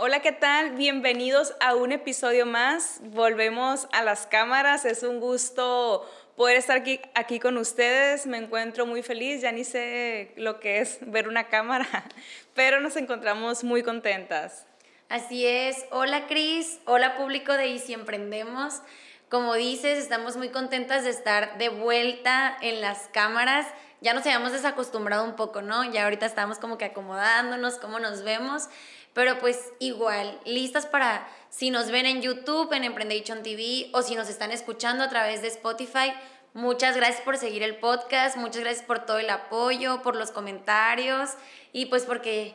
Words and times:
Hola, 0.00 0.20
¿qué 0.20 0.30
tal? 0.30 0.76
Bienvenidos 0.76 1.54
a 1.58 1.74
un 1.74 1.90
episodio 1.90 2.46
más. 2.46 3.00
Volvemos 3.02 3.88
a 3.90 4.04
las 4.04 4.28
cámaras. 4.28 4.84
Es 4.84 5.02
un 5.02 5.18
gusto 5.18 6.08
poder 6.36 6.56
estar 6.56 6.76
aquí, 6.76 7.00
aquí 7.16 7.40
con 7.40 7.56
ustedes. 7.56 8.24
Me 8.24 8.38
encuentro 8.38 8.86
muy 8.86 9.02
feliz. 9.02 9.40
Ya 9.40 9.50
ni 9.50 9.64
sé 9.64 10.34
lo 10.36 10.60
que 10.60 10.78
es 10.78 10.98
ver 11.00 11.26
una 11.26 11.48
cámara, 11.48 11.88
pero 12.54 12.78
nos 12.80 12.94
encontramos 12.94 13.64
muy 13.64 13.82
contentas. 13.82 14.66
Así 15.08 15.44
es. 15.44 15.84
Hola, 15.90 16.28
Cris. 16.28 16.78
Hola, 16.84 17.16
público 17.16 17.54
de 17.54 17.66
Y 17.66 17.80
si 17.80 17.92
emprendemos. 17.92 18.82
Como 19.28 19.54
dices, 19.54 19.98
estamos 19.98 20.36
muy 20.36 20.50
contentas 20.50 21.02
de 21.02 21.10
estar 21.10 21.58
de 21.58 21.70
vuelta 21.70 22.56
en 22.60 22.80
las 22.80 23.08
cámaras. 23.08 23.66
Ya 24.00 24.14
nos 24.14 24.24
habíamos 24.24 24.52
desacostumbrado 24.52 25.24
un 25.24 25.34
poco, 25.34 25.60
¿no? 25.60 25.82
Ya 25.90 26.04
ahorita 26.04 26.24
estamos 26.24 26.60
como 26.60 26.78
que 26.78 26.84
acomodándonos, 26.84 27.78
cómo 27.78 27.98
nos 27.98 28.22
vemos. 28.22 28.68
Pero 29.18 29.40
pues 29.40 29.72
igual, 29.80 30.38
listas 30.44 30.86
para 30.86 31.26
si 31.50 31.72
nos 31.72 31.90
ven 31.90 32.06
en 32.06 32.22
YouTube, 32.22 32.72
en 32.72 32.84
Emprendation 32.84 33.42
TV 33.42 33.90
o 33.92 34.02
si 34.02 34.14
nos 34.14 34.30
están 34.30 34.52
escuchando 34.52 35.02
a 35.02 35.08
través 35.08 35.42
de 35.42 35.48
Spotify. 35.48 36.12
Muchas 36.54 36.94
gracias 36.94 37.22
por 37.22 37.36
seguir 37.36 37.64
el 37.64 37.78
podcast, 37.78 38.36
muchas 38.36 38.60
gracias 38.60 38.86
por 38.86 39.04
todo 39.04 39.18
el 39.18 39.28
apoyo, 39.28 40.02
por 40.02 40.14
los 40.14 40.30
comentarios 40.30 41.30
y 41.72 41.86
pues 41.86 42.04
porque 42.04 42.54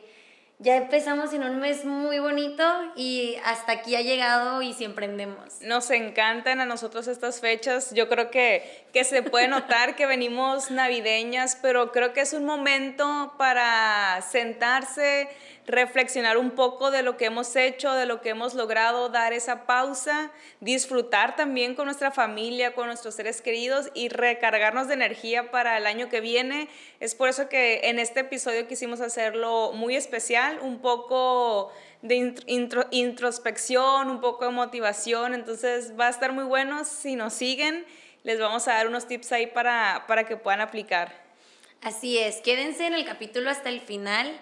ya 0.59 0.77
empezamos 0.77 1.33
en 1.33 1.43
un 1.43 1.59
mes 1.59 1.83
muy 1.83 2.19
bonito 2.19 2.63
y 2.95 3.35
hasta 3.43 3.73
aquí 3.73 3.97
ha 3.97 4.01
llegado 4.01 4.61
y 4.61 4.71
si 4.73 4.85
emprendemos. 4.85 5.59
Nos 5.61 5.91
encantan 5.91 6.61
a 6.61 6.65
nosotros 6.65 7.09
estas 7.09 7.41
fechas. 7.41 7.93
Yo 7.93 8.07
creo 8.07 8.31
que, 8.31 8.85
que 8.93 9.03
se 9.03 9.23
puede 9.23 9.49
notar 9.49 9.97
que 9.97 10.05
venimos 10.05 10.71
navideñas, 10.71 11.57
pero 11.61 11.91
creo 11.91 12.13
que 12.13 12.21
es 12.21 12.31
un 12.31 12.45
momento 12.45 13.33
para 13.37 14.21
sentarse, 14.21 15.27
reflexionar 15.65 16.37
un 16.37 16.51
poco 16.51 16.91
de 16.91 17.03
lo 17.03 17.15
que 17.15 17.25
hemos 17.25 17.55
hecho, 17.55 17.93
de 17.93 18.05
lo 18.05 18.21
que 18.21 18.29
hemos 18.29 18.53
logrado, 18.53 19.09
dar 19.09 19.33
esa 19.33 19.65
pausa, 19.65 20.31
disfrutar 20.59 21.35
también 21.35 21.75
con 21.75 21.85
nuestra 21.85 22.11
familia, 22.11 22.75
con 22.75 22.87
nuestros 22.87 23.15
seres 23.15 23.41
queridos 23.41 23.89
y 23.93 24.09
recargarnos 24.09 24.87
de 24.87 24.95
energía 24.95 25.51
para 25.51 25.77
el 25.77 25.85
año 25.85 26.09
que 26.09 26.19
viene. 26.19 26.67
Es 26.99 27.15
por 27.15 27.29
eso 27.29 27.47
que 27.47 27.81
en 27.83 27.99
este 27.99 28.21
episodio 28.21 28.67
quisimos 28.67 28.99
hacerlo 28.99 29.71
muy 29.73 29.95
especial, 29.95 30.59
un 30.61 30.79
poco 30.79 31.71
de 32.01 32.35
introspección, 32.91 34.09
un 34.09 34.19
poco 34.19 34.45
de 34.45 34.51
motivación, 34.51 35.33
entonces 35.33 35.97
va 35.97 36.07
a 36.07 36.09
estar 36.09 36.33
muy 36.33 36.43
bueno 36.43 36.83
si 36.83 37.15
nos 37.15 37.33
siguen. 37.33 37.85
Les 38.23 38.39
vamos 38.39 38.67
a 38.67 38.73
dar 38.73 38.87
unos 38.87 39.07
tips 39.07 39.31
ahí 39.31 39.47
para, 39.47 40.03
para 40.07 40.25
que 40.25 40.35
puedan 40.35 40.61
aplicar. 40.61 41.23
Así 41.81 42.17
es, 42.17 42.37
quédense 42.37 42.87
en 42.87 42.93
el 42.93 43.05
capítulo 43.05 43.49
hasta 43.49 43.69
el 43.69 43.81
final 43.81 44.39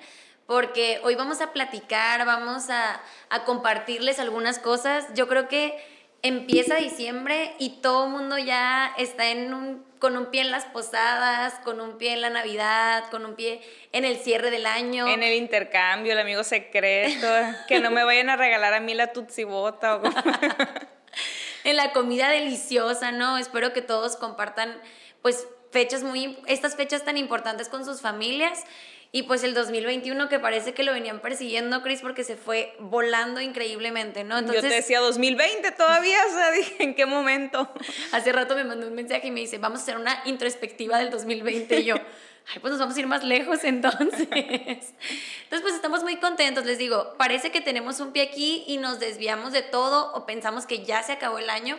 porque 0.51 0.99
hoy 1.05 1.15
vamos 1.15 1.39
a 1.39 1.53
platicar, 1.53 2.25
vamos 2.25 2.69
a, 2.69 3.01
compartirles 3.45 4.19
algunas 4.19 4.59
cosas. 4.59 5.05
Yo 5.15 5.29
creo 5.29 5.47
que 5.47 5.81
empieza 6.23 6.75
diciembre 6.75 7.53
y 7.57 7.79
todo 7.81 8.03
el 8.03 8.11
mundo 8.11 8.37
ya 8.37 8.93
está 8.97 9.29
en 9.29 9.53
un, 9.53 9.85
con 9.97 10.17
un 10.17 10.25
pie 10.25 10.41
en 10.41 10.51
las 10.51 10.65
posadas, 10.65 11.53
con 11.63 11.79
un 11.79 11.97
pie 11.97 12.11
en 12.11 12.19
la 12.19 12.29
Navidad, 12.29 13.05
con 13.11 13.25
un 13.25 13.35
pie 13.35 13.61
en 13.93 14.03
el 14.03 14.17
cierre 14.17 14.51
del 14.51 14.65
año. 14.65 15.07
En 15.07 15.23
el 15.23 15.35
intercambio, 15.35 16.11
el 16.11 16.19
amigo 16.19 16.43
secreto, 16.43 17.27
que 17.69 17.79
no 17.79 17.89
me 17.89 18.03
vayan 18.03 18.29
a 18.29 18.35
regalar 18.35 18.73
a 18.73 18.81
mí 18.81 18.93
la 18.93 19.13
tutsibota. 19.13 19.95
O... 19.95 20.01
en 21.63 21.77
la 21.77 21.93
comida 21.93 22.27
deliciosa, 22.27 23.13
¿no? 23.13 23.37
Espero 23.37 23.71
que 23.71 23.81
todos 23.81 24.17
compartan, 24.17 24.81
pues, 25.21 25.47
fechas 25.71 26.03
muy, 26.03 26.37
estas 26.45 26.75
fechas 26.75 27.05
tan 27.05 27.15
importantes 27.15 27.69
con 27.69 27.85
sus 27.85 28.01
familias 28.01 28.65
y 29.13 29.23
pues 29.23 29.43
el 29.43 29.53
2021 29.53 30.29
que 30.29 30.39
parece 30.39 30.73
que 30.73 30.83
lo 30.83 30.93
venían 30.93 31.19
persiguiendo, 31.19 31.81
Chris, 31.81 32.01
porque 32.01 32.23
se 32.23 32.37
fue 32.37 32.73
volando 32.79 33.41
increímente, 33.41 34.23
¿no? 34.23 34.37
Entonces, 34.37 34.63
Yo 34.63 34.69
te 34.69 34.75
decía 34.75 35.01
2020 35.01 35.71
todavía, 35.71 36.17
o 36.29 36.33
sea, 36.33 36.51
dije, 36.51 36.81
¿en 36.83 36.95
qué 36.95 37.05
momento? 37.05 37.69
Hace 38.13 38.31
rato 38.31 38.55
me 38.55 38.63
mandó 38.63 38.87
un 38.87 38.95
mensaje 38.95 39.27
y 39.27 39.31
me 39.31 39.41
dice, 39.41 39.57
vamos 39.57 39.79
a 39.79 39.83
hacer 39.83 39.97
una 39.97 40.21
introspectiva 40.25 40.97
del 40.97 41.09
2020 41.09 41.79
y 41.79 41.83
yo... 41.85 41.95
Ay, 42.51 42.59
pues 42.59 42.71
nos 42.71 42.79
vamos 42.79 42.97
a 42.97 42.99
ir 42.99 43.05
más 43.05 43.23
lejos 43.23 43.63
entonces. 43.63 44.27
Entonces, 44.31 45.61
pues 45.61 45.75
estamos 45.75 46.01
muy 46.01 46.15
contentos, 46.15 46.65
les 46.65 46.79
digo, 46.79 47.13
parece 47.15 47.51
que 47.51 47.61
tenemos 47.61 47.99
un 47.99 48.13
pie 48.13 48.23
aquí 48.23 48.63
y 48.65 48.77
nos 48.77 48.99
desviamos 48.99 49.53
de 49.53 49.61
todo 49.61 50.11
o 50.13 50.25
pensamos 50.25 50.65
que 50.65 50.83
ya 50.83 51.03
se 51.03 51.11
acabó 51.13 51.37
el 51.37 51.51
año, 51.51 51.77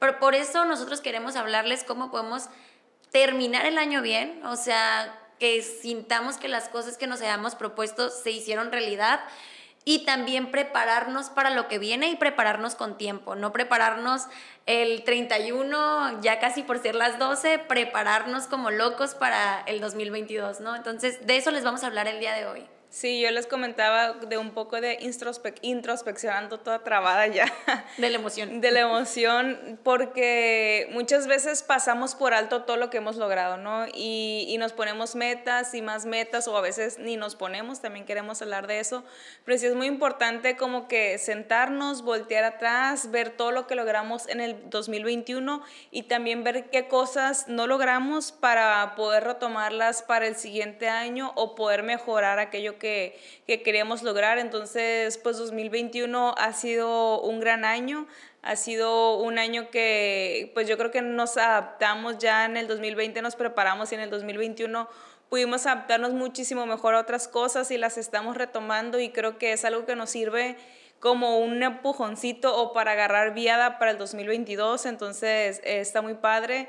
pero 0.00 0.18
por 0.18 0.34
eso 0.34 0.64
nosotros 0.64 1.00
queremos 1.00 1.36
hablarles 1.36 1.84
cómo 1.84 2.10
podemos 2.10 2.48
terminar 3.12 3.66
el 3.66 3.78
año 3.78 4.02
bien, 4.02 4.44
o 4.44 4.56
sea, 4.56 5.19
que 5.40 5.62
sintamos 5.62 6.36
que 6.36 6.46
las 6.46 6.68
cosas 6.68 6.96
que 6.96 7.08
nos 7.08 7.20
hayamos 7.22 7.56
propuesto 7.56 8.10
se 8.10 8.30
hicieron 8.30 8.70
realidad 8.70 9.20
y 9.84 10.04
también 10.04 10.50
prepararnos 10.50 11.30
para 11.30 11.50
lo 11.50 11.66
que 11.66 11.78
viene 11.78 12.10
y 12.10 12.16
prepararnos 12.16 12.74
con 12.74 12.98
tiempo, 12.98 13.34
no 13.34 13.50
prepararnos 13.50 14.26
el 14.66 15.02
31, 15.02 16.20
ya 16.20 16.38
casi 16.38 16.62
por 16.62 16.80
ser 16.80 16.94
las 16.94 17.18
12, 17.18 17.58
prepararnos 17.60 18.46
como 18.46 18.70
locos 18.70 19.14
para 19.14 19.62
el 19.62 19.80
2022, 19.80 20.60
¿no? 20.60 20.76
Entonces, 20.76 21.26
de 21.26 21.38
eso 21.38 21.50
les 21.50 21.64
vamos 21.64 21.82
a 21.82 21.86
hablar 21.86 22.06
el 22.06 22.20
día 22.20 22.34
de 22.34 22.46
hoy. 22.46 22.66
Sí, 22.90 23.20
yo 23.20 23.30
les 23.30 23.46
comentaba 23.46 24.14
de 24.14 24.36
un 24.36 24.50
poco 24.50 24.80
de 24.80 24.98
introspeccionando 25.00 26.58
toda 26.58 26.82
trabada 26.82 27.28
ya. 27.28 27.46
De 27.98 28.10
la 28.10 28.16
emoción. 28.16 28.60
De 28.60 28.72
la 28.72 28.80
emoción, 28.80 29.78
porque 29.84 30.88
muchas 30.92 31.28
veces 31.28 31.62
pasamos 31.62 32.16
por 32.16 32.34
alto 32.34 32.64
todo 32.64 32.76
lo 32.76 32.90
que 32.90 32.96
hemos 32.96 33.14
logrado, 33.14 33.58
¿no? 33.58 33.86
Y, 33.94 34.44
y, 34.48 34.58
nos 34.58 34.72
ponemos 34.72 35.14
metas 35.14 35.72
y 35.74 35.82
más 35.82 36.04
metas, 36.04 36.48
o 36.48 36.56
a 36.56 36.60
veces 36.60 36.98
ni 36.98 37.16
nos 37.16 37.36
ponemos, 37.36 37.80
también 37.80 38.06
queremos 38.06 38.42
hablar 38.42 38.66
de 38.66 38.80
eso. 38.80 39.04
Pero 39.44 39.56
sí 39.56 39.66
es 39.66 39.74
muy 39.76 39.86
importante 39.86 40.56
como 40.56 40.88
que 40.88 41.16
sentarnos, 41.18 42.02
voltear 42.02 42.42
atrás, 42.42 43.12
ver 43.12 43.30
todo 43.30 43.52
lo 43.52 43.68
que 43.68 43.76
logramos 43.76 44.28
en 44.28 44.40
el 44.40 44.68
2021 44.68 45.62
y 45.92 46.04
también 46.04 46.42
ver 46.42 46.70
qué 46.70 46.88
cosas 46.88 47.46
no 47.46 47.68
logramos 47.68 48.32
para 48.32 48.96
poder 48.96 49.22
retomarlas 49.22 50.02
para 50.02 50.26
el 50.26 50.34
siguiente 50.34 50.88
año 50.88 51.32
o 51.36 51.54
poder 51.54 51.84
mejorar 51.84 52.40
aquello 52.40 52.79
que, 52.80 53.16
que 53.46 53.62
queríamos 53.62 54.02
lograr. 54.02 54.38
Entonces, 54.38 55.16
pues 55.18 55.38
2021 55.38 56.34
ha 56.36 56.52
sido 56.52 57.20
un 57.20 57.38
gran 57.38 57.64
año, 57.64 58.08
ha 58.42 58.56
sido 58.56 59.18
un 59.18 59.38
año 59.38 59.70
que 59.70 60.50
pues 60.54 60.66
yo 60.66 60.76
creo 60.76 60.90
que 60.90 61.02
nos 61.02 61.36
adaptamos 61.36 62.18
ya 62.18 62.44
en 62.44 62.56
el 62.56 62.66
2020, 62.66 63.22
nos 63.22 63.36
preparamos 63.36 63.92
y 63.92 63.94
en 63.94 64.00
el 64.00 64.10
2021 64.10 64.88
pudimos 65.28 65.66
adaptarnos 65.66 66.12
muchísimo 66.12 66.66
mejor 66.66 66.94
a 66.94 67.00
otras 67.00 67.28
cosas 67.28 67.70
y 67.70 67.78
las 67.78 67.98
estamos 67.98 68.36
retomando 68.36 68.98
y 68.98 69.10
creo 69.10 69.38
que 69.38 69.52
es 69.52 69.64
algo 69.64 69.86
que 69.86 69.94
nos 69.94 70.10
sirve 70.10 70.56
como 70.98 71.38
un 71.38 71.62
empujoncito 71.62 72.54
o 72.56 72.72
para 72.72 72.92
agarrar 72.92 73.32
viada 73.32 73.78
para 73.78 73.92
el 73.92 73.98
2022, 73.98 74.86
entonces 74.86 75.60
está 75.64 76.02
muy 76.02 76.14
padre 76.14 76.68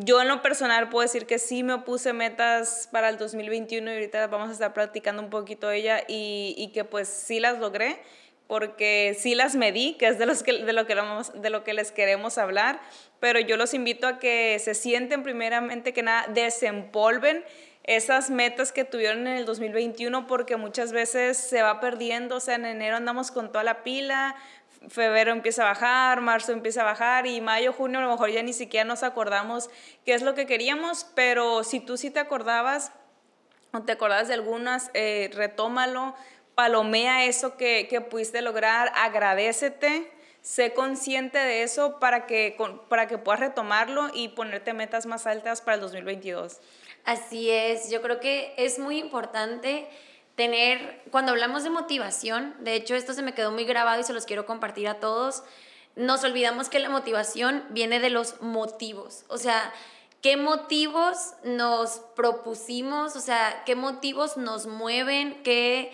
yo 0.00 0.20
en 0.22 0.28
lo 0.28 0.42
personal 0.42 0.88
puedo 0.88 1.02
decir 1.02 1.26
que 1.26 1.38
sí 1.38 1.62
me 1.62 1.78
puse 1.78 2.12
metas 2.12 2.88
para 2.90 3.08
el 3.08 3.18
2021 3.18 3.90
y 3.90 3.94
ahorita 3.94 4.26
vamos 4.28 4.50
a 4.50 4.52
estar 4.52 4.72
practicando 4.72 5.22
un 5.22 5.30
poquito 5.30 5.70
ella 5.70 6.02
y, 6.08 6.54
y 6.56 6.68
que 6.72 6.84
pues 6.84 7.08
sí 7.08 7.40
las 7.40 7.58
logré 7.58 8.00
porque 8.46 9.16
sí 9.18 9.34
las 9.34 9.56
medí, 9.56 9.94
que 9.94 10.06
es 10.06 10.18
de, 10.18 10.26
los 10.26 10.42
que, 10.42 10.64
de, 10.64 10.72
lo 10.72 10.86
que 10.86 10.94
de 10.94 11.50
lo 11.50 11.64
que 11.64 11.74
les 11.74 11.92
queremos 11.92 12.36
hablar, 12.38 12.80
pero 13.20 13.40
yo 13.40 13.56
los 13.56 13.72
invito 13.72 14.06
a 14.06 14.18
que 14.18 14.58
se 14.58 14.74
sienten 14.74 15.22
primeramente 15.22 15.92
que 15.92 16.02
nada, 16.02 16.26
desempolven 16.28 17.44
esas 17.84 18.30
metas 18.30 18.72
que 18.72 18.84
tuvieron 18.84 19.26
en 19.26 19.36
el 19.38 19.44
2021 19.46 20.26
porque 20.26 20.56
muchas 20.56 20.92
veces 20.92 21.36
se 21.36 21.62
va 21.62 21.80
perdiendo, 21.80 22.36
o 22.36 22.40
sea, 22.40 22.54
en 22.56 22.64
enero 22.64 22.96
andamos 22.96 23.30
con 23.30 23.50
toda 23.50 23.64
la 23.64 23.82
pila, 23.82 24.36
febrero 24.88 25.32
empieza 25.32 25.62
a 25.62 25.66
bajar, 25.66 26.20
marzo 26.20 26.52
empieza 26.52 26.82
a 26.82 26.84
bajar 26.84 27.26
y 27.26 27.40
mayo, 27.40 27.72
junio 27.72 27.98
a 27.98 28.02
lo 28.02 28.10
mejor 28.10 28.30
ya 28.30 28.42
ni 28.42 28.52
siquiera 28.52 28.84
nos 28.84 29.02
acordamos 29.02 29.70
qué 30.04 30.14
es 30.14 30.22
lo 30.22 30.34
que 30.34 30.46
queríamos, 30.46 31.06
pero 31.14 31.64
si 31.64 31.80
tú 31.80 31.96
sí 31.96 32.10
te 32.10 32.20
acordabas 32.20 32.92
o 33.72 33.80
te 33.82 33.92
acordabas 33.92 34.28
de 34.28 34.34
algunas, 34.34 34.90
eh, 34.94 35.30
retómalo, 35.34 36.14
palomea 36.54 37.24
eso 37.24 37.56
que, 37.56 37.88
que 37.88 38.00
pudiste 38.00 38.40
lograr, 38.42 38.92
agradecete, 38.94 40.12
sé 40.40 40.74
consciente 40.74 41.38
de 41.38 41.62
eso 41.62 41.98
para 41.98 42.26
que, 42.26 42.56
para 42.88 43.08
que 43.08 43.18
puedas 43.18 43.40
retomarlo 43.40 44.10
y 44.12 44.28
ponerte 44.28 44.74
metas 44.74 45.06
más 45.06 45.26
altas 45.26 45.62
para 45.62 45.76
el 45.76 45.80
2022. 45.80 46.60
Así 47.04 47.50
es, 47.50 47.90
yo 47.90 48.02
creo 48.02 48.20
que 48.20 48.54
es 48.56 48.78
muy 48.78 48.98
importante 48.98 49.88
tener, 50.36 51.02
cuando 51.10 51.32
hablamos 51.32 51.62
de 51.62 51.70
motivación, 51.70 52.54
de 52.60 52.74
hecho 52.74 52.94
esto 52.94 53.12
se 53.12 53.22
me 53.22 53.34
quedó 53.34 53.52
muy 53.52 53.64
grabado 53.64 54.00
y 54.00 54.04
se 54.04 54.12
los 54.12 54.26
quiero 54.26 54.46
compartir 54.46 54.88
a 54.88 55.00
todos, 55.00 55.42
nos 55.96 56.24
olvidamos 56.24 56.68
que 56.68 56.80
la 56.80 56.88
motivación 56.88 57.64
viene 57.70 58.00
de 58.00 58.10
los 58.10 58.40
motivos, 58.40 59.24
o 59.28 59.38
sea, 59.38 59.72
qué 60.22 60.36
motivos 60.36 61.34
nos 61.44 62.00
propusimos, 62.16 63.14
o 63.14 63.20
sea, 63.20 63.62
qué 63.64 63.76
motivos 63.76 64.36
nos 64.36 64.66
mueven, 64.66 65.42
qué, 65.42 65.92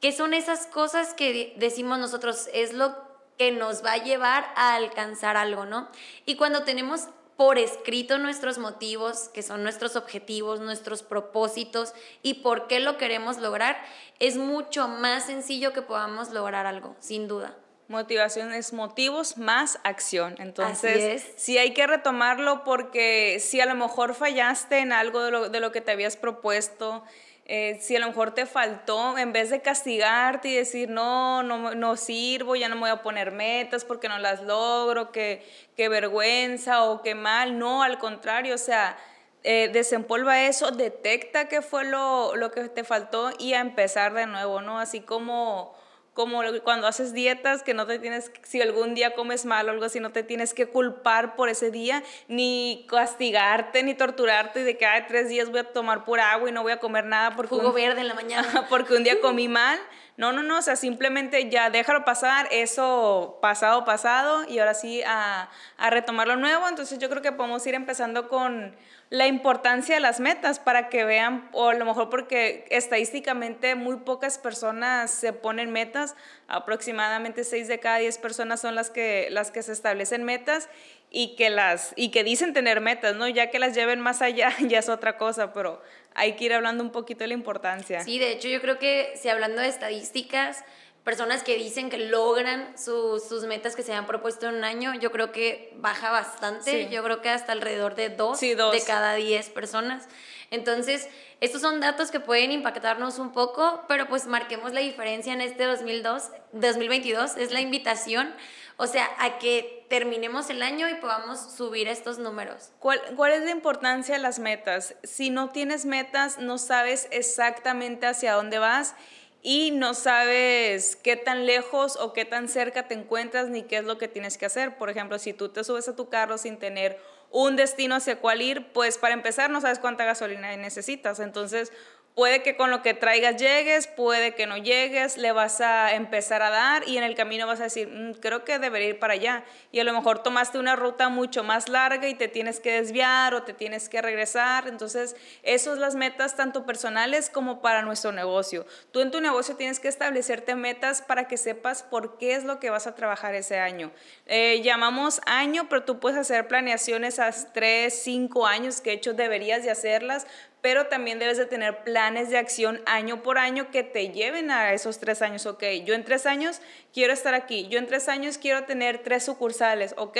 qué 0.00 0.12
son 0.12 0.34
esas 0.34 0.66
cosas 0.66 1.14
que 1.14 1.54
decimos 1.56 1.98
nosotros, 1.98 2.48
es 2.52 2.72
lo 2.74 2.94
que 3.38 3.50
nos 3.52 3.82
va 3.82 3.92
a 3.92 4.04
llevar 4.04 4.52
a 4.54 4.74
alcanzar 4.74 5.38
algo, 5.38 5.64
¿no? 5.64 5.88
Y 6.26 6.36
cuando 6.36 6.62
tenemos 6.62 7.08
por 7.40 7.56
escrito 7.56 8.18
nuestros 8.18 8.58
motivos, 8.58 9.30
que 9.30 9.42
son 9.42 9.62
nuestros 9.62 9.96
objetivos, 9.96 10.60
nuestros 10.60 11.02
propósitos 11.02 11.94
y 12.22 12.34
por 12.34 12.66
qué 12.66 12.80
lo 12.80 12.98
queremos 12.98 13.38
lograr, 13.38 13.82
es 14.18 14.36
mucho 14.36 14.88
más 14.88 15.24
sencillo 15.24 15.72
que 15.72 15.80
podamos 15.80 16.32
lograr 16.32 16.66
algo, 16.66 16.96
sin 17.00 17.28
duda. 17.28 17.56
Motivación 17.88 18.52
es 18.52 18.74
motivos 18.74 19.38
más 19.38 19.78
acción. 19.84 20.34
Entonces, 20.36 21.32
sí 21.36 21.56
hay 21.56 21.72
que 21.72 21.86
retomarlo 21.86 22.62
porque 22.62 23.38
si 23.40 23.58
a 23.58 23.64
lo 23.64 23.74
mejor 23.74 24.14
fallaste 24.14 24.80
en 24.80 24.92
algo 24.92 25.22
de 25.22 25.30
lo, 25.30 25.48
de 25.48 25.60
lo 25.60 25.72
que 25.72 25.80
te 25.80 25.92
habías 25.92 26.18
propuesto, 26.18 27.04
eh, 27.52 27.78
si 27.80 27.96
a 27.96 27.98
lo 27.98 28.06
mejor 28.06 28.32
te 28.32 28.46
faltó, 28.46 29.18
en 29.18 29.32
vez 29.32 29.50
de 29.50 29.60
castigarte 29.60 30.48
y 30.48 30.54
decir, 30.54 30.88
no, 30.88 31.42
no, 31.42 31.74
no 31.74 31.96
sirvo, 31.96 32.54
ya 32.54 32.68
no 32.68 32.76
me 32.76 32.82
voy 32.82 32.90
a 32.90 33.02
poner 33.02 33.32
metas 33.32 33.84
porque 33.84 34.08
no 34.08 34.20
las 34.20 34.42
logro, 34.42 35.10
qué 35.10 35.42
vergüenza 35.76 36.84
o 36.84 37.02
qué 37.02 37.16
mal, 37.16 37.58
no, 37.58 37.82
al 37.82 37.98
contrario, 37.98 38.54
o 38.54 38.58
sea, 38.58 38.96
eh, 39.42 39.68
desempolva 39.72 40.42
eso, 40.42 40.70
detecta 40.70 41.48
qué 41.48 41.60
fue 41.60 41.84
lo, 41.84 42.36
lo 42.36 42.52
que 42.52 42.68
te 42.68 42.84
faltó 42.84 43.30
y 43.38 43.54
a 43.54 43.60
empezar 43.60 44.14
de 44.14 44.26
nuevo, 44.26 44.60
¿no? 44.60 44.78
Así 44.78 45.00
como 45.00 45.74
como 46.14 46.42
cuando 46.64 46.86
haces 46.86 47.12
dietas, 47.12 47.62
que 47.62 47.74
no 47.74 47.86
te 47.86 47.98
tienes, 47.98 48.30
si 48.42 48.60
algún 48.60 48.94
día 48.94 49.14
comes 49.14 49.44
mal 49.44 49.68
o 49.68 49.70
algo 49.70 49.84
así, 49.84 50.00
no 50.00 50.10
te 50.10 50.22
tienes 50.22 50.54
que 50.54 50.66
culpar 50.66 51.36
por 51.36 51.48
ese 51.48 51.70
día, 51.70 52.02
ni 52.28 52.84
castigarte, 52.88 53.82
ni 53.82 53.94
torturarte 53.94 54.64
de 54.64 54.76
que 54.76 54.86
hay 54.86 55.06
tres 55.06 55.28
días 55.28 55.50
voy 55.50 55.60
a 55.60 55.64
tomar 55.64 56.04
pura 56.04 56.32
agua 56.32 56.48
y 56.48 56.52
no 56.52 56.62
voy 56.62 56.72
a 56.72 56.78
comer 56.78 57.04
nada 57.04 57.36
porque... 57.36 57.54
Jugo 57.54 57.72
verde 57.72 58.00
en 58.00 58.08
la 58.08 58.14
mañana. 58.14 58.66
Porque 58.68 58.94
un 58.94 59.04
día 59.04 59.20
comí 59.20 59.48
mal. 59.48 59.78
No, 60.20 60.32
no, 60.32 60.42
no, 60.42 60.58
o 60.58 60.62
sea, 60.62 60.76
simplemente 60.76 61.48
ya 61.48 61.70
déjalo 61.70 62.04
pasar, 62.04 62.46
eso 62.50 63.38
pasado, 63.40 63.86
pasado, 63.86 64.44
y 64.46 64.58
ahora 64.58 64.74
sí 64.74 65.02
a, 65.02 65.48
a 65.78 65.88
retomar 65.88 66.28
lo 66.28 66.36
nuevo. 66.36 66.68
Entonces 66.68 66.98
yo 66.98 67.08
creo 67.08 67.22
que 67.22 67.32
podemos 67.32 67.66
ir 67.66 67.74
empezando 67.74 68.28
con 68.28 68.76
la 69.08 69.26
importancia 69.28 69.94
de 69.94 70.00
las 70.02 70.20
metas 70.20 70.58
para 70.58 70.90
que 70.90 71.06
vean, 71.06 71.48
o 71.52 71.70
a 71.70 71.74
lo 71.74 71.86
mejor 71.86 72.10
porque 72.10 72.66
estadísticamente 72.68 73.76
muy 73.76 73.96
pocas 73.96 74.36
personas 74.36 75.10
se 75.10 75.32
ponen 75.32 75.72
metas, 75.72 76.14
aproximadamente 76.48 77.42
6 77.42 77.66
de 77.66 77.80
cada 77.80 77.96
10 77.96 78.18
personas 78.18 78.60
son 78.60 78.74
las 78.74 78.90
que, 78.90 79.28
las 79.30 79.50
que 79.50 79.62
se 79.62 79.72
establecen 79.72 80.24
metas 80.24 80.68
y 81.10 81.34
que, 81.34 81.50
las, 81.50 81.92
y 81.96 82.10
que 82.10 82.22
dicen 82.22 82.52
tener 82.52 82.80
metas, 82.80 83.16
¿no? 83.16 83.28
Ya 83.28 83.50
que 83.50 83.58
las 83.58 83.74
lleven 83.74 84.00
más 84.00 84.22
allá 84.22 84.52
ya 84.68 84.78
es 84.78 84.88
otra 84.88 85.16
cosa, 85.16 85.52
pero 85.52 85.82
hay 86.14 86.34
que 86.36 86.44
ir 86.44 86.52
hablando 86.52 86.82
un 86.82 86.90
poquito 86.90 87.20
de 87.20 87.28
la 87.28 87.34
importancia. 87.34 88.04
Sí, 88.04 88.18
de 88.18 88.32
hecho 88.32 88.48
yo 88.48 88.60
creo 88.60 88.78
que 88.78 89.12
si 89.20 89.28
hablando 89.28 89.60
de 89.60 89.68
estadísticas, 89.68 90.64
personas 91.04 91.42
que 91.42 91.56
dicen 91.56 91.90
que 91.90 91.98
logran 91.98 92.74
sus 92.78 93.42
metas 93.44 93.74
que 93.74 93.82
se 93.82 93.92
han 93.92 94.06
propuesto 94.06 94.48
en 94.48 94.56
un 94.56 94.64
año, 94.64 94.94
yo 94.94 95.10
creo 95.10 95.32
que 95.32 95.72
baja 95.76 96.10
bastante, 96.10 96.88
yo 96.90 97.02
creo 97.02 97.22
que 97.22 97.30
hasta 97.30 97.52
alrededor 97.52 97.94
de 97.94 98.10
dos, 98.10 98.40
de 98.40 98.82
cada 98.86 99.14
diez 99.14 99.48
personas. 99.48 100.08
Entonces, 100.50 101.08
estos 101.40 101.62
son 101.62 101.80
datos 101.80 102.10
que 102.10 102.20
pueden 102.20 102.52
impactarnos 102.52 103.18
un 103.18 103.32
poco, 103.32 103.84
pero 103.88 104.08
pues 104.08 104.26
marquemos 104.26 104.72
la 104.72 104.80
diferencia 104.80 105.32
en 105.32 105.40
este 105.40 105.64
2002, 105.64 106.30
2022, 106.52 107.36
es 107.36 107.50
la 107.52 107.60
invitación, 107.60 108.34
o 108.82 108.86
sea, 108.86 109.10
a 109.18 109.38
que 109.38 109.84
terminemos 109.90 110.48
el 110.48 110.62
año 110.62 110.88
y 110.88 110.94
podamos 110.94 111.38
subir 111.38 111.86
estos 111.86 112.18
números. 112.18 112.70
¿Cuál, 112.78 112.98
¿Cuál 113.14 113.32
es 113.32 113.42
la 113.42 113.50
importancia 113.50 114.14
de 114.14 114.22
las 114.22 114.38
metas? 114.38 114.94
Si 115.02 115.28
no 115.28 115.50
tienes 115.50 115.84
metas, 115.84 116.38
no 116.38 116.56
sabes 116.56 117.06
exactamente 117.10 118.06
hacia 118.06 118.32
dónde 118.32 118.58
vas 118.58 118.94
y 119.42 119.70
no 119.72 119.92
sabes 119.92 120.96
qué 120.96 121.16
tan 121.16 121.44
lejos 121.44 121.96
o 121.96 122.14
qué 122.14 122.24
tan 122.24 122.48
cerca 122.48 122.88
te 122.88 122.94
encuentras 122.94 123.50
ni 123.50 123.64
qué 123.64 123.76
es 123.76 123.84
lo 123.84 123.98
que 123.98 124.08
tienes 124.08 124.38
que 124.38 124.46
hacer. 124.46 124.78
Por 124.78 124.88
ejemplo, 124.88 125.18
si 125.18 125.34
tú 125.34 125.50
te 125.50 125.62
subes 125.62 125.86
a 125.86 125.94
tu 125.94 126.08
carro 126.08 126.38
sin 126.38 126.58
tener 126.58 126.98
un 127.30 127.56
destino 127.56 127.96
hacia 127.96 128.18
cuál 128.18 128.40
ir, 128.40 128.72
pues 128.72 128.96
para 128.96 129.12
empezar 129.12 129.50
no 129.50 129.60
sabes 129.60 129.78
cuánta 129.78 130.06
gasolina 130.06 130.56
necesitas. 130.56 131.20
Entonces, 131.20 131.70
Puede 132.14 132.42
que 132.42 132.56
con 132.56 132.70
lo 132.70 132.82
que 132.82 132.92
traigas 132.92 133.36
llegues, 133.36 133.86
puede 133.86 134.34
que 134.34 134.46
no 134.46 134.56
llegues, 134.58 135.16
le 135.16 135.30
vas 135.32 135.60
a 135.60 135.94
empezar 135.94 136.42
a 136.42 136.50
dar 136.50 136.86
y 136.86 136.98
en 136.98 137.04
el 137.04 137.14
camino 137.14 137.46
vas 137.46 137.60
a 137.60 137.64
decir, 137.64 137.88
mm, 137.88 138.14
creo 138.14 138.44
que 138.44 138.58
debería 138.58 138.88
ir 138.88 138.98
para 138.98 139.14
allá. 139.14 139.44
Y 139.70 139.80
a 139.80 139.84
lo 139.84 139.92
mejor 139.92 140.22
tomaste 140.22 140.58
una 140.58 140.74
ruta 140.74 141.08
mucho 141.08 141.44
más 141.44 141.68
larga 141.68 142.08
y 142.08 142.14
te 142.14 142.28
tienes 142.28 142.58
que 142.58 142.72
desviar 142.72 143.34
o 143.34 143.44
te 143.44 143.54
tienes 143.54 143.88
que 143.88 144.02
regresar. 144.02 144.66
Entonces, 144.66 145.14
eso 145.44 145.72
es 145.72 145.78
las 145.78 145.94
metas 145.94 146.36
tanto 146.36 146.66
personales 146.66 147.30
como 147.30 147.62
para 147.62 147.82
nuestro 147.82 148.12
negocio. 148.12 148.66
Tú 148.90 149.00
en 149.00 149.12
tu 149.12 149.20
negocio 149.20 149.56
tienes 149.56 149.78
que 149.78 149.88
establecerte 149.88 150.56
metas 150.56 151.02
para 151.02 151.28
que 151.28 151.36
sepas 151.36 151.84
por 151.84 152.18
qué 152.18 152.34
es 152.34 152.44
lo 152.44 152.58
que 152.58 152.70
vas 152.70 152.86
a 152.86 152.94
trabajar 152.96 153.34
ese 153.34 153.60
año. 153.60 153.92
Eh, 154.26 154.60
llamamos 154.62 155.20
año, 155.26 155.68
pero 155.68 155.84
tú 155.84 156.00
puedes 156.00 156.18
hacer 156.18 156.48
planeaciones 156.48 157.18
a 157.18 157.30
tres, 157.52 158.02
cinco 158.02 158.46
años, 158.46 158.80
que 158.80 158.90
de 158.90 158.96
hecho 158.96 159.14
deberías 159.14 159.62
de 159.62 159.70
hacerlas, 159.70 160.26
pero 160.60 160.86
también 160.86 161.18
debes 161.18 161.38
de 161.38 161.46
tener 161.46 161.84
planes 161.84 162.30
de 162.30 162.38
acción 162.38 162.80
año 162.86 163.22
por 163.22 163.38
año 163.38 163.70
que 163.70 163.82
te 163.82 164.10
lleven 164.10 164.50
a 164.50 164.72
esos 164.72 164.98
tres 164.98 165.22
años, 165.22 165.46
ok, 165.46 165.62
yo 165.84 165.94
en 165.94 166.04
tres 166.04 166.26
años 166.26 166.60
quiero 166.92 167.12
estar 167.12 167.34
aquí, 167.34 167.68
yo 167.68 167.78
en 167.78 167.86
tres 167.86 168.08
años 168.08 168.38
quiero 168.38 168.64
tener 168.64 169.02
tres 169.02 169.24
sucursales, 169.24 169.94
ok, 169.96 170.18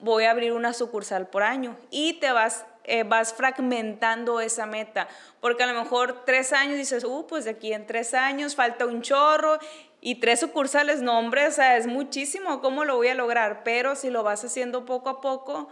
voy 0.00 0.24
a 0.24 0.30
abrir 0.30 0.52
una 0.52 0.72
sucursal 0.72 1.28
por 1.28 1.42
año 1.42 1.76
y 1.90 2.14
te 2.14 2.32
vas, 2.32 2.64
eh, 2.84 3.04
vas 3.04 3.34
fragmentando 3.34 4.40
esa 4.40 4.66
meta, 4.66 5.08
porque 5.40 5.62
a 5.62 5.66
lo 5.66 5.80
mejor 5.80 6.24
tres 6.24 6.52
años 6.52 6.76
dices, 6.76 7.04
uh, 7.04 7.26
pues 7.26 7.44
de 7.44 7.52
aquí 7.52 7.72
en 7.72 7.86
tres 7.86 8.14
años 8.14 8.56
falta 8.56 8.86
un 8.86 9.02
chorro 9.02 9.58
y 10.00 10.16
tres 10.16 10.40
sucursales, 10.40 11.02
no 11.02 11.18
hombre, 11.18 11.46
o 11.46 11.50
sea, 11.50 11.76
es 11.76 11.86
muchísimo, 11.86 12.60
¿cómo 12.60 12.84
lo 12.84 12.96
voy 12.96 13.08
a 13.08 13.14
lograr? 13.14 13.62
Pero 13.64 13.96
si 13.96 14.10
lo 14.10 14.22
vas 14.22 14.44
haciendo 14.44 14.86
poco 14.86 15.10
a 15.10 15.20
poco, 15.20 15.68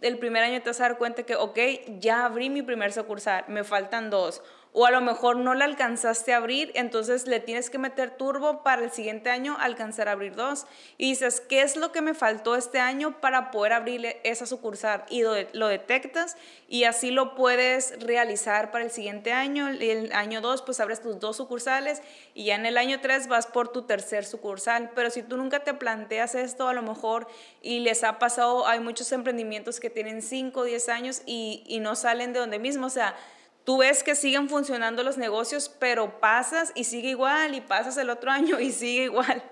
el 0.00 0.18
primer 0.18 0.42
año 0.42 0.60
te 0.62 0.70
vas 0.70 0.80
a 0.80 0.84
dar 0.84 0.98
cuenta 0.98 1.22
que, 1.24 1.36
ok, 1.36 1.58
ya 1.98 2.24
abrí 2.24 2.50
mi 2.50 2.62
primer 2.62 2.92
sucursal, 2.92 3.44
me 3.48 3.64
faltan 3.64 4.10
dos 4.10 4.42
o 4.72 4.86
a 4.86 4.90
lo 4.92 5.00
mejor 5.00 5.36
no 5.36 5.54
la 5.54 5.64
alcanzaste 5.64 6.32
a 6.32 6.36
abrir, 6.36 6.70
entonces 6.74 7.26
le 7.26 7.40
tienes 7.40 7.70
que 7.70 7.78
meter 7.78 8.16
turbo 8.16 8.62
para 8.62 8.84
el 8.84 8.92
siguiente 8.92 9.28
año 9.28 9.56
alcanzar 9.58 10.08
a 10.08 10.12
abrir 10.12 10.36
dos. 10.36 10.66
Y 10.96 11.10
dices, 11.10 11.40
¿qué 11.40 11.62
es 11.62 11.76
lo 11.76 11.90
que 11.90 12.02
me 12.02 12.14
faltó 12.14 12.54
este 12.54 12.78
año 12.78 13.20
para 13.20 13.50
poder 13.50 13.72
abrir 13.72 14.16
esa 14.22 14.46
sucursal? 14.46 15.04
Y 15.10 15.22
lo, 15.22 15.68
detectas 15.68 16.36
y 16.68 16.84
así 16.84 17.10
lo 17.10 17.34
puedes 17.34 18.00
realizar 18.00 18.70
para 18.70 18.84
el 18.84 18.92
siguiente 18.92 19.32
año. 19.32 19.66
El 19.68 20.12
año 20.12 20.40
dos, 20.40 20.62
pues 20.62 20.78
abres 20.78 21.02
tus 21.02 21.18
dos 21.18 21.36
sucursales 21.36 22.00
y 22.34 22.44
ya 22.44 22.54
en 22.54 22.64
el 22.64 22.78
año 22.78 23.00
tres 23.00 23.26
vas 23.26 23.46
por 23.46 23.68
tu 23.72 23.82
tercer 23.82 24.24
sucursal. 24.24 24.92
Pero 24.94 25.10
si 25.10 25.24
tú 25.24 25.36
nunca 25.36 25.64
te 25.64 25.74
planteas 25.74 26.36
esto, 26.36 26.68
a 26.68 26.74
lo 26.74 26.82
mejor, 26.82 27.26
y 27.60 27.80
les 27.80 28.04
ha 28.04 28.20
pasado, 28.20 28.68
hay 28.68 28.78
muchos 28.78 29.10
emprendimientos 29.10 29.80
que 29.80 29.90
tienen 29.90 30.22
5 30.22 30.60
o 30.60 30.64
10 30.64 30.88
años 30.90 31.22
y, 31.26 31.64
y 31.66 31.80
no 31.80 31.96
salen 31.96 32.32
de 32.32 32.38
donde 32.38 32.60
mismo, 32.60 32.86
o 32.86 32.90
sea, 32.90 33.16
tú 33.64 33.78
ves 33.78 34.02
que 34.02 34.14
siguen 34.14 34.48
funcionando 34.48 35.02
los 35.02 35.18
negocios, 35.18 35.68
pero 35.68 36.20
pasas 36.20 36.72
y 36.74 36.84
sigue 36.84 37.10
igual 37.10 37.54
y 37.54 37.60
pasas 37.60 37.96
el 37.96 38.10
otro 38.10 38.30
año 38.30 38.60
y 38.60 38.72
sigue 38.72 39.04
igual. 39.04 39.42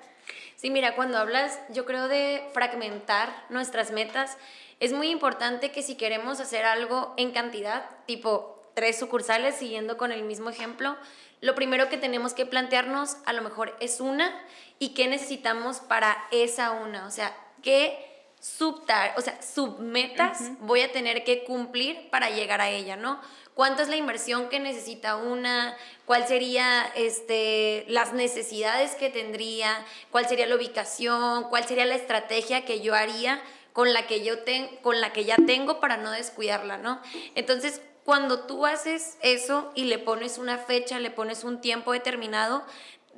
Sí, 0.56 0.70
mira, 0.70 0.96
cuando 0.96 1.18
hablas, 1.18 1.60
yo 1.68 1.84
creo 1.84 2.08
de 2.08 2.42
fragmentar 2.52 3.32
nuestras 3.48 3.92
metas, 3.92 4.36
es 4.80 4.92
muy 4.92 5.10
importante 5.10 5.70
que 5.70 5.82
si 5.82 5.96
queremos 5.96 6.40
hacer 6.40 6.64
algo 6.64 7.14
en 7.16 7.30
cantidad, 7.30 7.88
tipo 8.06 8.70
tres 8.74 8.98
sucursales, 8.98 9.56
siguiendo 9.56 9.96
con 9.96 10.12
el 10.12 10.22
mismo 10.22 10.50
ejemplo, 10.50 10.96
lo 11.40 11.54
primero 11.54 11.88
que 11.88 11.96
tenemos 11.96 12.34
que 12.34 12.46
plantearnos 12.46 13.16
a 13.24 13.32
lo 13.32 13.42
mejor 13.42 13.76
es 13.80 14.00
una 14.00 14.36
y 14.78 14.90
qué 14.90 15.06
necesitamos 15.06 15.78
para 15.78 16.16
esa 16.32 16.72
una, 16.72 17.06
o 17.06 17.10
sea, 17.10 17.36
qué 17.62 18.04
subtar, 18.40 19.14
o 19.16 19.20
sea, 19.20 19.40
submetas 19.42 20.58
voy 20.60 20.82
a 20.82 20.92
tener 20.92 21.24
que 21.24 21.44
cumplir 21.44 22.08
para 22.10 22.30
llegar 22.30 22.60
a 22.60 22.70
ella, 22.70 22.96
¿no? 22.96 23.20
Cuánto 23.58 23.82
es 23.82 23.88
la 23.88 23.96
inversión 23.96 24.48
que 24.48 24.60
necesita 24.60 25.16
una, 25.16 25.76
cuál 26.04 26.28
sería 26.28 26.86
este, 26.94 27.84
las 27.88 28.12
necesidades 28.12 28.94
que 28.94 29.10
tendría, 29.10 29.84
cuál 30.12 30.28
sería 30.28 30.46
la 30.46 30.54
ubicación, 30.54 31.42
cuál 31.48 31.66
sería 31.66 31.84
la 31.84 31.96
estrategia 31.96 32.64
que 32.64 32.82
yo 32.82 32.94
haría 32.94 33.42
con 33.72 33.92
la 33.92 34.06
que 34.06 34.22
yo 34.22 34.44
ten, 34.44 34.68
con 34.80 35.00
la 35.00 35.12
que 35.12 35.24
ya 35.24 35.34
tengo 35.44 35.80
para 35.80 35.96
no 35.96 36.12
descuidarla, 36.12 36.78
¿no? 36.78 37.02
Entonces, 37.34 37.82
cuando 38.04 38.46
tú 38.46 38.64
haces 38.64 39.18
eso 39.22 39.72
y 39.74 39.86
le 39.86 39.98
pones 39.98 40.38
una 40.38 40.58
fecha, 40.58 41.00
le 41.00 41.10
pones 41.10 41.42
un 41.42 41.60
tiempo 41.60 41.90
determinado, 41.90 42.62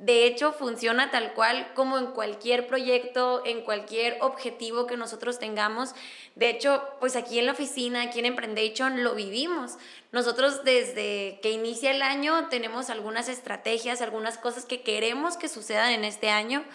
de 0.01 0.25
hecho 0.25 0.51
funciona 0.51 1.11
tal 1.11 1.33
cual 1.33 1.71
como 1.75 1.99
en 1.99 2.07
cualquier 2.07 2.65
proyecto, 2.65 3.43
en 3.45 3.61
cualquier 3.61 4.17
objetivo 4.21 4.87
que 4.87 4.97
nosotros 4.97 5.37
tengamos. 5.37 5.93
De 6.33 6.49
hecho, 6.49 6.83
pues 6.99 7.15
aquí 7.15 7.37
en 7.37 7.45
la 7.45 7.51
oficina, 7.51 8.01
aquí 8.01 8.17
en 8.17 8.25
Emprendation, 8.25 9.03
lo 9.03 9.13
vivimos. 9.13 9.77
Nosotros 10.11 10.63
desde 10.63 11.39
que 11.41 11.51
inicia 11.51 11.91
el 11.91 12.01
año 12.01 12.47
tenemos 12.49 12.89
algunas 12.89 13.29
estrategias, 13.29 14.01
algunas 14.01 14.37
cosas 14.37 14.65
que 14.65 14.81
queremos 14.81 15.37
que 15.37 15.47
sucedan 15.47 15.91
en 15.91 16.03
este 16.03 16.29
año 16.29 16.65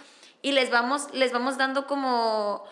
y 0.41 0.53
les 0.53 0.71
vamos, 0.71 1.13
les 1.13 1.33
vamos 1.33 1.59
dando 1.59 1.87
como 1.87 2.65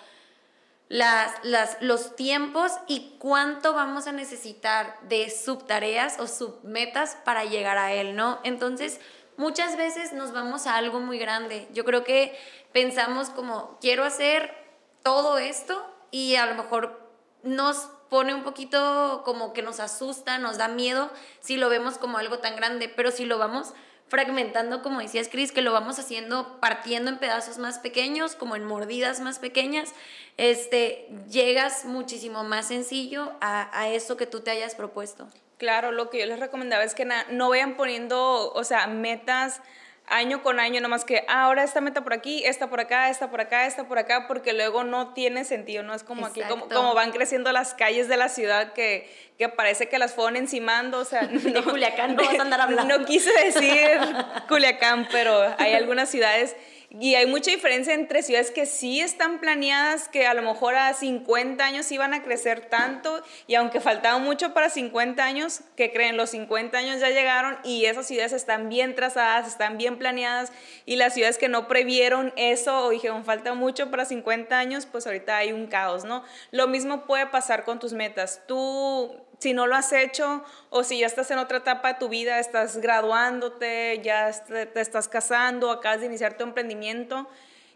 las, 0.89 1.33
las, 1.43 1.77
los 1.81 2.17
tiempos 2.17 2.73
y 2.87 3.17
cuánto 3.19 3.75
vamos 3.75 4.07
a 4.07 4.13
necesitar 4.13 4.99
de 5.09 5.29
subtareas 5.31 6.19
o 6.19 6.27
submetas 6.27 7.17
para 7.25 7.45
llegar 7.45 7.77
a 7.77 7.93
él, 7.93 8.17
¿no? 8.17 8.39
Entonces, 8.43 9.01
muchas 9.37 9.77
veces 9.77 10.13
nos 10.13 10.33
vamos 10.33 10.67
a 10.67 10.77
algo 10.77 11.01
muy 11.01 11.19
grande. 11.19 11.69
Yo 11.73 11.85
creo 11.85 12.05
que 12.05 12.39
pensamos 12.73 13.29
como, 13.31 13.79
quiero 13.81 14.05
hacer 14.05 14.55
todo 15.03 15.39
esto 15.39 15.85
y 16.11 16.37
a 16.37 16.47
lo 16.47 16.55
mejor 16.55 17.01
nos 17.43 17.89
pone 18.15 18.33
un 18.33 18.45
poquito 18.45 19.23
como 19.25 19.53
que 19.53 19.61
nos 19.61 19.81
asusta, 19.81 20.39
nos 20.39 20.57
da 20.57 20.69
miedo 20.69 21.11
si 21.41 21.57
lo 21.57 21.69
vemos 21.69 21.99
como 21.99 22.17
algo 22.17 22.39
tan 22.39 22.55
grande, 22.55 22.89
pero 22.89 23.11
si 23.11 23.25
lo 23.25 23.39
vamos 23.39 23.75
fragmentando, 24.07 24.83
como 24.83 25.01
decías 25.01 25.29
Cris, 25.29 25.51
que 25.51 25.63
lo 25.63 25.73
vamos 25.73 25.99
haciendo 25.99 26.61
partiendo 26.61 27.11
en 27.11 27.19
pedazos 27.19 27.59
más 27.59 27.81
pequeños, 27.81 28.37
como 28.37 28.55
en 28.55 28.67
mordidas 28.67 29.19
más 29.19 29.41
pequeñas, 29.41 29.95
este, 30.37 31.09
llegas 31.29 31.87
muchísimo 31.87 32.45
más 32.45 32.69
sencillo 32.69 33.33
a, 33.41 33.77
a 33.77 33.89
eso 33.89 34.17
que 34.17 34.27
tú 34.27 34.43
te 34.43 34.53
hayas 34.53 34.77
propuesto. 34.77 35.27
Claro, 35.59 35.91
lo 35.91 36.09
que 36.09 36.21
yo 36.21 36.27
les 36.27 36.39
recomendaba 36.39 36.85
es 36.85 36.95
que 36.95 37.09
no 37.31 37.49
vayan 37.49 37.77
poniendo, 37.77 38.53
o 38.53 38.63
sea, 38.63 38.87
metas 38.87 39.61
año 40.07 40.43
con 40.43 40.61
año, 40.61 40.81
nomás 40.81 41.05
que 41.05 41.25
ah, 41.29 41.45
ahora 41.45 41.65
esta 41.65 41.81
meta 41.81 42.03
por 42.03 42.13
aquí, 42.13 42.45
esta 42.45 42.69
por 42.69 42.81
acá, 42.81 43.09
esta 43.11 43.31
por 43.31 43.41
acá, 43.41 43.67
esta 43.67 43.85
por 43.85 43.99
acá, 43.99 44.27
porque 44.29 44.53
luego 44.53 44.85
no 44.85 45.15
tiene 45.15 45.45
sentido, 45.45 45.83
no 45.83 45.95
es 45.95 46.03
como 46.03 46.27
aquí, 46.27 46.43
como, 46.43 46.69
como, 46.69 46.95
van 46.95 47.11
creciendo 47.11 47.53
las 47.53 47.75
calles 47.75 48.09
de 48.09 48.17
la 48.17 48.29
ciudad 48.29 48.73
que, 48.73 49.11
que 49.39 49.49
parece 49.49 49.89
que 49.89 49.99
las 49.99 50.15
fueron 50.15 50.37
encimando, 50.37 50.99
o 50.99 51.05
sea, 51.05 51.27
de 51.27 51.63
Culiacán 51.63 52.17
no 52.17 52.25
vas 52.25 52.39
a 52.39 52.43
andar 52.43 52.61
hablando. 52.63 52.99
No 52.99 53.05
quise 53.05 53.33
decir 53.45 53.99
Culiacán, 54.49 55.09
pero 55.11 55.55
hay 55.59 55.75
algunas 55.75 56.11
ciudades 56.11 56.55
y 57.01 57.17
hay 57.17 57.27
mucha 57.27 57.51
diferencia 57.51 57.93
entre 57.93 58.23
ciudades 58.23 58.51
que 58.51 58.67
sí 58.67 59.01
están 59.01 59.41
planeadas, 59.41 60.09
que 60.09 60.27
a 60.27 60.35
lo 60.35 60.43
mejor 60.43 60.77
a 60.77 60.93
50 60.95 61.65
años 61.65 61.91
iban 61.91 62.15
a 62.15 62.23
crecer 62.23 62.67
tanto, 62.67 63.23
y 63.47 63.57
aunque 63.57 63.81
faltaba 63.81 64.19
mucho 64.19 64.55
para 64.55 64.71
50 64.71 65.25
años, 65.25 65.63
que 65.77 65.93
creen, 65.93 66.17
los 66.17 66.31
50 66.31 66.79
años 66.79 67.01
ya 67.01 67.11
llegaron 67.11 67.59
y 67.65 67.87
esas 67.87 68.07
ciudades 68.07 68.33
están 68.33 68.69
bien 68.69 68.95
trazadas, 68.95 69.49
están 69.49 69.77
bien 69.77 69.99
planeadas, 69.99 70.53
y 70.87 70.97
las 70.97 71.15
ciudades 71.15 71.39
que 71.39 71.49
no 71.49 71.67
previeron 71.67 72.33
eso 72.37 72.85
o 72.85 72.91
dijeron 72.91 73.25
falta 73.25 73.55
mucho 73.55 73.91
para 73.91 74.05
50 74.05 74.57
años, 74.57 74.87
pues 74.87 75.07
ahorita 75.07 75.37
hay 75.37 75.53
un 75.53 75.67
caos, 75.67 76.05
¿no? 76.05 76.23
Lo 76.53 76.69
mismo 76.69 77.07
puede 77.07 77.27
pasar 77.27 77.65
con 77.65 77.81
tus 77.81 77.93
metas. 77.93 78.43
Tú 78.47 79.24
si 79.39 79.53
no 79.53 79.67
lo 79.67 79.75
has 79.75 79.93
hecho 79.93 80.45
o 80.71 80.85
si 80.85 80.99
ya 80.99 81.07
estás 81.07 81.31
en 81.31 81.39
otra 81.39 81.59
etapa 81.59 81.95
de 81.95 81.99
tu 81.99 82.09
vida, 82.09 82.39
estás 82.39 82.79
graduándote, 82.79 84.01
ya 84.03 84.31
te 84.47 84.81
estás 84.81 85.09
casando, 85.09 85.71
acabas 85.71 86.01
de 86.01 86.07
iniciar 86.07 86.37
tu 86.37 86.45
emprendimiento 86.45 87.29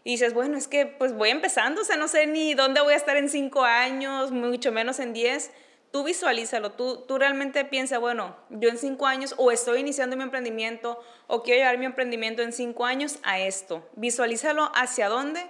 y 0.03 0.11
dices, 0.11 0.33
bueno, 0.33 0.57
es 0.57 0.67
que 0.67 0.85
pues 0.85 1.13
voy 1.13 1.29
empezando, 1.29 1.81
o 1.81 1.83
sea, 1.83 1.97
no 1.97 2.07
sé 2.07 2.25
ni 2.27 2.53
dónde 2.53 2.81
voy 2.81 2.93
a 2.93 2.97
estar 2.97 3.17
en 3.17 3.29
cinco 3.29 3.63
años, 3.63 4.31
mucho 4.31 4.71
menos 4.71 4.99
en 4.99 5.13
diez. 5.13 5.51
Tú 5.91 6.03
visualízalo, 6.03 6.71
tú, 6.73 7.03
tú 7.07 7.17
realmente 7.17 7.65
piensa, 7.65 7.97
bueno, 7.97 8.35
yo 8.49 8.69
en 8.69 8.77
cinco 8.77 9.07
años 9.07 9.33
o 9.37 9.51
estoy 9.51 9.79
iniciando 9.79 10.15
mi 10.15 10.23
emprendimiento 10.23 10.99
o 11.27 11.41
quiero 11.41 11.59
llevar 11.61 11.79
mi 11.79 11.85
emprendimiento 11.85 12.43
en 12.43 12.53
cinco 12.53 12.85
años 12.85 13.17
a 13.23 13.39
esto. 13.39 13.87
Visualízalo 13.95 14.71
hacia 14.75 15.09
dónde 15.09 15.43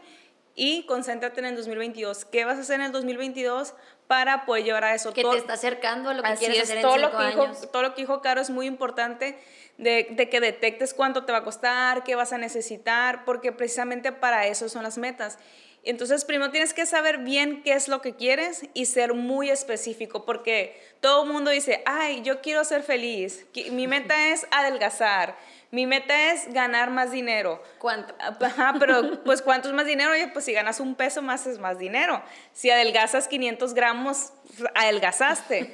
y 0.56 0.86
concéntrate 0.86 1.42
en 1.42 1.48
el 1.48 1.56
2022. 1.56 2.26
¿Qué 2.26 2.46
vas 2.46 2.58
a 2.58 2.62
hacer 2.62 2.76
en 2.76 2.88
el 2.88 2.92
2022 2.92 3.76
para 4.10 4.44
poder 4.48 4.64
llevar 4.64 4.86
a 4.86 4.96
eso. 4.96 5.14
Que 5.14 5.24
te 5.24 5.38
está 5.38 5.54
acercando 5.54 6.10
a 6.10 6.16
lo 6.16 6.24
que 6.24 6.34
quieres 6.34 6.64
hacer 6.64 6.82
todo 6.82 6.96
en 6.96 7.04
lo 7.04 7.12
que 7.12 7.18
años. 7.18 7.62
Dijo, 7.62 7.72
todo 7.72 7.84
lo 7.84 7.94
que 7.94 8.02
dijo 8.02 8.22
Caro 8.24 8.42
es 8.42 8.50
muy 8.50 8.66
importante 8.66 9.38
de, 9.78 10.08
de, 10.10 10.30
que 10.30 10.42
detectes 10.42 10.96
cuánto 10.96 11.26
te 11.26 11.32
va 11.32 11.38
a 11.38 11.44
costar, 11.44 12.04
qué 12.04 12.16
vas 12.16 12.34
a 12.34 12.40
necesitar, 12.40 13.24
porque 13.24 13.52
precisamente 13.52 14.12
para 14.12 14.48
eso 14.48 14.68
son 14.68 14.82
las 14.82 14.98
metas. 14.98 15.38
Entonces, 15.84 16.26
primero 16.26 16.52
tienes 16.52 16.74
que 16.74 16.88
saber 16.88 17.20
bien 17.20 17.62
qué 17.62 17.74
es 17.74 17.88
lo 17.88 18.02
que 18.02 18.16
quieres 18.16 18.64
y 18.74 18.88
ser 18.88 19.14
muy 19.14 19.52
específico, 19.52 20.26
porque 20.26 20.82
todo 21.02 21.24
el 21.24 21.30
mundo 21.30 21.52
dice, 21.52 21.84
ay, 21.86 22.24
yo 22.24 22.42
quiero 22.42 22.64
ser 22.64 22.82
feliz, 22.82 23.46
mi 23.72 23.86
meta 23.86 24.30
es 24.30 24.48
adelgazar, 24.50 25.38
mi 25.72 25.86
meta 25.86 26.32
es 26.32 26.52
ganar 26.52 26.90
más 26.90 27.12
dinero. 27.12 27.62
¿Cuánto? 27.78 28.16
Ajá, 28.20 28.76
pero 28.80 29.24
pues 29.24 29.44
¿cuánto 29.44 29.68
es 29.68 29.76
más 29.76 29.86
dinero? 29.86 30.12
Oye, 30.12 30.28
pues 30.28 30.46
si 30.46 30.54
ganas 30.54 30.80
un 30.80 30.96
peso 30.96 31.22
más 31.22 31.46
es 31.46 31.60
más 31.60 31.78
dinero. 31.78 32.24
Si 32.54 32.72
adelgazas 32.72 33.28
500 33.28 33.76
gramos, 33.76 34.34
adelgazaste. 34.74 35.72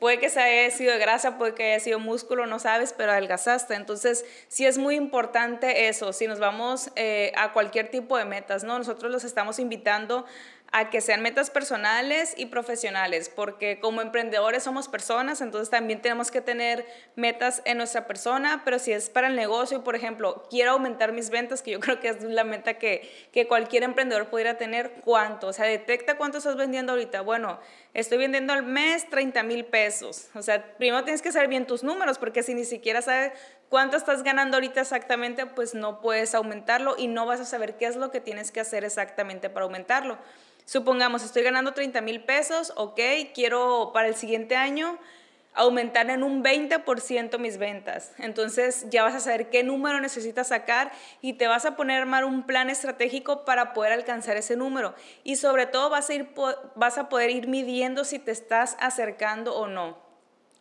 puede 0.00 0.20
que 0.20 0.28
se 0.28 0.40
haya 0.40 0.70
sido 0.70 0.96
grasa, 0.96 1.38
puede 1.38 1.54
que 1.54 1.72
haya 1.72 1.80
sido 1.80 1.98
músculo, 1.98 2.46
no 2.46 2.60
sabes, 2.60 2.94
pero 2.96 3.10
adelgazaste. 3.10 3.74
Entonces, 3.74 4.24
sí 4.46 4.64
es 4.64 4.78
muy 4.78 4.94
importante 4.94 5.88
eso. 5.88 6.12
Si 6.12 6.28
nos 6.28 6.38
vamos 6.38 6.92
eh, 6.94 7.32
a 7.36 7.52
cualquier 7.52 7.88
tipo 7.90 8.16
de 8.16 8.24
metas, 8.24 8.62
¿no? 8.62 8.78
Nosotros 8.78 9.10
los 9.10 9.24
estamos 9.24 9.58
invitando 9.58 10.24
a 10.72 10.88
que 10.88 11.02
sean 11.02 11.20
metas 11.20 11.50
personales 11.50 12.32
y 12.36 12.46
profesionales, 12.46 13.28
porque 13.28 13.78
como 13.78 14.00
emprendedores 14.00 14.62
somos 14.62 14.88
personas, 14.88 15.42
entonces 15.42 15.68
también 15.68 16.00
tenemos 16.00 16.30
que 16.30 16.40
tener 16.40 16.86
metas 17.14 17.60
en 17.66 17.76
nuestra 17.76 18.06
persona, 18.06 18.62
pero 18.64 18.78
si 18.78 18.90
es 18.90 19.10
para 19.10 19.28
el 19.28 19.36
negocio, 19.36 19.84
por 19.84 19.96
ejemplo, 19.96 20.46
quiero 20.48 20.72
aumentar 20.72 21.12
mis 21.12 21.28
ventas, 21.28 21.60
que 21.60 21.72
yo 21.72 21.80
creo 21.80 22.00
que 22.00 22.08
es 22.08 22.22
la 22.22 22.44
meta 22.44 22.74
que, 22.74 23.08
que 23.32 23.46
cualquier 23.46 23.82
emprendedor 23.82 24.30
pudiera 24.30 24.56
tener, 24.56 24.92
¿cuánto? 25.04 25.48
O 25.48 25.52
sea, 25.52 25.66
detecta 25.66 26.16
cuánto 26.16 26.38
estás 26.38 26.56
vendiendo 26.56 26.92
ahorita. 26.92 27.20
Bueno, 27.20 27.60
estoy 27.92 28.16
vendiendo 28.16 28.54
al 28.54 28.62
mes 28.62 29.08
30 29.10 29.42
mil 29.42 29.66
pesos. 29.66 30.30
O 30.34 30.40
sea, 30.40 30.74
primero 30.78 31.04
tienes 31.04 31.20
que 31.20 31.32
saber 31.32 31.48
bien 31.48 31.66
tus 31.66 31.82
números, 31.82 32.16
porque 32.16 32.42
si 32.42 32.54
ni 32.54 32.64
siquiera 32.64 33.02
sabes 33.02 33.32
cuánto 33.72 33.96
estás 33.96 34.22
ganando 34.22 34.58
ahorita 34.58 34.82
exactamente, 34.82 35.46
pues 35.46 35.72
no 35.72 36.02
puedes 36.02 36.34
aumentarlo 36.34 36.94
y 36.98 37.06
no 37.06 37.24
vas 37.24 37.40
a 37.40 37.46
saber 37.46 37.78
qué 37.78 37.86
es 37.86 37.96
lo 37.96 38.10
que 38.10 38.20
tienes 38.20 38.52
que 38.52 38.60
hacer 38.60 38.84
exactamente 38.84 39.48
para 39.48 39.64
aumentarlo. 39.64 40.18
Supongamos, 40.66 41.24
estoy 41.24 41.42
ganando 41.42 41.72
30 41.72 42.02
mil 42.02 42.22
pesos, 42.22 42.74
ok, 42.76 43.00
quiero 43.32 43.92
para 43.94 44.08
el 44.08 44.14
siguiente 44.14 44.56
año 44.56 44.98
aumentar 45.54 46.10
en 46.10 46.22
un 46.22 46.44
20% 46.44 47.38
mis 47.38 47.56
ventas. 47.56 48.12
Entonces 48.18 48.84
ya 48.90 49.04
vas 49.04 49.14
a 49.14 49.20
saber 49.20 49.48
qué 49.48 49.62
número 49.62 50.00
necesitas 50.00 50.48
sacar 50.48 50.92
y 51.22 51.32
te 51.32 51.46
vas 51.46 51.64
a 51.64 51.74
poner 51.74 51.96
a 51.96 52.02
armar 52.02 52.26
un 52.26 52.42
plan 52.42 52.68
estratégico 52.68 53.46
para 53.46 53.72
poder 53.72 53.92
alcanzar 53.92 54.36
ese 54.36 54.54
número. 54.54 54.94
Y 55.24 55.36
sobre 55.36 55.64
todo 55.64 55.88
vas 55.88 56.10
a, 56.10 56.12
ir, 56.12 56.28
vas 56.74 56.98
a 56.98 57.08
poder 57.08 57.30
ir 57.30 57.48
midiendo 57.48 58.04
si 58.04 58.18
te 58.18 58.32
estás 58.32 58.76
acercando 58.80 59.56
o 59.56 59.66
no. 59.66 59.96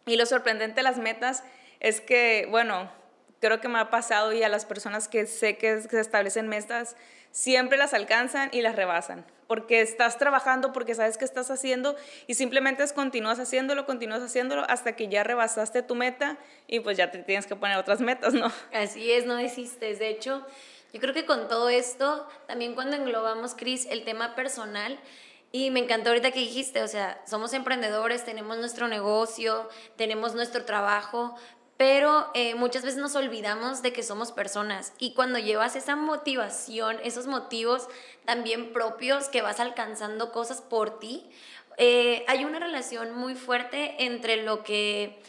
Y 0.05 0.15
lo 0.15 0.25
sorprendente 0.25 0.75
de 0.75 0.83
las 0.83 0.97
metas 0.97 1.43
es 1.81 1.99
que, 1.99 2.47
bueno, 2.49 3.00
creo 3.41 3.59
que 3.59 3.67
me 3.67 3.79
ha 3.79 3.89
pasado 3.89 4.31
y 4.31 4.43
a 4.43 4.49
las 4.49 4.65
personas 4.65 5.09
que 5.09 5.25
sé 5.25 5.57
que 5.57 5.81
se 5.81 5.99
establecen 5.99 6.47
metas, 6.47 6.95
siempre 7.31 7.77
las 7.77 7.93
alcanzan 7.93 8.49
y 8.53 8.61
las 8.61 8.77
rebasan 8.77 9.25
porque 9.51 9.81
estás 9.81 10.17
trabajando, 10.17 10.71
porque 10.71 10.95
sabes 10.95 11.17
qué 11.17 11.25
estás 11.25 11.51
haciendo 11.51 11.97
y 12.25 12.35
simplemente 12.35 12.83
es 12.83 12.93
continúas 12.93 13.37
haciéndolo, 13.37 13.85
continúas 13.85 14.21
haciéndolo 14.21 14.63
hasta 14.69 14.95
que 14.95 15.09
ya 15.09 15.25
rebasaste 15.25 15.83
tu 15.83 15.93
meta 15.93 16.37
y 16.67 16.79
pues 16.79 16.95
ya 16.95 17.11
te 17.11 17.17
tienes 17.17 17.47
que 17.47 17.57
poner 17.57 17.77
otras 17.77 17.99
metas, 17.99 18.33
¿no? 18.33 18.49
Así 18.71 19.11
es, 19.11 19.25
no 19.25 19.35
desistes. 19.35 19.99
De 19.99 20.07
hecho, 20.07 20.47
yo 20.93 21.01
creo 21.01 21.13
que 21.13 21.25
con 21.25 21.49
todo 21.49 21.67
esto, 21.67 22.29
también 22.47 22.75
cuando 22.75 22.95
englobamos, 22.95 23.53
Cris, 23.53 23.87
el 23.87 24.05
tema 24.05 24.35
personal, 24.35 24.97
y 25.51 25.69
me 25.69 25.81
encantó 25.81 26.11
ahorita 26.11 26.31
que 26.31 26.39
dijiste, 26.39 26.81
o 26.81 26.87
sea, 26.87 27.21
somos 27.27 27.51
emprendedores, 27.53 28.23
tenemos 28.23 28.57
nuestro 28.57 28.87
negocio, 28.87 29.67
tenemos 29.97 30.33
nuestro 30.33 30.63
trabajo, 30.63 31.35
pero 31.81 32.29
eh, 32.35 32.53
muchas 32.53 32.83
veces 32.83 32.99
nos 32.99 33.15
olvidamos 33.15 33.81
de 33.81 33.91
que 33.91 34.03
somos 34.03 34.31
personas 34.31 34.93
y 34.99 35.15
cuando 35.15 35.39
llevas 35.39 35.75
esa 35.75 35.95
motivación, 35.95 36.97
esos 37.03 37.25
motivos 37.25 37.87
también 38.23 38.71
propios 38.71 39.29
que 39.29 39.41
vas 39.41 39.59
alcanzando 39.59 40.31
cosas 40.31 40.61
por 40.61 40.99
ti, 40.99 41.27
eh, 41.77 42.23
hay 42.27 42.45
una 42.45 42.59
relación 42.59 43.15
muy 43.15 43.33
fuerte 43.33 44.05
entre 44.05 44.43
lo 44.43 44.63
que 44.63 45.23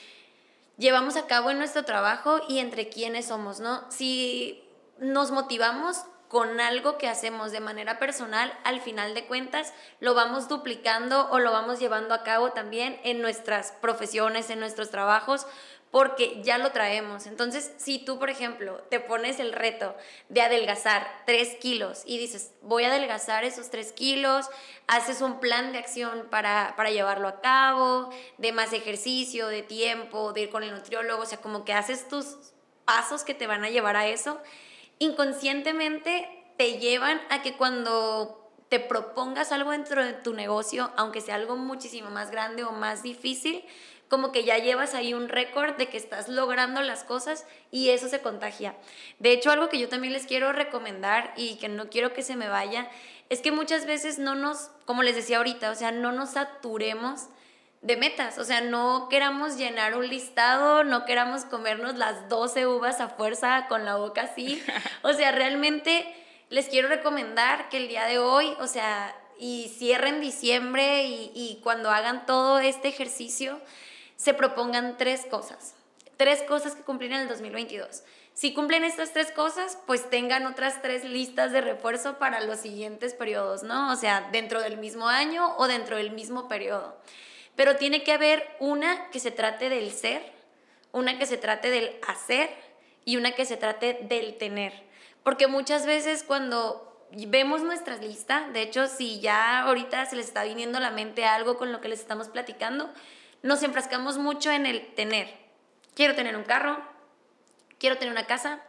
llevamos 0.77 1.17
a 1.17 1.27
cabo 1.27 1.51
en 1.51 1.57
nuestro 1.57 1.87
trabajo 1.87 2.43
y 2.47 2.59
entre 2.59 2.91
quiénes 2.91 3.29
somos, 3.29 3.61
¿no? 3.61 3.91
Si 3.91 4.63
nos 4.99 5.31
motivamos 5.31 6.05
con 6.29 6.61
algo 6.61 6.99
que 6.99 7.09
hacemos 7.09 7.53
de 7.53 7.61
manera 7.61 7.99
personal, 7.99 8.53
al 8.65 8.81
final 8.83 9.15
de 9.15 9.27
cuentas 9.27 9.73
lo 10.01 10.13
vamos 10.13 10.49
duplicando 10.49 11.31
o 11.31 11.39
lo 11.39 11.51
vamos 11.51 11.79
llevando 11.79 12.13
a 12.13 12.23
cabo 12.25 12.53
también 12.53 13.01
en 13.05 13.23
nuestras 13.23 13.73
profesiones, 13.73 14.49
en 14.51 14.61
nuestros 14.61 14.91
trabajos, 14.91 15.47
porque 15.93 16.43
ya 16.43 16.59
lo 16.59 16.73
traemos. 16.73 17.27
Entonces, 17.27 17.73
si 17.77 18.01
tú, 18.01 18.19
por 18.19 18.31
ejemplo, 18.31 18.79
te 18.91 18.99
pones 18.99 19.39
el 19.39 19.53
reto 19.53 19.95
de 20.29 20.43
adelgazar 20.43 21.07
3 21.27 21.57
kilos 21.61 22.03
y 22.05 22.19
dices, 22.19 22.51
voy 22.63 22.83
a 22.83 22.89
adelgazar 22.89 23.45
esos 23.45 23.71
3 23.71 23.93
kilos, 23.93 24.47
haces 24.89 25.21
un 25.21 25.39
plan 25.39 25.71
de 25.71 25.79
acción 25.79 26.27
para, 26.31 26.75
para 26.77 26.91
llevarlo 26.91 27.29
a 27.29 27.41
cabo, 27.41 28.11
de 28.39 28.51
más 28.51 28.73
ejercicio, 28.73 29.47
de 29.47 29.63
tiempo, 29.63 30.33
de 30.33 30.41
ir 30.41 30.51
con 30.51 30.65
el 30.65 30.73
nutriólogo, 30.73 31.23
o 31.23 31.27
sea, 31.27 31.39
como 31.39 31.65
que 31.65 31.73
haces 31.73 32.09
tus 32.09 32.39
pasos 32.85 33.23
que 33.23 33.35
te 33.35 33.47
van 33.47 33.63
a 33.63 33.71
llevar 33.71 33.95
a 33.95 34.09
eso 34.09 34.41
inconscientemente 35.03 36.29
te 36.57 36.79
llevan 36.79 37.21
a 37.29 37.43
que 37.43 37.57
cuando 37.57 38.51
te 38.69 38.79
propongas 38.81 39.53
algo 39.53 39.73
dentro 39.73 40.05
de 40.05 40.13
tu 40.13 40.33
negocio, 40.33 40.93
aunque 40.97 41.21
sea 41.21 41.35
algo 41.35 41.57
muchísimo 41.57 42.09
más 42.11 42.31
grande 42.31 42.65
o 42.65 42.73
más 42.73 43.03
difícil, 43.03 43.65
como 44.13 44.31
que 44.31 44.45
ya 44.45 44.59
llevas 44.59 44.93
ahí 44.93 45.15
un 45.15 45.31
récord 45.31 45.77
de 45.77 45.89
que 45.89 45.97
estás 45.97 46.29
logrando 46.29 46.83
las 46.83 47.03
cosas 47.03 47.47
y 47.71 47.89
eso 47.89 48.11
se 48.11 48.21
contagia. 48.21 48.75
De 49.21 49.33
hecho, 49.33 49.51
algo 49.51 49.71
que 49.71 49.79
yo 49.79 49.89
también 49.89 50.13
les 50.13 50.27
quiero 50.27 50.53
recomendar 50.53 51.33
y 51.35 51.55
que 51.57 51.71
no 51.71 51.89
quiero 51.89 52.13
que 52.13 52.21
se 52.21 52.37
me 52.37 52.47
vaya, 52.47 52.91
es 53.31 53.41
que 53.41 53.53
muchas 53.53 53.87
veces 53.87 54.19
no 54.19 54.35
nos, 54.35 54.71
como 54.85 55.03
les 55.03 55.17
decía 55.17 55.39
ahorita, 55.39 55.71
o 55.71 55.75
sea, 55.75 55.93
no 55.93 56.13
nos 56.13 56.33
saturemos 56.33 57.29
de 57.81 57.97
metas, 57.97 58.37
o 58.37 58.45
sea, 58.45 58.61
no 58.61 59.09
queramos 59.09 59.57
llenar 59.57 59.97
un 59.97 60.07
listado, 60.07 60.85
no 60.85 61.07
queramos 61.07 61.47
comernos 61.47 61.97
las 61.97 62.29
12 62.29 62.67
uvas 62.67 63.01
a 63.01 63.09
fuerza 63.09 63.67
con 63.67 63.87
la 63.87 63.97
boca 63.97 64.25
así, 64.25 64.63
o 65.03 65.15
sea, 65.15 65.33
realmente 65.33 66.05
les 66.51 66.69
quiero 66.69 66.89
recomendar 66.89 67.71
que 67.71 67.79
el 67.79 67.89
día 67.89 68.05
de 68.05 68.19
hoy, 68.19 68.55
o 68.61 68.67
sea, 68.67 69.17
y 69.39 69.73
cierren 69.77 70.21
diciembre 70.21 71.05
y, 71.05 71.59
cuando 71.65 71.91
hagan 71.91 72.27
todo 72.27 72.61
este 72.61 72.87
ejercicio, 72.87 73.59
se 74.23 74.35
propongan 74.35 74.97
tres 74.97 75.27
cosas. 75.27 75.75
Tres 76.17 76.45
cosas 76.45 76.77
que 76.77 76.83
cumplir 76.83 77.11
en 77.13 77.23
el 77.23 77.29
2022. 77.29 78.05
Si 78.35 78.55
cumplen 78.55 78.85
estas 78.85 79.13
tres 79.13 79.33
cosas, 79.33 79.77
pues 79.85 80.09
tengan 80.11 80.47
otras 80.47 80.81
tres 80.81 81.03
listas 81.03 81.51
de 81.51 81.61
refuerzo 81.61 82.21
para 82.21 82.41
los 82.41 82.61
siguientes 82.61 83.15
periodos, 83.15 83.65
¿no? 83.65 83.91
O 83.91 83.97
sea, 83.97 84.29
dentro 84.31 84.61
del 84.61 84.79
mismo 84.79 85.09
año 85.09 85.57
o 85.57 85.67
dentro 85.67 85.97
del 85.97 86.13
mismo 86.13 86.47
periodo. 86.47 86.97
Pero 87.57 87.75
tiene 87.75 88.05
que 88.05 88.13
haber 88.13 88.49
una 88.61 89.11
que 89.11 89.19
se 89.19 89.33
trate 89.33 89.69
del 89.69 89.91
ser, 89.91 90.23
una 90.93 91.19
que 91.19 91.27
se 91.27 91.37
trate 91.37 91.71
del 91.71 91.91
hacer 92.07 92.49
y 93.05 93.17
una 93.17 93.33
que 93.33 93.45
se 93.45 93.57
trate 93.57 93.99
del 94.03 94.39
tener. 94.39 94.73
Porque 95.25 95.49
muchas 95.49 95.85
veces 95.85 96.23
cuando 96.23 97.09
vemos 97.11 97.63
nuestra 97.63 97.97
lista, 97.97 98.49
de 98.53 98.63
hecho, 98.63 98.87
si 98.87 99.19
ya 99.19 99.63
ahorita 99.63 100.07
se 100.07 100.15
les 100.15 100.29
está 100.29 100.45
viniendo 100.45 100.79
a 100.79 100.81
la 100.81 100.93
mente 100.93 101.25
algo 101.25 101.57
con 101.57 101.73
lo 101.73 101.81
que 101.81 101.89
les 101.89 101.99
estamos 101.99 102.29
platicando, 102.29 102.89
nos 103.43 103.63
enfrascamos 103.63 104.19
mucho 104.19 104.51
en 104.51 104.67
el 104.67 104.95
tener. 104.95 105.29
Quiero 105.95 106.15
tener 106.15 106.37
un 106.37 106.45
carro, 106.45 106.79
quiero 107.79 107.99
tener 107.99 108.13
una 108.13 108.27
casa, 108.27 108.63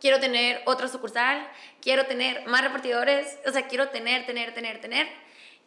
quiero 0.00 0.20
tener 0.20 0.62
otra 0.66 0.88
sucursal, 0.88 1.48
quiero 1.80 2.06
tener 2.06 2.46
más 2.46 2.62
repartidores, 2.62 3.38
o 3.46 3.52
sea, 3.52 3.66
quiero 3.68 3.88
tener, 3.88 4.26
tener, 4.26 4.52
tener, 4.54 4.80
tener, 4.80 5.06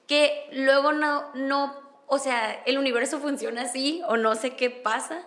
que 0.07 0.47
luego 0.51 0.91
no, 0.91 1.33
no, 1.33 1.79
o 2.07 2.19
sea, 2.19 2.61
el 2.65 2.77
universo 2.77 3.19
funciona 3.19 3.63
así 3.63 4.01
o 4.07 4.17
no 4.17 4.35
sé 4.35 4.55
qué 4.55 4.69
pasa, 4.69 5.25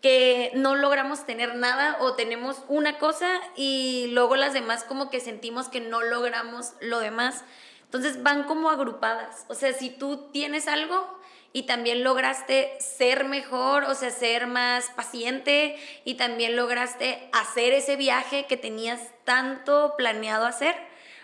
que 0.00 0.52
no 0.54 0.76
logramos 0.76 1.26
tener 1.26 1.56
nada 1.56 1.98
o 2.00 2.14
tenemos 2.14 2.62
una 2.68 2.98
cosa 2.98 3.40
y 3.54 4.08
luego 4.12 4.36
las 4.36 4.54
demás 4.54 4.84
como 4.84 5.10
que 5.10 5.20
sentimos 5.20 5.68
que 5.68 5.80
no 5.80 6.00
logramos 6.00 6.72
lo 6.80 7.00
demás. 7.00 7.44
Entonces 7.84 8.22
van 8.22 8.44
como 8.44 8.70
agrupadas. 8.70 9.44
O 9.48 9.54
sea, 9.54 9.74
si 9.74 9.90
tú 9.90 10.30
tienes 10.32 10.68
algo 10.68 11.19
y 11.52 11.64
también 11.64 12.04
lograste 12.04 12.76
ser 12.78 13.24
mejor, 13.24 13.84
o 13.84 13.94
sea, 13.94 14.10
ser 14.10 14.46
más 14.46 14.90
paciente 14.90 15.76
y 16.04 16.14
también 16.14 16.56
lograste 16.56 17.28
hacer 17.32 17.72
ese 17.72 17.96
viaje 17.96 18.46
que 18.46 18.56
tenías 18.56 19.00
tanto 19.24 19.94
planeado 19.96 20.46
hacer. 20.46 20.76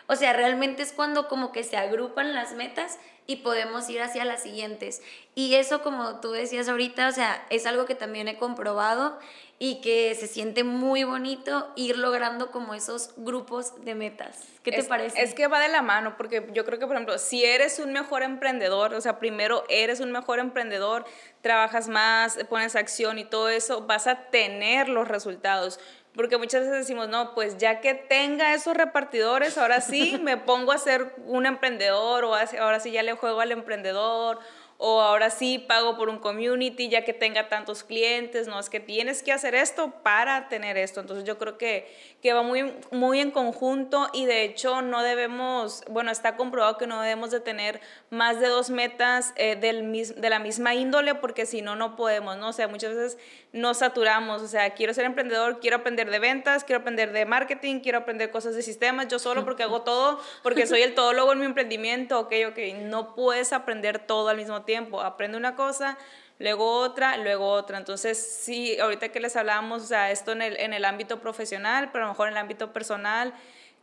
O 0.09 0.17
sea, 0.17 0.33
realmente 0.33 0.83
es 0.83 0.93
cuando 0.93 1.29
como 1.29 1.53
que 1.53 1.65
se 1.65 1.77
agrupan 1.77 2.35
las 2.35 2.55
metas 2.55 2.99
y 3.27 3.37
podemos 3.37 3.89
ir 3.91 4.03
hacia 4.03 4.25
las 4.25 4.43
siguientes. 4.43 5.03
Y 5.35 5.55
eso, 5.55 5.83
como 5.83 6.21
tú 6.21 6.31
decías 6.33 6.69
ahorita, 6.69 7.09
o 7.09 7.13
sea, 7.13 7.45
es 7.51 7.67
algo 7.67 7.87
que 7.87 7.95
también 7.95 8.29
he 8.29 8.37
comprobado 8.37 9.19
y 9.59 9.81
que 9.81 10.15
se 10.15 10.27
siente 10.27 10.65
muy 10.65 11.05
bonito 11.05 11.73
ir 11.77 11.97
logrando 11.97 12.51
como 12.51 12.75
esos 12.75 13.15
grupos 13.17 13.85
de 13.85 13.95
metas. 13.95 14.39
¿Qué 14.63 14.73
te 14.73 14.85
parece? 14.85 15.23
Es 15.23 15.35
que 15.35 15.47
va 15.47 15.61
de 15.61 15.69
la 15.69 15.81
mano, 15.81 16.17
porque 16.17 16.47
yo 16.53 16.65
creo 16.65 16.79
que, 16.79 16.87
por 16.87 16.97
ejemplo, 16.97 17.17
si 17.19 17.45
eres 17.45 17.79
un 17.79 17.93
mejor 17.93 18.23
emprendedor, 18.23 18.93
o 18.93 19.01
sea, 19.01 19.19
primero 19.19 19.65
eres 19.69 20.01
un 20.01 20.13
mejor 20.13 20.41
emprendedor, 20.41 21.07
trabajas 21.41 21.89
más, 21.89 22.39
pones 22.51 22.77
acción 22.77 23.19
y 23.19 23.25
todo 23.25 23.49
eso, 23.49 23.87
vas 23.87 24.07
a 24.07 24.29
tener 24.31 24.89
los 24.89 25.09
resultados 25.09 25.81
porque 26.17 26.39
muchas 26.39 26.63
veces 26.63 26.79
decimos, 26.79 27.09
no, 27.09 27.35
pues 27.35 27.59
ya 27.59 27.81
que 27.81 27.93
tenga 27.93 28.55
esos 28.55 28.75
repartidores, 28.75 29.59
ahora 29.59 29.83
sí 29.83 30.19
me 30.23 30.39
pongo 30.39 30.73
a 30.73 30.79
ser 30.79 31.15
un 31.27 31.47
emprendedor 31.47 32.25
o 32.25 32.35
ahora 32.35 32.81
sí 32.81 32.91
ya 32.91 33.03
le 33.03 33.13
juego 33.13 33.41
al 33.41 33.53
emprendedor 33.53 34.41
o 34.79 35.01
ahora 35.01 35.31
sí 35.31 35.59
pago 35.59 35.97
por 35.97 36.09
un 36.09 36.19
community 36.19 36.89
ya 36.89 37.05
que 37.05 37.13
tenga 37.13 37.49
tantos 37.49 37.83
clientes, 37.83 38.47
no, 38.47 38.59
es 38.59 38.69
que 38.69 38.81
tienes 38.81 39.23
que 39.23 39.33
hacer 39.33 39.55
esto 39.55 39.91
para 40.03 40.49
tener 40.49 40.77
esto. 40.77 41.01
Entonces 41.01 41.25
yo 41.25 41.39
creo 41.39 41.57
que, 41.57 41.91
que 42.21 42.33
va 42.33 42.43
muy, 42.43 42.75
muy 42.91 43.21
en 43.21 43.31
conjunto 43.31 44.09
y 44.13 44.27
de 44.27 44.45
hecho 44.45 44.83
no 44.83 45.03
debemos, 45.03 45.85
bueno, 45.89 46.11
está 46.11 46.37
comprobado 46.37 46.77
que 46.77 46.87
no 46.87 47.01
debemos 47.01 47.31
de 47.31 47.41
tener 47.41 47.81
más 48.11 48.39
de 48.39 48.47
dos 48.47 48.71
metas 48.71 49.33
eh, 49.37 49.57
del, 49.57 49.91
de 49.93 50.31
la 50.31 50.39
misma 50.39 50.75
índole 50.75 51.15
porque 51.17 51.45
si 51.45 51.61
no, 51.61 51.75
no 51.75 51.97
podemos, 51.97 52.37
¿no? 52.37 52.51
O 52.51 52.53
sea, 52.53 52.69
muchas 52.69 52.95
veces 52.95 53.19
nos 53.53 53.79
saturamos, 53.79 54.43
o 54.43 54.49
sea, 54.49 54.71
quiero 54.75 54.95
ser 54.95 55.05
emprendedor, 55.07 55.59
quiero 55.61 55.79
aprender 55.79 56.11
de 56.11 56.19
ventas, 56.19 56.63
quiero 56.63 56.81
aprender 56.81 57.13
de 57.13 57.25
marketing, 57.25 57.81
quiero 57.81 57.99
aprender 57.99 58.31
cosas 58.31 58.55
de 58.55 58.63
sistemas, 58.63 59.09
yo 59.09 59.19
solo 59.19 59.45
porque 59.45 59.65
hago 59.65 59.83
todo, 59.83 60.21
porque 60.43 60.67
soy 60.67 60.83
el 60.83 60.95
todólogo 60.95 61.33
en 61.33 61.41
mi 61.41 61.47
emprendimiento, 61.47 62.21
ok, 62.21 62.33
ok, 62.51 62.59
no 62.83 63.15
puedes 63.15 63.53
aprender 63.53 63.99
todo 63.99 64.29
al 64.29 64.37
mismo 64.37 64.63
tiempo. 64.63 65.01
Aprende 65.01 65.37
una 65.37 65.57
cosa, 65.57 65.99
luego 66.39 66.79
otra, 66.81 67.17
luego 67.17 67.49
otra. 67.49 67.79
Entonces, 67.79 68.19
sí, 68.19 68.79
ahorita 68.79 69.09
que 69.09 69.21
les 69.21 69.37
hablábamos, 69.37 69.83
o 69.83 69.87
sea, 69.87 70.11
esto 70.11 70.33
en 70.33 70.43
el, 70.43 70.57
en 70.59 70.73
el 70.73 70.85
ámbito 70.85 71.21
profesional, 71.21 71.91
pero 71.93 72.05
a 72.05 72.09
lo 72.09 72.13
mejor 72.13 72.29
en 72.29 72.35
el 72.35 72.39
ámbito 72.39 72.73
personal, 72.73 73.35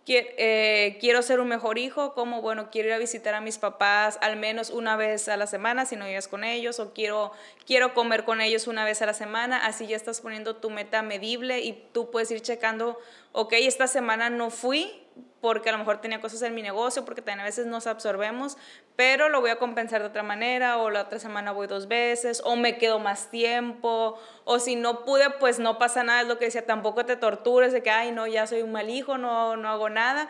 eh, 0.06 0.98
quiero 1.00 1.22
ser 1.22 1.39
un 1.39 1.48
mejor 1.48 1.78
hijo, 1.78 2.13
como, 2.13 2.42
bueno, 2.42 2.70
quiero 2.72 2.89
ir 2.89 2.94
a 2.94 2.98
visitar 2.98 3.34
a 3.34 3.42
mis 3.42 3.58
papás 3.58 4.18
al 4.22 4.36
menos 4.36 4.70
una 4.70 4.98
vez 4.98 5.30
a 5.30 5.38
la 5.38 5.48
semana 5.48 5.86
si 5.86 5.96
no 5.96 6.06
vives 6.06 6.28
con 6.28 6.44
ellos, 6.44 6.80
o 6.80 6.94
quiero, 6.94 7.32
quiero 7.66 7.94
comer 7.94 8.26
con 8.26 8.42
ellos 8.42 8.68
una 8.68 8.84
vez 8.84 9.02
a 9.02 9.06
la 9.06 9.13
semana, 9.13 9.66
así 9.66 9.88
ya 9.88 9.96
estás 9.96 10.20
poniendo 10.20 10.58
tu 10.58 10.70
meta 10.70 11.02
medible 11.02 11.62
y 11.62 11.74
tú 11.94 12.12
puedes 12.12 12.30
ir 12.32 12.42
checando, 12.42 13.00
ok, 13.32 13.54
esta 13.54 13.88
semana 13.88 14.30
no 14.30 14.50
fui, 14.50 15.03
porque 15.41 15.67
a 15.67 15.71
lo 15.73 15.78
mejor 15.78 15.99
tenía 15.99 16.21
cosas 16.21 16.41
en 16.43 16.56
mi 16.56 16.62
negocio, 16.62 17.04
porque 17.04 17.21
también 17.21 17.41
a 17.41 17.43
veces 17.43 17.65
nos 17.65 17.86
absorbemos, 17.86 18.58
pero 18.95 19.28
lo 19.28 19.41
voy 19.41 19.49
a 19.49 19.58
compensar 19.58 20.02
de 20.02 20.08
otra 20.08 20.23
manera, 20.23 20.78
o 20.78 20.89
la 20.89 21.02
otra 21.02 21.19
semana 21.19 21.52
voy 21.52 21.67
dos 21.67 21.89
veces, 21.89 22.41
o 22.45 22.56
me 22.56 22.78
quedo 22.78 22.99
más 22.99 23.30
tiempo, 23.30 24.17
o 24.45 24.60
si 24.60 24.78
no 24.78 25.04
pude, 25.04 25.30
pues 25.32 25.60
no 25.60 25.78
pasa 25.78 26.04
nada, 26.04 26.21
es 26.21 26.28
lo 26.28 26.39
que 26.39 26.45
decía, 26.45 26.65
tampoco 26.65 27.06
te 27.06 27.17
tortures 27.17 27.73
de 27.73 27.84
que, 27.84 27.89
ay, 27.89 28.13
no, 28.13 28.26
ya 28.26 28.47
soy 28.47 28.62
un 28.62 28.71
mal 28.71 28.89
hijo, 28.89 29.17
no, 29.17 29.58
no 29.58 29.67
hago 29.67 29.89
nada, 29.89 30.30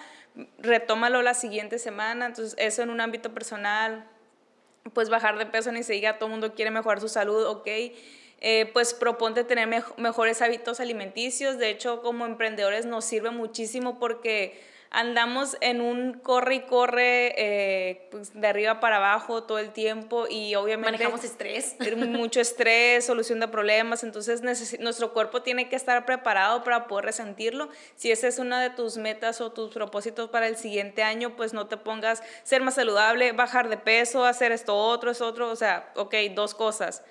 retómalo 0.58 1.22
la 1.22 1.36
siguiente 1.36 1.78
semana, 1.78 2.26
entonces 2.26 2.56
eso 2.58 2.82
en 2.82 2.90
un 2.90 3.00
ámbito 3.00 3.36
personal, 3.36 4.08
pues 4.94 5.10
bajar 5.10 5.38
de 5.38 5.46
peso 5.46 5.72
ni 5.72 5.84
se 5.84 5.94
diga, 5.94 6.18
todo 6.18 6.26
el 6.26 6.32
mundo 6.32 6.56
quiere 6.56 6.72
mejorar 6.72 7.00
su 7.00 7.08
salud, 7.08 7.46
ok, 7.46 7.68
eh, 8.46 8.70
pues 8.74 8.94
proponte 8.94 9.46
tener 9.46 9.70
mejores 9.96 10.42
hábitos 10.42 10.82
alimenticios. 10.82 11.58
De 11.58 11.70
hecho, 11.70 12.02
como 12.02 12.26
emprendedores 12.26 12.86
nos 12.86 13.06
sirve 13.06 13.32
muchísimo 13.32 14.00
porque 14.00 14.73
andamos 14.94 15.58
en 15.60 15.82
un 15.82 16.14
corre 16.14 16.56
y 16.56 16.60
corre 16.62 17.34
eh, 17.36 18.08
pues, 18.12 18.40
de 18.40 18.48
arriba 18.48 18.80
para 18.80 18.98
abajo 18.98 19.44
todo 19.44 19.58
el 19.58 19.72
tiempo 19.72 20.28
y 20.30 20.54
obviamente... 20.54 20.92
Manejamos 20.92 21.24
estrés. 21.24 21.76
Mucho 21.98 22.40
estrés, 22.40 23.06
solución 23.06 23.40
de 23.40 23.48
problemas, 23.48 24.04
entonces 24.04 24.42
nuestro 24.80 25.12
cuerpo 25.12 25.42
tiene 25.42 25.68
que 25.68 25.76
estar 25.76 26.06
preparado 26.06 26.64
para 26.64 26.88
poder 26.88 27.06
resentirlo. 27.06 27.70
Si 27.96 28.12
esa 28.12 28.28
es 28.28 28.38
una 28.38 28.62
de 28.62 28.70
tus 28.70 28.98
metas 28.98 29.42
o 29.42 29.52
tus 29.52 29.74
propósitos 29.74 30.30
para 30.30 30.48
el 30.48 30.56
siguiente 30.56 31.02
año, 31.02 31.36
pues 31.36 31.54
no 31.54 31.68
te 31.68 31.76
pongas 31.76 32.22
ser 32.44 32.62
más 32.62 32.76
saludable, 32.76 33.32
bajar 33.32 33.70
de 33.70 33.78
peso, 33.78 34.26
hacer 34.26 34.52
esto 34.52 34.76
otro, 34.76 35.10
es 35.10 35.22
otro, 35.22 35.50
o 35.50 35.56
sea, 35.56 35.92
ok, 35.96 36.14
dos 36.36 36.54
cosas 36.54 37.04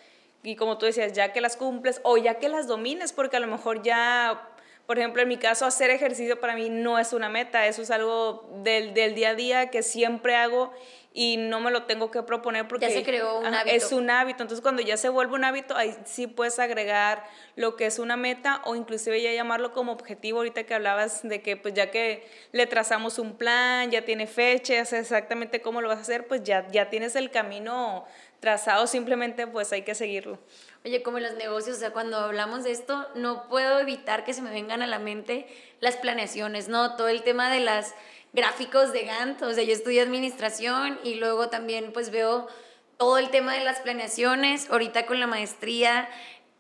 y 0.45 0.57
como 0.57 0.77
tú 0.77 0.87
decías, 0.87 1.13
ya 1.13 1.33
que 1.33 1.41
las 1.41 1.57
cumples 1.57 2.01
o 2.03 2.17
ya 2.17 2.35
que 2.35 2.49
las 2.49 2.67
domines, 2.67 3.13
porque 3.13 3.37
a 3.37 3.41
lo 3.41 3.47
mejor 3.47 3.83
ya, 3.83 4.49
por 4.93 4.99
ejemplo, 4.99 5.23
en 5.23 5.29
mi 5.29 5.39
caso, 5.39 5.65
hacer 5.65 5.89
ejercicio 5.89 6.39
para 6.39 6.55
mí 6.55 6.69
no 6.69 6.99
es 6.99 7.15
una 7.15 7.31
meta, 7.31 7.67
eso 7.67 7.81
es 7.81 7.91
algo 7.91 8.47
del, 8.63 8.93
del 8.93 9.15
día 9.15 9.31
a 9.31 9.35
día 9.35 9.71
que 9.71 9.83
siempre 9.83 10.37
hago 10.37 10.71
y 11.15 11.39
no 11.39 11.61
me 11.61 11.71
lo 11.71 11.85
tengo 11.85 12.11
que 12.11 12.23
proponer 12.23 12.69
porque 12.69 12.89
ya 12.89 12.93
se 12.93 13.03
creó 13.03 13.39
un 13.39 13.55
hábito. 13.55 13.75
es 13.75 13.91
un 13.93 14.11
hábito. 14.11 14.43
Entonces, 14.43 14.61
cuando 14.61 14.83
ya 14.83 14.99
se 14.99 15.09
vuelve 15.09 15.33
un 15.33 15.45
hábito, 15.45 15.75
ahí 15.75 15.97
sí 16.05 16.27
puedes 16.27 16.59
agregar 16.59 17.25
lo 17.57 17.75
que 17.75 17.87
es 17.87 17.99
una 17.99 18.19
meta 18.19 18.61
o 18.67 18.77
inclusive 18.77 19.23
ya 19.23 19.33
llamarlo 19.33 19.73
como 19.73 19.93
objetivo. 19.93 20.41
Ahorita 20.41 20.65
que 20.65 20.75
hablabas 20.75 21.27
de 21.27 21.41
que 21.41 21.57
pues 21.57 21.73
ya 21.73 21.91
que 21.91 22.29
le 22.53 22.67
trazamos 22.67 23.19
un 23.19 23.39
plan, 23.39 23.91
ya 23.91 24.05
tiene 24.05 24.27
fecha, 24.27 24.75
ya 24.75 24.85
sé 24.85 24.99
exactamente 24.99 25.63
cómo 25.63 25.81
lo 25.81 25.89
vas 25.89 25.97
a 25.97 26.03
hacer, 26.03 26.27
pues 26.27 26.43
ya, 26.43 26.69
ya 26.69 26.91
tienes 26.91 27.17
el 27.17 27.31
camino 27.31 28.05
trazado, 28.41 28.87
simplemente 28.87 29.47
pues 29.47 29.73
hay 29.73 29.83
que 29.83 29.95
seguirlo. 29.95 30.39
Oye, 30.85 31.03
como 31.03 31.19
en 31.19 31.25
los 31.25 31.35
negocios, 31.35 31.77
o 31.77 31.81
sea, 31.81 31.93
cuando 31.93 32.17
hablamos 32.17 32.65
de 32.65 32.73
esto, 32.73 33.07
no 33.15 33.49
puedo 33.49 33.79
evitar 33.79 34.25
que 34.25 34.35
se 34.35 34.43
me 34.43 34.51
vengan 34.51 34.83
a 34.83 34.89
la 34.89 34.99
mente 34.99 35.47
las 35.81 35.97
planeaciones, 35.97 36.69
¿no? 36.69 36.97
Todo 36.97 37.07
el 37.09 37.23
tema 37.23 37.53
de 37.53 37.61
las 37.61 37.95
gráficos 38.33 38.93
de 38.93 39.05
Gantt, 39.05 39.43
o 39.43 39.53
sea, 39.53 39.63
yo 39.63 39.73
estudio 39.73 40.03
administración 40.03 40.99
y 41.05 41.15
luego 41.15 41.51
también 41.51 41.93
pues 41.93 42.11
veo 42.11 42.49
todo 42.97 43.19
el 43.19 43.31
tema 43.31 43.55
de 43.55 43.65
las 43.65 43.81
planeaciones, 43.81 44.71
ahorita 44.71 45.07
con 45.07 45.21
la 45.21 45.29
maestría, 45.29 46.09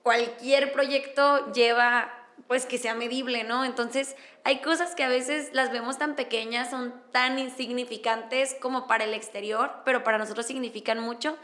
cualquier 0.05 0.73
proyecto 0.73 1.53
lleva 1.53 2.13
pues 2.47 2.67
que 2.67 2.79
sea 2.79 2.95
medible, 2.95 3.45
¿no? 3.45 3.65
Entonces, 3.65 4.15
hay 4.45 4.61
cosas 4.61 4.95
que 4.95 5.05
a 5.05 5.09
veces 5.09 5.51
las 5.53 5.73
vemos 5.73 5.99
tan 5.99 6.17
pequeñas, 6.17 6.71
son 6.71 6.95
tan 7.11 7.39
insignificantes 7.39 8.57
como 8.61 8.87
para 8.87 9.05
el 9.05 9.15
exterior, 9.15 9.73
pero 9.85 10.05
para 10.05 10.19
nosotros 10.19 10.47
significan 10.47 10.99
mucho, 10.99 11.39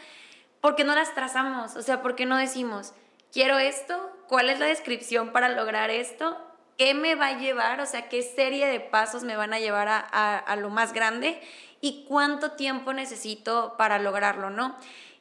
porque 0.61 0.85
no 0.85 0.94
las 0.94 1.14
trazamos, 1.14 1.77
o 1.77 1.83
sea, 1.83 2.03
porque 2.03 2.27
no 2.27 2.37
decimos, 2.37 2.92
quiero 3.33 3.59
esto, 3.59 4.11
cuál 4.27 4.51
es 4.51 4.59
la 4.59 4.66
descripción 4.66 5.33
para 5.33 5.49
lograr 5.49 5.90
esto, 5.90 6.37
qué 6.77 6.94
me 6.94 7.14
va 7.14 7.29
a 7.29 7.38
llevar, 7.38 7.81
o 7.81 7.87
sea, 7.87 8.09
qué 8.09 8.23
serie 8.23 8.66
de 8.66 8.81
pasos 8.81 9.25
me 9.25 9.37
van 9.37 9.53
a 9.53 9.59
llevar 9.59 9.88
a, 9.88 10.38
a 10.38 10.57
lo 10.57 10.71
más 10.71 10.92
grande 10.92 11.40
y 11.81 12.05
cuánto 12.09 12.53
tiempo 12.53 12.92
necesito 12.92 13.75
para 13.77 13.99
lograrlo, 13.99 14.51
¿no? 14.51 14.77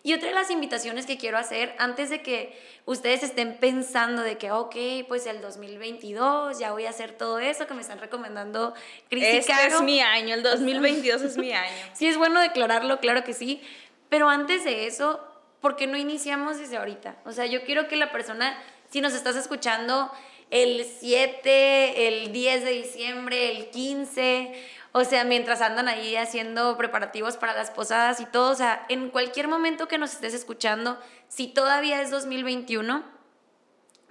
Y 0.07 0.13
otra 0.13 0.29
de 0.29 0.35
las 0.35 0.49
invitaciones 0.51 1.05
que 1.05 1.17
quiero 1.17 1.37
hacer 1.37 1.75
antes 1.79 2.09
de 2.09 2.21
que 2.21 2.57
ustedes 2.85 3.23
estén 3.23 3.57
pensando 3.57 4.21
de 4.21 4.37
que, 4.37 4.51
ok, 4.51 4.73
pues 5.05 5.25
el 5.25 5.41
2022 5.41 6.57
ya 6.59 6.71
voy 6.71 6.85
a 6.85 6.91
hacer 6.91 7.11
todo 7.11 7.39
eso 7.39 7.67
que 7.67 7.73
me 7.73 7.81
están 7.81 7.99
recomendando 7.99 8.73
Cris 9.09 9.21
Este 9.21 9.53
es 9.67 9.81
mi 9.81 9.99
año, 9.99 10.33
el 10.33 10.43
2022 10.43 11.21
es 11.23 11.37
mi 11.37 11.51
año. 11.53 11.91
Sí, 11.91 12.07
es 12.07 12.15
bueno 12.15 12.39
declararlo, 12.39 13.01
claro 13.01 13.25
que 13.25 13.33
sí. 13.33 13.61
Pero 14.09 14.29
antes 14.29 14.63
de 14.63 14.87
eso, 14.87 15.25
¿por 15.61 15.75
qué 15.75 15.87
no 15.87 15.97
iniciamos 15.97 16.57
desde 16.57 16.77
ahorita? 16.77 17.17
O 17.25 17.31
sea, 17.31 17.45
yo 17.45 17.63
quiero 17.63 17.87
que 17.87 17.95
la 17.95 18.11
persona, 18.11 18.57
si 18.89 19.01
nos 19.01 19.13
estás 19.13 19.35
escuchando 19.35 20.11
el 20.49 20.85
7, 20.85 22.07
el 22.07 22.31
10 22.31 22.63
de 22.63 22.71
diciembre, 22.71 23.51
el 23.51 23.69
15, 23.69 24.53
o 24.93 25.03
sea, 25.03 25.23
mientras 25.25 25.61
andan 25.61 25.87
ahí 25.87 26.15
haciendo 26.15 26.77
preparativos 26.77 27.37
para 27.37 27.53
las 27.53 27.69
posadas 27.69 28.19
y 28.19 28.25
todo, 28.25 28.51
o 28.51 28.55
sea, 28.55 28.85
en 28.89 29.09
cualquier 29.09 29.47
momento 29.47 29.87
que 29.87 29.97
nos 29.97 30.13
estés 30.13 30.33
escuchando, 30.33 30.97
si 31.27 31.47
todavía 31.47 32.01
es 32.01 32.09
2021, 32.09 33.03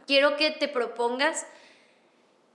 quiero 0.07 0.37
que 0.37 0.51
te 0.51 0.69
propongas 0.69 1.47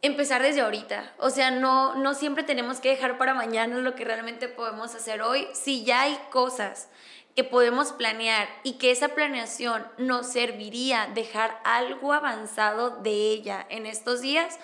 empezar 0.02 0.42
desde 0.42 0.62
ahorita. 0.62 1.14
O 1.18 1.30
sea, 1.30 1.52
no, 1.52 1.96
no 1.96 2.14
siempre 2.14 2.44
tenemos 2.44 2.80
que 2.80 2.90
dejar 2.90 3.18
para 3.18 3.34
mañana 3.34 3.78
lo 3.78 3.96
que 3.96 4.06
realmente 4.06 4.48
podemos 4.48 4.96
hacer 4.96 5.22
hoy. 5.22 5.48
Si 5.54 5.84
ya 5.84 6.02
hay 6.02 6.18
cosas 6.30 6.90
que 7.36 7.44
podemos 7.44 7.94
planear 7.94 8.50
y 8.64 8.74
que 8.74 8.92
esa 8.92 9.10
planeación 9.10 9.86
nos 9.98 10.32
serviría 10.32 11.10
dejar 11.14 11.60
algo 11.64 12.14
avanzado 12.14 12.90
de 13.02 13.12
ella 13.12 13.66
en 13.70 13.86
estos 13.86 14.22
días, 14.22 14.60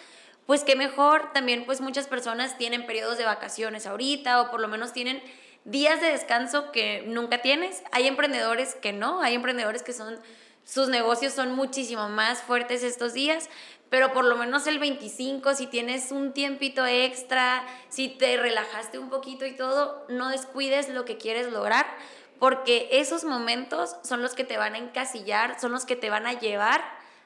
pues 0.46 0.64
qué 0.64 0.76
mejor, 0.76 1.32
también 1.34 1.66
pues 1.66 1.82
muchas 1.82 2.08
personas 2.08 2.58
tienen 2.58 2.86
periodos 2.86 3.18
de 3.18 3.26
vacaciones 3.26 3.86
ahorita 3.86 4.42
o 4.42 4.52
por 4.52 4.62
lo 4.62 4.68
menos 4.68 4.94
tienen 4.94 5.22
días 5.66 6.00
de 6.00 6.08
descanso 6.08 6.72
que 6.72 7.04
nunca 7.06 7.42
tienes. 7.42 7.84
Hay 7.92 8.08
emprendedores 8.08 8.76
que 8.76 8.94
no, 8.94 9.22
hay 9.22 9.36
emprendedores 9.36 9.84
que 9.84 9.94
son, 9.94 10.18
sus 10.64 10.88
negocios 10.88 11.34
son 11.34 11.54
muchísimo 11.54 12.08
más 12.08 12.42
fuertes 12.42 12.84
estos 12.84 13.14
días, 13.14 13.50
pero 13.90 14.14
por 14.14 14.26
lo 14.26 14.36
menos 14.38 14.68
el 14.68 14.80
25, 14.80 15.54
si 15.56 15.68
tienes 15.68 16.12
un 16.12 16.34
tiempito 16.34 16.86
extra, 16.86 17.66
si 17.90 18.10
te 18.10 18.38
relajaste 18.38 19.00
un 19.00 19.10
poquito 19.10 19.46
y 19.46 19.56
todo, 19.56 20.06
no 20.10 20.30
descuides 20.30 20.90
lo 20.90 21.06
que 21.06 21.18
quieres 21.18 21.52
lograr, 21.52 21.86
porque 22.40 22.90
esos 22.92 23.24
momentos 23.24 23.96
son 24.04 24.22
los 24.22 24.34
que 24.34 24.44
te 24.44 24.58
van 24.58 24.76
a 24.76 24.78
encasillar, 24.78 25.60
son 25.60 25.72
los 25.72 25.86
que 25.86 25.96
te 25.96 26.10
van 26.10 26.28
a 26.28 26.34
llevar 26.34 26.84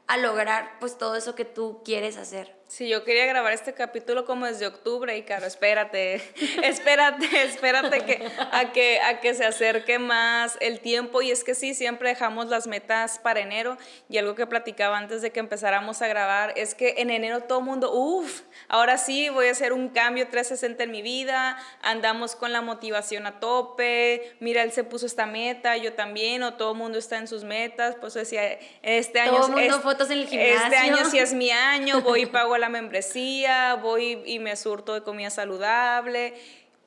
a 0.08 0.17
lograr 0.17 0.78
pues 0.80 0.97
todo 0.97 1.15
eso 1.15 1.36
que 1.36 1.45
tú 1.45 1.82
quieres 1.84 2.17
hacer. 2.17 2.61
Sí, 2.71 2.88
yo 2.88 3.03
quería 3.03 3.25
grabar 3.25 3.51
este 3.51 3.73
capítulo 3.73 4.23
como 4.23 4.45
desde 4.45 4.65
octubre 4.65 5.17
y 5.17 5.23
claro, 5.23 5.45
espérate, 5.45 6.23
espérate, 6.63 7.25
espérate 7.43 8.05
que, 8.05 8.25
a, 8.49 8.71
que, 8.71 9.01
a 9.01 9.19
que 9.19 9.34
se 9.34 9.43
acerque 9.43 9.99
más 9.99 10.57
el 10.62 10.79
tiempo. 10.79 11.21
Y 11.21 11.31
es 11.31 11.43
que 11.43 11.53
sí, 11.53 11.73
siempre 11.73 12.07
dejamos 12.07 12.47
las 12.47 12.67
metas 12.67 13.19
para 13.19 13.41
enero. 13.41 13.77
Y 14.07 14.19
algo 14.19 14.36
que 14.36 14.47
platicaba 14.47 14.97
antes 14.97 15.21
de 15.21 15.31
que 15.34 15.41
empezáramos 15.41 16.01
a 16.01 16.07
grabar 16.07 16.53
es 16.55 16.73
que 16.73 16.93
en 16.99 17.10
enero 17.10 17.41
todo 17.41 17.60
el 17.60 17.65
mundo, 17.65 17.91
uff, 17.91 18.43
ahora 18.69 18.97
sí 18.97 19.27
voy 19.27 19.49
a 19.49 19.51
hacer 19.51 19.73
un 19.73 19.89
cambio 19.89 20.29
360 20.29 20.81
en 20.86 20.91
mi 20.91 21.01
vida, 21.01 21.57
andamos 21.81 22.38
con 22.38 22.53
la 22.53 22.62
motivación 22.62 23.25
a 23.27 23.41
tope, 23.41 24.38
mira, 24.39 24.63
él 24.63 24.71
se 24.71 24.86
puso 24.86 25.05
esta 25.05 25.25
meta, 25.25 25.75
yo 25.75 25.91
también, 25.91 26.41
o 26.43 26.53
todo 26.53 26.71
el 26.71 26.77
mundo 26.77 26.97
está 26.97 27.17
en 27.17 27.27
sus 27.27 27.43
metas, 27.43 27.97
pues 27.99 28.13
decía, 28.13 28.57
este 28.81 29.19
año... 29.19 29.41
Todo 29.41 29.49
mundo 29.49 29.81
fotos 29.81 30.10
en 30.10 30.19
el 30.19 30.27
gimnasio. 30.27 30.55
Este 30.63 30.77
año 30.77 31.03
sí 31.12 31.19
es 31.19 31.34
mi 31.34 31.51
año, 31.51 31.99
voy 31.99 32.21
y 32.21 32.25
pago 32.27 32.61
la 32.62 32.69
membresía, 32.69 33.76
voy 33.76 34.21
y 34.26 34.39
me 34.39 34.56
surto 34.56 34.93
de 34.93 35.04
comida 35.04 35.30
saludable 35.30 36.34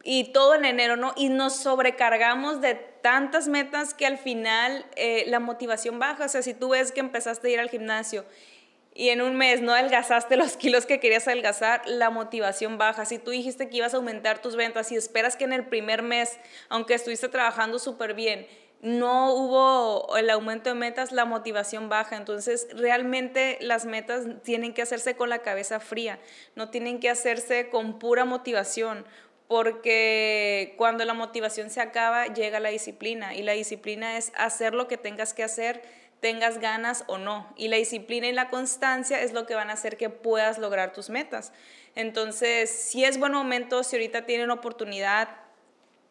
y 0.04 0.32
todo 0.32 0.54
en 0.54 0.66
enero, 0.66 0.96
¿no? 0.96 1.12
Y 1.16 1.30
nos 1.30 1.56
sobrecargamos 1.56 2.60
de 2.60 2.74
tantas 2.74 3.48
metas 3.48 3.94
que 3.94 4.06
al 4.06 4.18
final 4.18 4.84
eh, 4.96 5.24
la 5.26 5.40
motivación 5.40 5.98
baja. 5.98 6.26
O 6.26 6.28
sea, 6.28 6.42
si 6.42 6.54
tú 6.54 6.70
ves 6.70 6.92
que 6.92 7.00
empezaste 7.00 7.48
a 7.48 7.50
ir 7.50 7.60
al 7.60 7.70
gimnasio 7.70 8.24
y 8.94 9.08
en 9.08 9.22
un 9.22 9.34
mes 9.34 9.62
no 9.62 9.72
adelgazaste 9.72 10.36
los 10.38 10.56
kilos 10.56 10.84
que 10.86 11.00
querías 11.00 11.26
adelgazar, 11.26 11.82
la 11.86 12.10
motivación 12.10 12.76
baja. 12.76 13.06
Si 13.06 13.18
tú 13.18 13.30
dijiste 13.30 13.68
que 13.68 13.78
ibas 13.78 13.94
a 13.94 13.96
aumentar 13.96 14.42
tus 14.42 14.56
ventas 14.56 14.92
y 14.92 14.96
esperas 14.96 15.36
que 15.36 15.44
en 15.44 15.54
el 15.54 15.66
primer 15.66 16.02
mes, 16.02 16.38
aunque 16.68 16.94
estuviste 16.94 17.28
trabajando 17.28 17.78
súper 17.78 18.14
bien, 18.14 18.46
no 18.82 19.32
hubo 19.34 20.16
el 20.16 20.28
aumento 20.30 20.70
de 20.70 20.74
metas, 20.74 21.12
la 21.12 21.24
motivación 21.24 21.88
baja. 21.88 22.16
Entonces, 22.16 22.68
realmente 22.72 23.58
las 23.60 23.86
metas 23.86 24.24
tienen 24.42 24.74
que 24.74 24.82
hacerse 24.82 25.16
con 25.16 25.30
la 25.30 25.38
cabeza 25.38 25.80
fría, 25.80 26.18
no 26.54 26.70
tienen 26.70 27.00
que 27.00 27.10
hacerse 27.10 27.70
con 27.70 27.98
pura 27.98 28.24
motivación, 28.24 29.06
porque 29.48 30.74
cuando 30.76 31.04
la 31.04 31.14
motivación 31.14 31.70
se 31.70 31.80
acaba, 31.80 32.26
llega 32.26 32.60
la 32.60 32.70
disciplina 32.70 33.34
y 33.34 33.42
la 33.42 33.52
disciplina 33.52 34.16
es 34.16 34.32
hacer 34.36 34.74
lo 34.74 34.88
que 34.88 34.96
tengas 34.96 35.34
que 35.34 35.44
hacer 35.44 35.82
tengas 36.24 36.58
ganas 36.58 37.04
o 37.06 37.18
no. 37.18 37.52
Y 37.54 37.68
la 37.68 37.76
disciplina 37.76 38.26
y 38.26 38.32
la 38.32 38.48
constancia 38.48 39.20
es 39.20 39.34
lo 39.34 39.44
que 39.44 39.54
van 39.54 39.68
a 39.68 39.74
hacer 39.74 39.98
que 39.98 40.08
puedas 40.08 40.56
lograr 40.56 40.94
tus 40.94 41.10
metas. 41.10 41.52
Entonces, 41.94 42.70
si 42.70 43.04
es 43.04 43.18
buen 43.18 43.32
momento, 43.32 43.82
si 43.82 43.96
ahorita 43.96 44.24
tienen 44.24 44.50
oportunidad, 44.50 45.28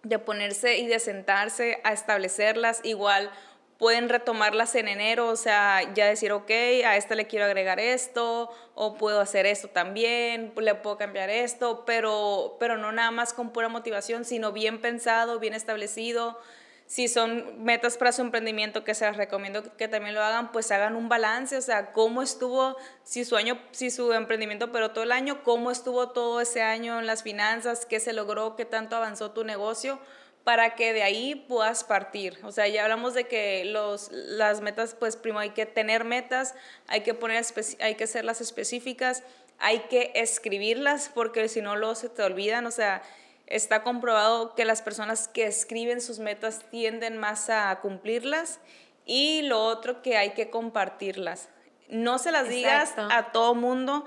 de 0.04 0.20
ponerse 0.20 0.78
y 0.78 0.88
de 0.88 1.00
sentarse 1.00 1.80
a 1.84 1.94
establecerlas. 1.94 2.82
Igual 2.84 3.32
pueden 3.78 4.08
retomarlas 4.08 4.76
en 4.76 4.88
enero, 4.88 5.28
o 5.28 5.36
sea, 5.36 5.94
ya 5.94 6.06
decir, 6.06 6.32
ok, 6.32 6.50
a 6.86 6.96
esta 6.96 7.16
le 7.16 7.28
quiero 7.28 7.46
agregar 7.46 7.80
esto, 7.80 8.50
o 8.76 8.96
puedo 8.96 9.20
hacer 9.20 9.46
esto 9.46 9.68
también, 9.68 10.54
le 10.56 10.76
puedo 10.76 10.98
cambiar 10.98 11.30
esto, 11.30 11.84
pero, 11.86 12.56
pero 12.60 12.78
no 12.78 12.92
nada 12.92 13.12
más 13.12 13.34
con 13.34 13.52
pura 13.52 13.68
motivación, 13.70 14.24
sino 14.26 14.52
bien 14.52 14.80
pensado, 14.80 15.40
bien 15.40 15.54
establecido, 15.54 16.40
si 16.86 17.08
son 17.08 17.64
metas 17.64 17.98
para 17.98 18.12
su 18.12 18.22
emprendimiento, 18.22 18.84
que 18.84 18.94
se 18.94 19.06
las 19.06 19.18
recomiendo 19.18 19.76
que 19.78 19.88
también 19.88 20.16
lo 20.16 20.22
hagan, 20.22 20.52
pues 20.52 20.72
hagan 20.72 20.96
un 20.96 21.10
balance, 21.10 21.58
o 21.58 21.62
sea, 21.62 21.92
cómo 21.92 22.22
estuvo, 22.22 22.78
si 23.04 23.26
su 23.26 23.36
año, 23.36 23.60
si 23.72 23.90
su 23.90 24.14
emprendimiento 24.14 24.72
pero 24.72 24.92
todo 24.92 25.04
el 25.04 25.12
año, 25.12 25.44
cómo 25.44 25.72
estuvo 25.72 26.10
todo 26.10 26.42
ese 26.42 26.62
año 26.62 27.00
en 27.00 27.08
las 27.08 27.24
finanzas, 27.24 27.86
qué 27.86 28.00
se 28.00 28.14
logró, 28.14 28.56
qué 28.56 28.66
tanto 28.66 28.96
avanzó 28.96 29.32
tu 29.32 29.44
negocio, 29.44 30.00
para 30.44 30.76
que 30.76 30.94
de 30.94 31.04
ahí 31.04 31.36
puedas 31.36 31.84
partir. 31.84 32.38
O 32.44 32.52
sea, 32.52 32.68
ya 32.68 32.84
hablamos 32.84 33.14
de 33.14 33.26
que 33.26 33.64
los, 33.66 34.12
las 34.12 34.62
metas, 34.62 34.94
pues 34.94 35.16
primero 35.16 35.40
hay 35.40 35.52
que 35.52 35.66
tener 35.66 36.04
metas, 36.04 36.54
hay 36.88 37.02
que, 37.02 37.14
poner, 37.14 37.44
hay 37.80 37.96
que 37.96 38.04
hacerlas 38.04 38.42
específicas, 38.42 39.24
hay 39.60 39.80
que 39.90 40.12
escribirlas, 40.16 41.10
porque 41.14 41.48
si 41.48 41.62
no, 41.62 41.76
luego 41.76 41.96
se 41.96 42.10
te 42.10 42.24
olvidan, 42.24 42.66
o 42.66 42.72
sea, 42.72 43.02
Está 43.48 43.84
comprobado 43.84 44.56
que 44.56 44.66
las 44.66 44.82
personas 44.82 45.28
que 45.28 45.46
escriben 45.46 46.02
sus 46.02 46.20
metas 46.20 46.62
tienden 46.72 47.18
más 47.18 47.50
a 47.50 47.80
cumplirlas 47.82 48.60
y 49.06 49.42
lo 49.44 49.64
otro 49.64 50.02
que 50.02 50.18
hay 50.18 50.32
que 50.32 50.50
compartirlas. 50.50 51.50
No 51.90 52.18
se 52.18 52.32
las 52.32 52.48
digas 52.48 52.94
a 52.98 53.32
todo 53.32 53.54
mundo 53.54 54.06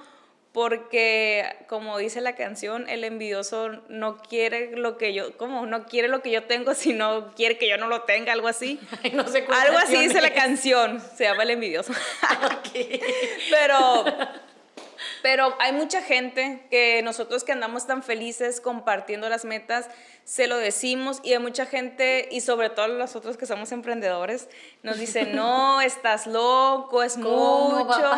porque 0.57 1.55
como 1.69 1.99
dice 1.99 2.23
la 2.23 2.35
canción, 2.35 2.89
el 2.89 3.05
envidioso 3.05 3.69
no 3.91 4.17
quiere 4.17 4.75
lo 4.75 4.97
que 4.97 5.13
yo, 5.13 5.37
como 5.37 5.67
no 5.67 5.85
quiere 5.85 6.09
lo 6.09 6.23
que 6.23 6.31
yo 6.31 6.45
tengo, 6.45 6.73
sino 6.73 7.35
quiere 7.35 7.59
que 7.59 7.69
yo 7.69 7.77
no 7.77 7.89
lo 7.89 8.05
tenga, 8.05 8.33
algo 8.33 8.49
así. 8.49 8.81
no 9.13 9.29
sé 9.29 9.47
algo 9.53 9.77
así 9.77 9.99
dice 9.99 10.23
la 10.23 10.33
canción, 10.33 11.03
se 11.15 11.25
llama 11.25 11.43
el 11.43 11.51
envidioso. 11.51 11.93
Pero 13.51 14.05
pero 15.27 15.57
hay 15.59 15.73
mucha 15.73 16.03
gente 16.03 16.69
que 16.71 17.03
nosotros 17.03 17.43
que 17.43 17.51
andamos 17.51 17.85
tan 17.85 18.05
felices 18.05 18.61
compartiendo 18.61 19.29
las 19.29 19.45
metas, 19.45 19.91
se 20.23 20.49
lo 20.49 20.57
decimos 20.57 21.21
y 21.23 21.33
hay 21.33 21.39
mucha 21.41 21.67
gente, 21.67 22.29
y 22.33 22.41
sobre 22.41 22.69
todo 22.69 22.89
nosotros 22.89 23.37
que 23.37 23.47
somos 23.47 23.71
emprendedores, 23.71 24.49
nos 24.83 24.99
dicen, 24.99 25.35
no, 25.37 25.81
estás 25.81 26.27
loco, 26.27 27.03
es 27.05 27.17
mucho. 27.17 28.11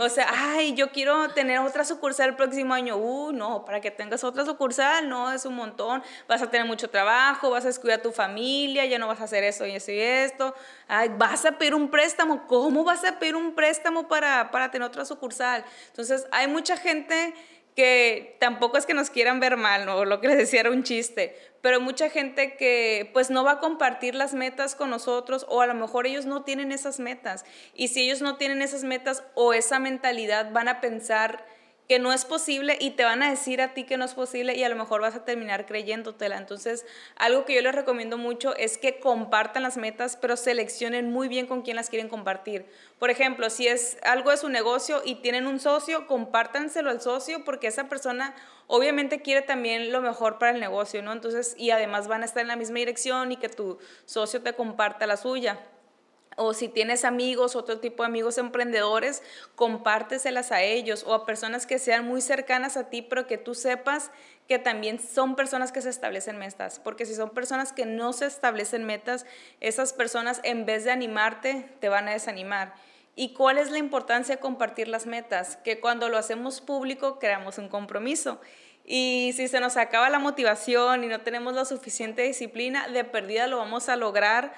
O 0.00 0.08
sea, 0.08 0.28
ay, 0.32 0.74
yo 0.74 0.90
quiero 0.90 1.28
tener 1.30 1.60
otra 1.60 1.84
sucursal 1.84 2.30
el 2.30 2.36
próximo 2.36 2.74
año. 2.74 2.96
Uh, 2.96 3.32
no, 3.32 3.64
para 3.64 3.80
que 3.80 3.92
tengas 3.92 4.24
otra 4.24 4.44
sucursal, 4.44 5.08
no, 5.08 5.32
es 5.32 5.44
un 5.46 5.54
montón. 5.54 6.02
Vas 6.28 6.42
a 6.42 6.50
tener 6.50 6.66
mucho 6.66 6.90
trabajo, 6.90 7.50
vas 7.50 7.64
a 7.64 7.68
descuidar 7.68 8.00
a 8.00 8.02
tu 8.02 8.10
familia, 8.10 8.84
ya 8.84 8.98
no 8.98 9.06
vas 9.06 9.20
a 9.20 9.24
hacer 9.24 9.44
eso 9.44 9.64
y 9.64 9.76
eso 9.76 9.92
y 9.92 10.00
esto. 10.00 10.54
Ay, 10.88 11.10
vas 11.16 11.44
a 11.44 11.58
pedir 11.58 11.74
un 11.74 11.88
préstamo. 11.88 12.48
¿Cómo 12.48 12.82
vas 12.82 13.04
a 13.04 13.18
pedir 13.20 13.36
un 13.36 13.54
préstamo 13.54 14.08
para, 14.08 14.50
para 14.50 14.72
tener 14.72 14.88
otra 14.88 15.04
sucursal? 15.04 15.64
Entonces, 15.86 16.26
hay 16.32 16.43
mucha 16.48 16.76
gente 16.76 17.34
que 17.74 18.36
tampoco 18.38 18.76
es 18.76 18.86
que 18.86 18.94
nos 18.94 19.10
quieran 19.10 19.40
ver 19.40 19.56
mal, 19.56 19.84
¿no? 19.84 20.04
lo 20.04 20.20
que 20.20 20.28
les 20.28 20.36
decía 20.36 20.60
era 20.60 20.70
un 20.70 20.84
chiste, 20.84 21.36
pero 21.60 21.80
mucha 21.80 22.08
gente 22.08 22.56
que 22.56 23.10
pues 23.12 23.30
no 23.30 23.42
va 23.42 23.52
a 23.52 23.58
compartir 23.58 24.14
las 24.14 24.32
metas 24.32 24.76
con 24.76 24.90
nosotros 24.90 25.44
o 25.48 25.60
a 25.60 25.66
lo 25.66 25.74
mejor 25.74 26.06
ellos 26.06 26.26
no 26.26 26.44
tienen 26.44 26.70
esas 26.70 27.00
metas. 27.00 27.44
Y 27.74 27.88
si 27.88 28.02
ellos 28.02 28.22
no 28.22 28.36
tienen 28.36 28.62
esas 28.62 28.84
metas 28.84 29.24
o 29.34 29.52
esa 29.52 29.80
mentalidad, 29.80 30.52
van 30.52 30.68
a 30.68 30.80
pensar 30.80 31.44
que 31.88 31.98
no 31.98 32.12
es 32.12 32.24
posible 32.24 32.78
y 32.80 32.92
te 32.92 33.04
van 33.04 33.22
a 33.22 33.28
decir 33.28 33.60
a 33.60 33.74
ti 33.74 33.84
que 33.84 33.96
no 33.96 34.04
es 34.04 34.14
posible 34.14 34.54
y 34.54 34.64
a 34.64 34.68
lo 34.68 34.76
mejor 34.76 35.02
vas 35.02 35.14
a 35.14 35.24
terminar 35.24 35.66
creyéndotela. 35.66 36.38
Entonces, 36.38 36.86
algo 37.16 37.44
que 37.44 37.54
yo 37.54 37.60
les 37.60 37.74
recomiendo 37.74 38.16
mucho 38.16 38.56
es 38.56 38.78
que 38.78 38.98
compartan 39.00 39.62
las 39.62 39.76
metas, 39.76 40.16
pero 40.16 40.36
seleccionen 40.36 41.10
muy 41.10 41.28
bien 41.28 41.46
con 41.46 41.62
quién 41.62 41.76
las 41.76 41.90
quieren 41.90 42.08
compartir. 42.08 42.64
Por 42.98 43.10
ejemplo, 43.10 43.50
si 43.50 43.68
es 43.68 43.98
algo 44.02 44.30
de 44.30 44.38
su 44.38 44.48
negocio 44.48 45.02
y 45.04 45.16
tienen 45.16 45.46
un 45.46 45.60
socio, 45.60 46.06
compártanselo 46.06 46.88
al 46.88 47.02
socio 47.02 47.44
porque 47.44 47.66
esa 47.66 47.88
persona 47.88 48.34
obviamente 48.66 49.20
quiere 49.20 49.42
también 49.42 49.92
lo 49.92 50.00
mejor 50.00 50.38
para 50.38 50.52
el 50.52 50.60
negocio, 50.60 51.02
¿no? 51.02 51.12
Entonces, 51.12 51.54
y 51.58 51.70
además 51.70 52.08
van 52.08 52.22
a 52.22 52.24
estar 52.24 52.40
en 52.40 52.48
la 52.48 52.56
misma 52.56 52.78
dirección 52.78 53.30
y 53.30 53.36
que 53.36 53.50
tu 53.50 53.78
socio 54.06 54.40
te 54.42 54.54
comparta 54.54 55.06
la 55.06 55.18
suya 55.18 55.58
o 56.36 56.54
si 56.54 56.68
tienes 56.68 57.04
amigos, 57.04 57.56
otro 57.56 57.80
tipo 57.80 58.02
de 58.02 58.08
amigos 58.08 58.38
emprendedores, 58.38 59.22
compárteselas 59.54 60.52
a 60.52 60.62
ellos 60.62 61.04
o 61.06 61.14
a 61.14 61.26
personas 61.26 61.66
que 61.66 61.78
sean 61.78 62.06
muy 62.06 62.20
cercanas 62.20 62.76
a 62.76 62.90
ti, 62.90 63.02
pero 63.02 63.26
que 63.26 63.38
tú 63.38 63.54
sepas 63.54 64.10
que 64.48 64.58
también 64.58 65.00
son 65.00 65.36
personas 65.36 65.72
que 65.72 65.80
se 65.80 65.90
establecen 65.90 66.38
metas, 66.38 66.78
porque 66.78 67.06
si 67.06 67.14
son 67.14 67.30
personas 67.30 67.72
que 67.72 67.86
no 67.86 68.12
se 68.12 68.26
establecen 68.26 68.84
metas, 68.84 69.24
esas 69.60 69.92
personas 69.92 70.40
en 70.44 70.66
vez 70.66 70.84
de 70.84 70.90
animarte, 70.90 71.66
te 71.80 71.88
van 71.88 72.08
a 72.08 72.12
desanimar. 72.12 72.74
¿Y 73.16 73.32
cuál 73.32 73.58
es 73.58 73.70
la 73.70 73.78
importancia 73.78 74.34
de 74.34 74.40
compartir 74.40 74.88
las 74.88 75.06
metas? 75.06 75.56
Que 75.58 75.80
cuando 75.80 76.08
lo 76.08 76.18
hacemos 76.18 76.60
público 76.60 77.18
creamos 77.18 77.58
un 77.58 77.68
compromiso. 77.68 78.40
Y 78.84 79.32
si 79.34 79.48
se 79.48 79.60
nos 79.60 79.76
acaba 79.76 80.10
la 80.10 80.18
motivación 80.18 81.04
y 81.04 81.06
no 81.06 81.20
tenemos 81.20 81.54
la 81.54 81.64
suficiente 81.64 82.22
disciplina, 82.22 82.88
de 82.88 83.04
perdida 83.04 83.46
lo 83.46 83.58
vamos 83.58 83.88
a 83.88 83.96
lograr 83.96 84.52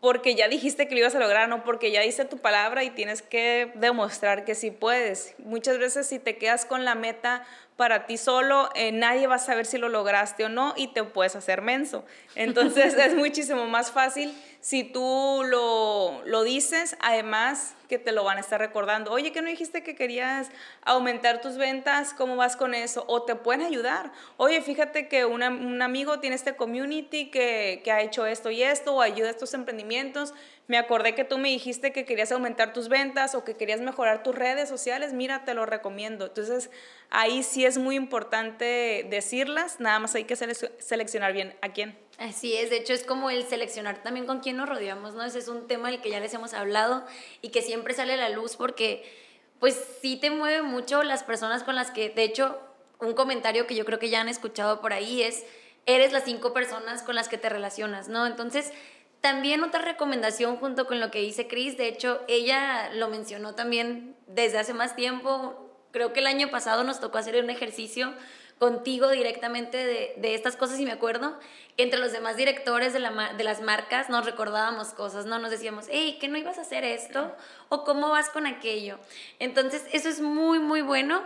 porque 0.00 0.34
ya 0.34 0.48
dijiste 0.48 0.88
que 0.88 0.94
lo 0.94 1.00
ibas 1.00 1.14
a 1.14 1.18
lograr, 1.18 1.48
no 1.48 1.62
porque 1.62 1.90
ya 1.90 2.00
dice 2.00 2.24
tu 2.24 2.38
palabra 2.38 2.84
y 2.84 2.90
tienes 2.90 3.20
que 3.20 3.70
demostrar 3.74 4.44
que 4.44 4.54
sí 4.54 4.70
puedes. 4.70 5.34
Muchas 5.38 5.78
veces 5.78 6.06
si 6.06 6.18
te 6.18 6.38
quedas 6.38 6.64
con 6.64 6.84
la 6.84 6.94
meta 6.94 7.44
para 7.76 8.06
ti 8.06 8.16
solo, 8.16 8.70
eh, 8.74 8.92
nadie 8.92 9.26
va 9.26 9.36
a 9.36 9.38
saber 9.38 9.66
si 9.66 9.78
lo 9.78 9.88
lograste 9.88 10.44
o 10.44 10.48
no 10.48 10.74
y 10.76 10.88
te 10.88 11.04
puedes 11.04 11.36
hacer 11.36 11.62
menso. 11.62 12.04
Entonces 12.34 12.94
es 12.98 13.14
muchísimo 13.14 13.66
más 13.66 13.90
fácil 13.90 14.34
si 14.60 14.84
tú 14.84 15.42
lo, 15.46 16.22
lo 16.26 16.42
dices, 16.42 16.96
además 17.00 17.74
que 17.88 17.98
te 17.98 18.12
lo 18.12 18.22
van 18.22 18.36
a 18.36 18.40
estar 18.40 18.60
recordando. 18.60 19.10
Oye, 19.10 19.32
que 19.32 19.42
no 19.42 19.48
dijiste 19.48 19.82
que 19.82 19.94
querías 19.94 20.48
aumentar 20.82 21.40
tus 21.40 21.56
ventas? 21.56 22.14
¿Cómo 22.14 22.36
vas 22.36 22.56
con 22.56 22.74
eso? 22.74 23.04
O 23.08 23.22
te 23.22 23.34
pueden 23.34 23.62
ayudar. 23.62 24.12
Oye, 24.36 24.62
fíjate 24.62 25.08
que 25.08 25.24
un 25.24 25.82
amigo 25.82 26.20
tiene 26.20 26.36
este 26.36 26.54
community 26.54 27.30
que, 27.30 27.80
que 27.82 27.90
ha 27.90 28.00
hecho 28.00 28.26
esto 28.26 28.50
y 28.50 28.62
esto, 28.62 28.94
o 28.94 29.00
ayuda 29.00 29.28
a 29.28 29.30
estos 29.32 29.54
emprendimientos 29.54 30.34
me 30.70 30.78
acordé 30.78 31.16
que 31.16 31.24
tú 31.24 31.36
me 31.36 31.48
dijiste 31.48 31.90
que 31.90 32.04
querías 32.04 32.30
aumentar 32.30 32.72
tus 32.72 32.88
ventas 32.88 33.34
o 33.34 33.42
que 33.42 33.56
querías 33.56 33.80
mejorar 33.80 34.22
tus 34.22 34.36
redes 34.36 34.68
sociales, 34.68 35.12
mira, 35.12 35.44
te 35.44 35.52
lo 35.52 35.66
recomiendo. 35.66 36.26
Entonces, 36.26 36.70
ahí 37.10 37.42
sí 37.42 37.66
es 37.66 37.76
muy 37.76 37.96
importante 37.96 39.04
decirlas, 39.10 39.80
nada 39.80 39.98
más 39.98 40.14
hay 40.14 40.22
que 40.22 40.36
seleccionar 40.36 41.32
bien 41.32 41.56
a 41.60 41.70
quién. 41.70 41.98
Así 42.20 42.54
es, 42.54 42.68
de 42.68 42.76
hecho 42.76 42.92
es 42.92 43.02
como 43.02 43.30
el 43.30 43.46
seleccionar 43.46 44.02
también 44.02 44.26
con 44.26 44.40
quién 44.40 44.58
nos 44.58 44.68
rodeamos, 44.68 45.14
¿no? 45.14 45.24
Ese 45.24 45.38
es 45.38 45.48
un 45.48 45.66
tema 45.66 45.90
del 45.90 46.02
que 46.02 46.10
ya 46.10 46.20
les 46.20 46.34
hemos 46.34 46.52
hablado 46.52 47.02
y 47.40 47.48
que 47.48 47.62
siempre 47.62 47.94
sale 47.94 48.12
a 48.12 48.18
la 48.18 48.28
luz 48.28 48.56
porque 48.56 49.10
pues 49.58 49.82
sí 50.02 50.16
te 50.16 50.30
mueve 50.30 50.60
mucho 50.60 51.02
las 51.02 51.24
personas 51.24 51.62
con 51.62 51.76
las 51.76 51.90
que, 51.90 52.10
de 52.10 52.24
hecho, 52.24 52.60
un 52.98 53.14
comentario 53.14 53.66
que 53.66 53.74
yo 53.74 53.86
creo 53.86 53.98
que 53.98 54.10
ya 54.10 54.20
han 54.20 54.28
escuchado 54.28 54.82
por 54.82 54.92
ahí 54.92 55.22
es, 55.22 55.46
eres 55.86 56.12
las 56.12 56.24
cinco 56.24 56.52
personas 56.52 57.02
con 57.02 57.14
las 57.14 57.26
que 57.26 57.38
te 57.38 57.48
relacionas, 57.48 58.08
¿no? 58.08 58.26
Entonces, 58.26 58.70
también 59.22 59.64
otra 59.64 59.80
recomendación 59.80 60.58
junto 60.58 60.86
con 60.86 61.00
lo 61.00 61.10
que 61.10 61.20
dice 61.20 61.48
Cris, 61.48 61.78
de 61.78 61.88
hecho 61.88 62.20
ella 62.28 62.90
lo 62.92 63.08
mencionó 63.08 63.54
también 63.54 64.14
desde 64.26 64.58
hace 64.58 64.74
más 64.74 64.94
tiempo, 64.94 65.70
creo 65.90 66.12
que 66.12 66.20
el 66.20 66.26
año 66.26 66.50
pasado 66.50 66.84
nos 66.84 67.00
tocó 67.00 67.16
hacer 67.16 67.42
un 67.42 67.48
ejercicio 67.48 68.12
contigo 68.58 69.08
directamente 69.08 69.78
de, 69.78 70.12
de 70.18 70.34
estas 70.34 70.54
cosas 70.54 70.78
y 70.78 70.84
me 70.84 70.92
acuerdo 70.92 71.38
entre 71.82 71.98
los 71.98 72.12
demás 72.12 72.36
directores 72.36 72.92
de, 72.92 73.00
la, 73.00 73.32
de 73.34 73.44
las 73.44 73.60
marcas 73.60 74.08
nos 74.08 74.24
recordábamos 74.24 74.88
cosas, 74.88 75.26
¿no? 75.26 75.38
Nos 75.38 75.50
decíamos, 75.50 75.86
hey, 75.90 76.18
¿qué 76.20 76.28
no 76.28 76.38
ibas 76.38 76.58
a 76.58 76.62
hacer 76.62 76.84
esto? 76.84 77.34
¿O 77.68 77.84
cómo 77.84 78.08
vas 78.10 78.30
con 78.30 78.46
aquello? 78.46 78.98
Entonces 79.38 79.84
eso 79.92 80.08
es 80.08 80.20
muy, 80.20 80.58
muy 80.58 80.82
bueno. 80.82 81.22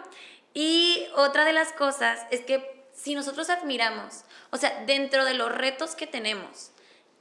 Y 0.53 1.07
otra 1.17 1.45
de 1.45 1.53
las 1.53 1.73
cosas 1.73 2.21
es 2.31 2.41
que 2.41 2.87
si 2.95 3.15
nosotros 3.15 3.51
admiramos, 3.51 4.25
o 4.51 4.57
sea, 4.57 4.85
dentro 4.87 5.25
de 5.25 5.35
los 5.35 5.53
retos 5.53 5.95
que 5.97 6.07
tenemos, 6.07 6.71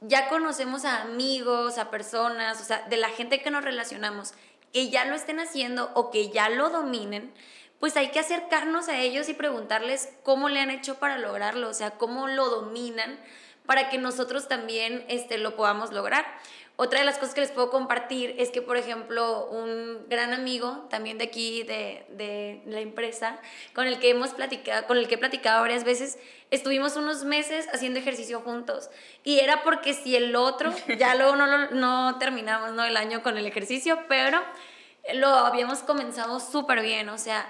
ya 0.00 0.28
conocemos 0.28 0.84
a 0.84 1.02
amigos, 1.02 1.78
a 1.78 1.90
personas, 1.90 2.60
o 2.60 2.64
sea, 2.64 2.86
de 2.88 2.96
la 2.96 3.08
gente 3.08 3.42
que 3.42 3.50
nos 3.50 3.64
relacionamos, 3.64 4.34
que 4.72 4.90
ya 4.90 5.04
lo 5.04 5.14
estén 5.14 5.40
haciendo 5.40 5.90
o 5.94 6.10
que 6.10 6.30
ya 6.30 6.48
lo 6.48 6.70
dominen, 6.70 7.32
pues 7.80 7.96
hay 7.96 8.10
que 8.10 8.20
acercarnos 8.20 8.88
a 8.88 8.98
ellos 9.00 9.28
y 9.28 9.34
preguntarles 9.34 10.08
cómo 10.22 10.48
le 10.48 10.60
han 10.60 10.70
hecho 10.70 10.96
para 10.96 11.18
lograrlo, 11.18 11.68
o 11.68 11.74
sea, 11.74 11.92
cómo 11.92 12.28
lo 12.28 12.48
dominan 12.48 13.18
para 13.66 13.88
que 13.88 13.98
nosotros 13.98 14.48
también 14.48 15.04
este, 15.08 15.38
lo 15.38 15.56
podamos 15.56 15.92
lograr. 15.92 16.24
Otra 16.76 16.98
de 16.98 17.04
las 17.04 17.18
cosas 17.18 17.36
que 17.36 17.40
les 17.40 17.52
puedo 17.52 17.70
compartir 17.70 18.34
es 18.36 18.50
que, 18.50 18.60
por 18.60 18.76
ejemplo, 18.76 19.46
un 19.46 20.08
gran 20.08 20.32
amigo 20.32 20.86
también 20.90 21.18
de 21.18 21.24
aquí, 21.24 21.62
de, 21.62 22.04
de 22.08 22.62
la 22.66 22.80
empresa, 22.80 23.38
con 23.74 23.86
el 23.86 24.00
que 24.00 24.10
hemos 24.10 24.30
platicado, 24.30 24.84
con 24.88 24.98
el 24.98 25.06
que 25.06 25.14
he 25.14 25.18
platicado 25.18 25.60
varias 25.60 25.84
veces, 25.84 26.18
estuvimos 26.50 26.96
unos 26.96 27.22
meses 27.22 27.68
haciendo 27.72 28.00
ejercicio 28.00 28.40
juntos. 28.40 28.90
Y 29.22 29.38
era 29.38 29.62
porque 29.62 29.94
si 29.94 30.16
el 30.16 30.34
otro, 30.34 30.72
ya 30.98 31.14
luego 31.14 31.36
no, 31.36 31.70
no 31.70 32.18
terminamos 32.18 32.72
¿no? 32.72 32.82
el 32.84 32.96
año 32.96 33.22
con 33.22 33.38
el 33.38 33.46
ejercicio, 33.46 34.00
pero 34.08 34.42
lo 35.12 35.28
habíamos 35.28 35.80
comenzado 35.80 36.40
súper 36.40 36.80
bien, 36.82 37.08
o 37.08 37.18
sea, 37.18 37.46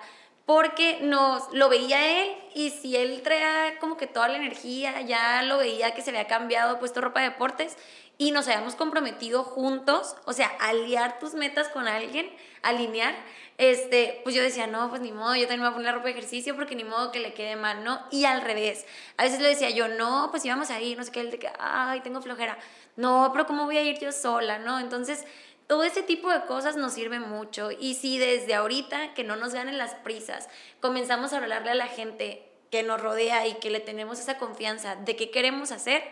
porque 0.46 0.98
nos 1.00 1.50
lo 1.52 1.68
veía 1.68 2.22
él 2.22 2.36
y 2.54 2.70
si 2.70 2.96
él 2.96 3.22
traía 3.22 3.78
como 3.78 3.96
que 3.96 4.06
toda 4.06 4.28
la 4.28 4.36
energía, 4.36 5.00
ya 5.02 5.42
lo 5.42 5.58
veía 5.58 5.94
que 5.94 6.02
se 6.02 6.10
había 6.10 6.26
cambiado, 6.26 6.78
puesto 6.78 7.00
ropa 7.00 7.20
de 7.20 7.30
deportes 7.30 7.76
y 8.18 8.30
nos 8.30 8.46
habíamos 8.46 8.74
comprometido 8.74 9.42
juntos, 9.42 10.16
o 10.24 10.32
sea, 10.32 10.46
aliar 10.60 11.18
tus 11.18 11.34
metas 11.34 11.68
con 11.68 11.88
alguien, 11.88 12.30
alinear, 12.62 13.14
este, 13.56 14.20
pues 14.22 14.34
yo 14.34 14.42
decía, 14.42 14.66
no, 14.66 14.88
pues 14.90 15.00
ni 15.00 15.12
modo, 15.12 15.34
yo 15.34 15.42
también 15.42 15.60
me 15.60 15.66
voy 15.66 15.72
a 15.72 15.76
poner 15.76 15.94
ropa 15.94 16.06
de 16.06 16.12
ejercicio 16.12 16.54
porque 16.54 16.74
ni 16.74 16.84
modo 16.84 17.10
que 17.10 17.20
le 17.20 17.34
quede 17.34 17.56
mal, 17.56 17.82
¿no? 17.82 18.00
Y 18.10 18.24
al 18.24 18.42
revés, 18.42 18.84
a 19.16 19.24
veces 19.24 19.40
le 19.40 19.48
decía 19.48 19.70
yo, 19.70 19.88
no, 19.88 20.28
pues 20.30 20.44
íbamos 20.44 20.70
a 20.70 20.78
no 20.78 21.04
sé 21.04 21.12
qué, 21.12 21.20
él 21.20 21.30
de 21.30 21.38
que, 21.38 21.50
ay, 21.58 22.00
tengo 22.00 22.20
flojera, 22.20 22.58
no, 22.96 23.30
pero 23.32 23.46
¿cómo 23.46 23.64
voy 23.64 23.78
a 23.78 23.82
ir 23.82 23.98
yo 23.98 24.12
sola, 24.12 24.58
no? 24.58 24.78
Entonces, 24.78 25.24
todo 25.66 25.85
ese 25.85 26.03
tipo 26.03 26.31
de 26.31 26.42
cosas 26.42 26.77
nos 26.77 26.92
sirve 26.92 27.20
mucho 27.20 27.70
y 27.70 27.94
si 27.94 28.18
desde 28.18 28.55
ahorita, 28.55 29.14
que 29.14 29.24
no 29.24 29.37
nos 29.37 29.55
ganen 29.55 29.79
las 29.79 29.94
prisas, 29.94 30.48
comenzamos 30.81 31.33
a 31.33 31.38
hablarle 31.38 31.70
a 31.70 31.74
la 31.74 31.87
gente 31.87 32.46
que 32.70 32.83
nos 32.83 33.00
rodea 33.00 33.46
y 33.46 33.55
que 33.55 33.70
le 33.70 33.81
tenemos 33.81 34.18
esa 34.18 34.37
confianza 34.37 34.96
de 34.96 35.16
qué 35.16 35.31
queremos 35.31 35.72
hacer, 35.72 36.03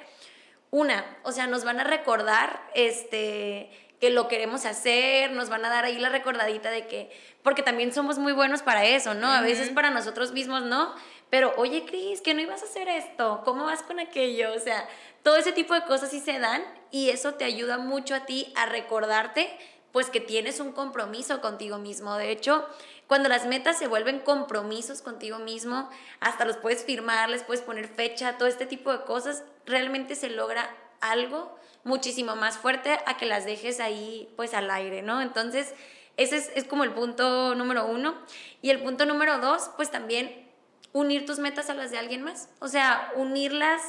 una, 0.71 1.05
o 1.23 1.33
sea, 1.33 1.47
nos 1.47 1.65
van 1.65 1.81
a 1.81 1.85
recordar 1.85 2.63
este, 2.75 3.71
que 4.01 4.11
lo 4.11 4.27
queremos 4.27 4.65
hacer, 4.65 5.33
nos 5.33 5.51
van 5.51 5.65
a 5.65 5.69
dar 5.69 5.85
ahí 5.85 5.99
la 5.99 6.09
recordadita 6.09 6.71
de 6.71 6.87
que, 6.87 7.11
porque 7.43 7.63
también 7.63 7.93
somos 7.93 8.19
muy 8.19 8.33
buenos 8.33 8.63
para 8.63 8.87
eso, 8.87 9.13
¿no? 9.13 9.31
A 9.31 9.43
veces 9.43 9.69
para 9.69 9.91
nosotros 9.91 10.33
mismos 10.33 10.63
no, 10.63 10.95
pero 11.29 11.53
oye, 11.57 11.85
Cris, 11.85 12.23
que 12.23 12.33
no 12.33 12.41
ibas 12.41 12.63
a 12.63 12.67
hacer 12.67 12.89
esto, 12.89 13.43
¿cómo 13.45 13.65
vas 13.65 13.83
con 13.83 14.01
aquello? 14.01 14.55
O 14.55 14.59
sea, 14.59 14.89
todo 15.23 15.37
ese 15.37 15.53
tipo 15.53 15.75
de 15.75 15.83
cosas 15.83 16.11
sí 16.11 16.21
se 16.21 16.39
dan 16.39 16.65
y 16.93 17.11
eso 17.11 17.35
te 17.35 17.45
ayuda 17.45 17.79
mucho 17.79 18.15
a 18.15 18.27
ti 18.27 18.53
a 18.55 18.67
recordarte 18.67 19.51
pues 19.91 20.09
que 20.09 20.21
tienes 20.21 20.61
un 20.61 20.73
compromiso 20.73 21.41
contigo 21.41 21.79
mismo. 21.79 22.17
De 22.17 22.31
hecho, 22.31 22.67
cuando 23.07 23.29
las 23.29 23.47
metas 23.47 23.79
se 23.79 23.89
vuelven 23.89 24.21
compromisos 24.21 25.03
contigo 25.03 25.39
mismo, 25.39 25.91
hasta 26.21 26.45
los 26.45 26.57
puedes 26.57 26.85
firmar, 26.85 27.29
les 27.29 27.43
puedes 27.43 27.63
poner 27.63 27.89
fecha, 27.89 28.39
todo 28.39 28.49
este 28.49 28.65
tipo 28.67 28.93
de 28.93 29.05
cosas, 29.05 29.45
realmente 29.67 30.15
se 30.15 30.31
logra 30.31 30.75
algo 31.01 31.55
muchísimo 31.85 32.37
más 32.37 32.57
fuerte 32.57 33.01
a 33.07 33.17
que 33.17 33.27
las 33.27 33.45
dejes 33.45 33.81
ahí 33.81 34.33
pues 34.37 34.55
al 34.55 34.71
aire, 34.71 35.03
¿no? 35.03 35.21
Entonces, 35.21 35.75
ese 36.17 36.37
es, 36.37 36.51
es 36.55 36.65
como 36.65 36.85
el 36.85 36.93
punto 36.93 37.55
número 37.55 37.87
uno. 37.87 38.15
Y 38.63 38.71
el 38.71 38.83
punto 38.83 39.05
número 39.05 39.39
dos, 39.39 39.71
pues 39.77 39.91
también 39.91 40.49
unir 40.93 41.27
tus 41.27 41.39
metas 41.39 41.69
a 41.71 41.75
las 41.75 41.91
de 41.91 41.99
alguien 41.99 42.23
más. 42.23 42.49
O 42.61 42.69
sea, 42.69 43.13
unirlas 43.17 43.83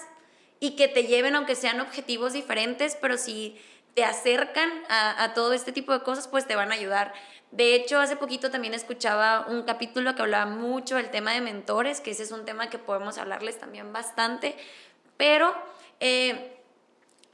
y 0.64 0.78
que 0.78 0.88
te 0.88 1.04
lleven, 1.04 1.36
aunque 1.36 1.56
sean 1.56 1.82
objetivos 1.82 2.32
diferentes, 2.32 2.96
pero 3.02 3.18
si 3.18 3.60
te 3.96 4.06
acercan 4.06 4.72
a, 4.88 5.22
a 5.22 5.34
todo 5.34 5.52
este 5.52 5.74
tipo 5.74 5.92
de 5.92 6.00
cosas, 6.04 6.30
pues 6.30 6.48
te 6.48 6.56
van 6.56 6.72
a 6.72 6.76
ayudar. 6.76 7.14
De 7.52 7.76
hecho, 7.76 8.00
hace 8.00 8.16
poquito 8.16 8.50
también 8.50 8.74
escuchaba 8.74 9.46
un 9.50 9.64
capítulo 9.64 10.16
que 10.16 10.22
hablaba 10.22 10.46
mucho 10.46 10.96
del 10.96 11.12
tema 11.12 11.34
de 11.34 11.42
mentores, 11.42 12.00
que 12.00 12.12
ese 12.12 12.24
es 12.24 12.32
un 12.32 12.46
tema 12.46 12.70
que 12.70 12.80
podemos 12.80 13.18
hablarles 13.18 13.60
también 13.60 13.92
bastante, 13.92 14.56
pero 15.18 15.54
eh, 16.00 16.58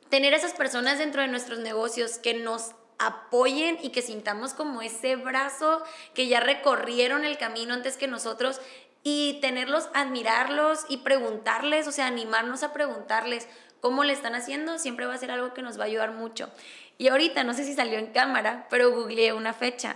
tener 0.10 0.34
esas 0.34 0.54
personas 0.54 0.98
dentro 0.98 1.22
de 1.22 1.28
nuestros 1.28 1.60
negocios 1.60 2.18
que 2.18 2.34
nos 2.34 2.72
apoyen 2.98 3.78
y 3.84 3.89
que 3.89 4.02
sintamos 4.02 4.56
como 4.56 4.82
ese 4.82 5.18
brazo 5.18 5.84
que 6.15 6.28
ya 6.28 6.39
recorrieron 6.39 7.26
el 7.26 7.38
camino 7.38 7.76
antes 7.76 7.96
que 7.96 8.08
nosotros, 8.08 8.60
y 9.03 9.39
tenerlos, 9.41 9.89
admirarlos 9.93 10.85
y 10.89 10.97
preguntarles, 10.97 11.88
o 11.88 11.91
sea, 11.91 12.07
animarnos 12.07 12.63
a 12.63 12.73
preguntarles 12.73 13.47
cómo 13.81 14.03
le 14.03 14.13
están 14.13 14.35
haciendo, 14.35 14.77
siempre 14.77 15.05
va 15.05 15.13
a 15.13 15.17
ser 15.17 15.31
algo 15.31 15.53
que 15.53 15.62
nos 15.62 15.79
va 15.79 15.83
a 15.83 15.88
ayudar 15.88 16.12
mucho. 16.12 16.51
Y 16.97 17.07
ahorita, 17.07 17.43
no 17.43 17.53
sé 17.53 17.63
si 17.63 17.73
salió 17.73 17.97
en 17.97 18.07
cámara, 18.07 18.67
pero 18.69 18.91
googleé 18.91 19.33
una 19.33 19.53
fecha. 19.53 19.95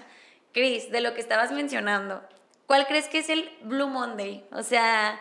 Chris, 0.54 0.92
de 0.92 1.02
lo 1.02 1.14
que 1.14 1.22
estabas 1.22 1.52
mencionando, 1.52 2.24
¿cuál 2.68 2.88
crees 2.88 3.08
que 3.08 3.20
es 3.20 3.30
el 3.30 3.52
Blue 3.64 3.88
Monday? 3.88 4.46
O 4.52 4.64
sea, 4.64 5.20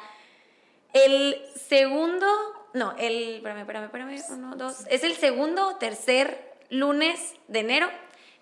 el 0.93 1.43
segundo, 1.57 2.27
no, 2.75 2.95
el, 2.99 3.37
espérame, 3.37 3.61
espérame, 3.61 3.85
espérame, 3.85 4.23
uno, 4.31 4.57
dos, 4.57 4.85
es 4.91 5.03
el 5.05 5.15
segundo 5.15 5.69
o 5.69 5.77
tercer 5.77 6.53
lunes 6.71 7.35
de 7.49 7.61
enero, 7.61 7.91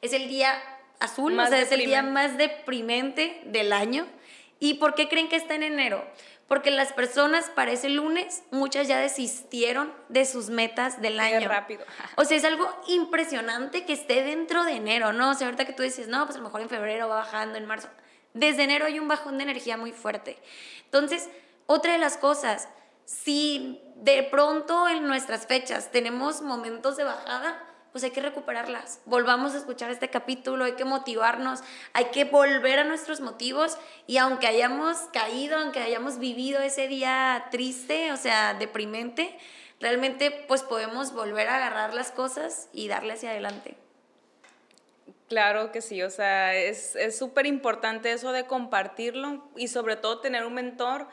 es 0.02 0.12
el 0.12 0.28
día 0.28 0.52
azul, 0.98 1.38
o 1.38 1.46
sea, 1.46 1.60
es 1.60 1.72
el 1.72 1.84
día 1.84 2.02
más 2.02 2.36
deprimente 2.36 3.40
del 3.46 3.72
año. 3.72 4.06
¿Y 4.60 4.74
por 4.74 4.94
qué 4.94 5.08
creen 5.08 5.28
que 5.28 5.36
está 5.36 5.54
en 5.54 5.64
enero? 5.64 6.04
Porque 6.46 6.70
las 6.70 6.92
personas 6.92 7.48
para 7.48 7.72
ese 7.72 7.88
lunes, 7.88 8.42
muchas 8.50 8.86
ya 8.86 8.98
desistieron 8.98 9.92
de 10.08 10.26
sus 10.26 10.50
metas 10.50 11.00
del 11.00 11.18
año. 11.18 11.48
rápido. 11.48 11.84
O 12.16 12.24
sea, 12.24 12.36
es 12.36 12.44
algo 12.44 12.68
impresionante 12.86 13.86
que 13.86 13.94
esté 13.94 14.22
dentro 14.22 14.64
de 14.64 14.72
enero, 14.72 15.12
¿no? 15.12 15.30
O 15.30 15.34
sea, 15.34 15.46
ahorita 15.46 15.64
que 15.64 15.72
tú 15.72 15.82
dices, 15.82 16.08
no, 16.08 16.26
pues 16.26 16.36
a 16.36 16.38
lo 16.38 16.44
mejor 16.44 16.60
en 16.60 16.68
febrero 16.68 17.08
va 17.08 17.16
bajando, 17.16 17.56
en 17.56 17.66
marzo. 17.66 17.88
Desde 18.34 18.64
enero 18.64 18.86
hay 18.86 18.98
un 18.98 19.08
bajón 19.08 19.38
de 19.38 19.44
energía 19.44 19.76
muy 19.76 19.92
fuerte. 19.92 20.38
Entonces, 20.84 21.30
otra 21.66 21.92
de 21.92 21.98
las 21.98 22.16
cosas, 22.16 22.68
si 23.06 23.80
de 23.96 24.24
pronto 24.24 24.88
en 24.88 25.06
nuestras 25.06 25.46
fechas 25.46 25.90
tenemos 25.90 26.42
momentos 26.42 26.96
de 26.96 27.04
bajada, 27.04 27.69
pues 27.92 28.04
hay 28.04 28.10
que 28.10 28.20
recuperarlas. 28.20 29.00
Volvamos 29.04 29.54
a 29.54 29.58
escuchar 29.58 29.90
este 29.90 30.08
capítulo, 30.08 30.64
hay 30.64 30.72
que 30.72 30.84
motivarnos, 30.84 31.62
hay 31.92 32.06
que 32.06 32.24
volver 32.24 32.78
a 32.78 32.84
nuestros 32.84 33.20
motivos 33.20 33.78
y 34.06 34.18
aunque 34.18 34.46
hayamos 34.46 34.96
caído, 35.12 35.58
aunque 35.58 35.80
hayamos 35.80 36.18
vivido 36.18 36.60
ese 36.60 36.88
día 36.88 37.46
triste, 37.50 38.12
o 38.12 38.16
sea, 38.16 38.54
deprimente, 38.54 39.36
realmente 39.80 40.30
pues 40.46 40.62
podemos 40.62 41.12
volver 41.12 41.48
a 41.48 41.56
agarrar 41.56 41.94
las 41.94 42.12
cosas 42.12 42.68
y 42.72 42.88
darle 42.88 43.14
hacia 43.14 43.30
adelante. 43.30 43.76
Claro 45.28 45.70
que 45.70 45.80
sí, 45.80 46.02
o 46.02 46.10
sea, 46.10 46.56
es 46.56 46.96
súper 47.16 47.46
importante 47.46 48.10
eso 48.10 48.32
de 48.32 48.46
compartirlo 48.46 49.48
y 49.56 49.68
sobre 49.68 49.96
todo 49.96 50.20
tener 50.20 50.44
un 50.44 50.54
mentor 50.54 51.06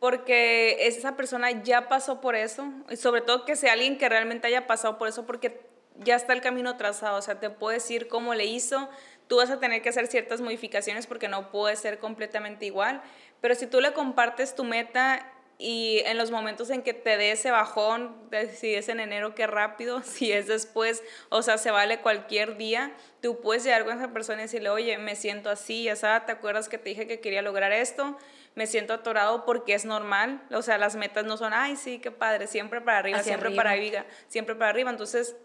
porque 0.00 0.86
esa 0.86 1.16
persona 1.16 1.50
ya 1.50 1.88
pasó 1.88 2.20
por 2.20 2.36
eso 2.36 2.72
y 2.88 2.96
sobre 2.96 3.20
todo 3.20 3.44
que 3.44 3.56
sea 3.56 3.72
alguien 3.72 3.98
que 3.98 4.08
realmente 4.08 4.46
haya 4.46 4.66
pasado 4.66 4.96
por 4.96 5.08
eso 5.08 5.26
porque 5.26 5.67
ya 5.98 6.16
está 6.16 6.32
el 6.32 6.40
camino 6.40 6.76
trazado, 6.76 7.18
o 7.18 7.22
sea, 7.22 7.40
te 7.40 7.50
puede 7.50 7.76
decir 7.76 8.08
cómo 8.08 8.34
le 8.34 8.44
hizo, 8.46 8.88
tú 9.26 9.36
vas 9.36 9.50
a 9.50 9.60
tener 9.60 9.82
que 9.82 9.88
hacer 9.88 10.06
ciertas 10.06 10.40
modificaciones 10.40 11.06
porque 11.06 11.28
no 11.28 11.50
puede 11.50 11.76
ser 11.76 11.98
completamente 11.98 12.66
igual, 12.66 13.02
pero 13.40 13.54
si 13.54 13.66
tú 13.66 13.80
le 13.80 13.92
compartes 13.92 14.54
tu 14.54 14.64
meta 14.64 15.32
y 15.60 16.02
en 16.06 16.18
los 16.18 16.30
momentos 16.30 16.70
en 16.70 16.82
que 16.82 16.94
te 16.94 17.16
dé 17.16 17.32
ese 17.32 17.50
bajón, 17.50 18.16
si 18.54 18.74
es 18.74 18.88
en 18.88 19.00
enero, 19.00 19.34
qué 19.34 19.48
rápido, 19.48 20.02
si 20.04 20.32
es 20.32 20.46
después, 20.46 21.02
o 21.30 21.42
sea, 21.42 21.58
se 21.58 21.72
vale 21.72 22.00
cualquier 22.00 22.56
día, 22.56 22.92
tú 23.20 23.40
puedes 23.40 23.64
llegar 23.64 23.84
con 23.84 23.98
esa 23.98 24.12
persona 24.12 24.38
y 24.38 24.42
decirle, 24.42 24.70
oye, 24.70 24.98
me 24.98 25.16
siento 25.16 25.50
así, 25.50 25.84
ya 25.84 25.96
sabes, 25.96 26.26
¿te 26.26 26.32
acuerdas 26.32 26.68
que 26.68 26.78
te 26.78 26.90
dije 26.90 27.08
que 27.08 27.20
quería 27.20 27.42
lograr 27.42 27.72
esto? 27.72 28.16
Me 28.54 28.66
siento 28.66 28.94
atorado 28.94 29.44
porque 29.44 29.74
es 29.74 29.84
normal, 29.84 30.42
o 30.52 30.62
sea, 30.62 30.78
las 30.78 30.94
metas 30.94 31.24
no 31.24 31.36
son, 31.36 31.52
ay, 31.52 31.76
sí, 31.76 31.98
qué 31.98 32.12
padre, 32.12 32.46
siempre 32.46 32.80
para 32.80 32.98
arriba, 32.98 33.22
siempre 33.22 33.50
para 33.50 33.72
arriba, 33.72 34.04
siempre 34.28 34.54
para 34.54 34.70
arriba, 34.70 34.90
entonces 34.90 35.36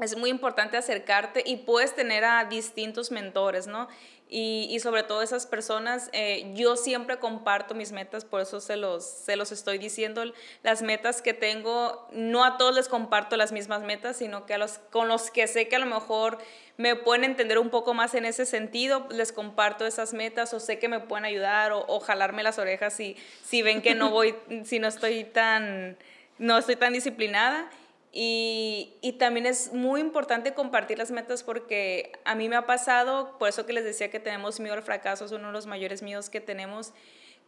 es 0.00 0.16
muy 0.16 0.30
importante 0.30 0.76
acercarte 0.76 1.42
y 1.46 1.58
puedes 1.58 1.94
tener 1.94 2.24
a 2.24 2.44
distintos 2.44 3.10
mentores, 3.10 3.66
¿no? 3.66 3.88
Y, 4.28 4.66
y 4.70 4.80
sobre 4.80 5.02
todo 5.02 5.22
esas 5.22 5.46
personas, 5.46 6.08
eh, 6.12 6.50
yo 6.54 6.76
siempre 6.76 7.18
comparto 7.18 7.74
mis 7.74 7.92
metas, 7.92 8.24
por 8.24 8.40
eso 8.40 8.58
se 8.60 8.76
los, 8.76 9.04
se 9.04 9.36
los 9.36 9.52
estoy 9.52 9.78
diciendo, 9.78 10.24
las 10.62 10.82
metas 10.82 11.22
que 11.22 11.34
tengo, 11.34 12.08
no 12.10 12.42
a 12.42 12.56
todos 12.56 12.74
les 12.74 12.88
comparto 12.88 13.36
las 13.36 13.52
mismas 13.52 13.82
metas, 13.82 14.16
sino 14.16 14.46
que 14.46 14.54
a 14.54 14.58
los 14.58 14.78
con 14.90 15.06
los 15.08 15.30
que 15.30 15.46
sé 15.46 15.68
que 15.68 15.76
a 15.76 15.78
lo 15.78 15.86
mejor 15.86 16.38
me 16.78 16.96
pueden 16.96 17.22
entender 17.22 17.58
un 17.58 17.70
poco 17.70 17.94
más 17.94 18.14
en 18.14 18.24
ese 18.24 18.46
sentido, 18.46 19.06
les 19.10 19.30
comparto 19.30 19.86
esas 19.86 20.14
metas 20.14 20.52
o 20.54 20.58
sé 20.58 20.78
que 20.80 20.88
me 20.88 21.00
pueden 21.00 21.26
ayudar 21.26 21.70
o, 21.70 21.84
o 21.86 22.00
jalarme 22.00 22.42
las 22.42 22.58
orejas 22.58 22.94
si, 22.94 23.16
si 23.44 23.62
ven 23.62 23.82
que 23.82 23.94
no 23.94 24.10
voy, 24.10 24.34
si 24.64 24.80
no 24.80 24.88
estoy 24.88 25.22
tan, 25.24 25.96
no 26.38 26.58
estoy 26.58 26.76
tan 26.76 26.94
disciplinada. 26.94 27.70
Y, 28.16 28.94
y, 29.00 29.14
también 29.14 29.44
es 29.44 29.72
muy 29.72 30.00
importante 30.00 30.54
compartir 30.54 30.98
las 30.98 31.10
metas 31.10 31.42
porque 31.42 32.12
a 32.24 32.36
mí 32.36 32.48
me 32.48 32.54
ha 32.54 32.64
pasado, 32.64 33.36
por 33.40 33.48
eso 33.48 33.66
que 33.66 33.72
les 33.72 33.82
decía 33.82 34.08
que 34.08 34.20
tenemos 34.20 34.60
miedo 34.60 34.74
al 34.74 34.84
fracaso, 34.84 35.24
es 35.24 35.32
uno 35.32 35.48
de 35.48 35.52
los 35.52 35.66
mayores 35.66 36.00
miedos 36.00 36.30
que 36.30 36.40
tenemos, 36.40 36.92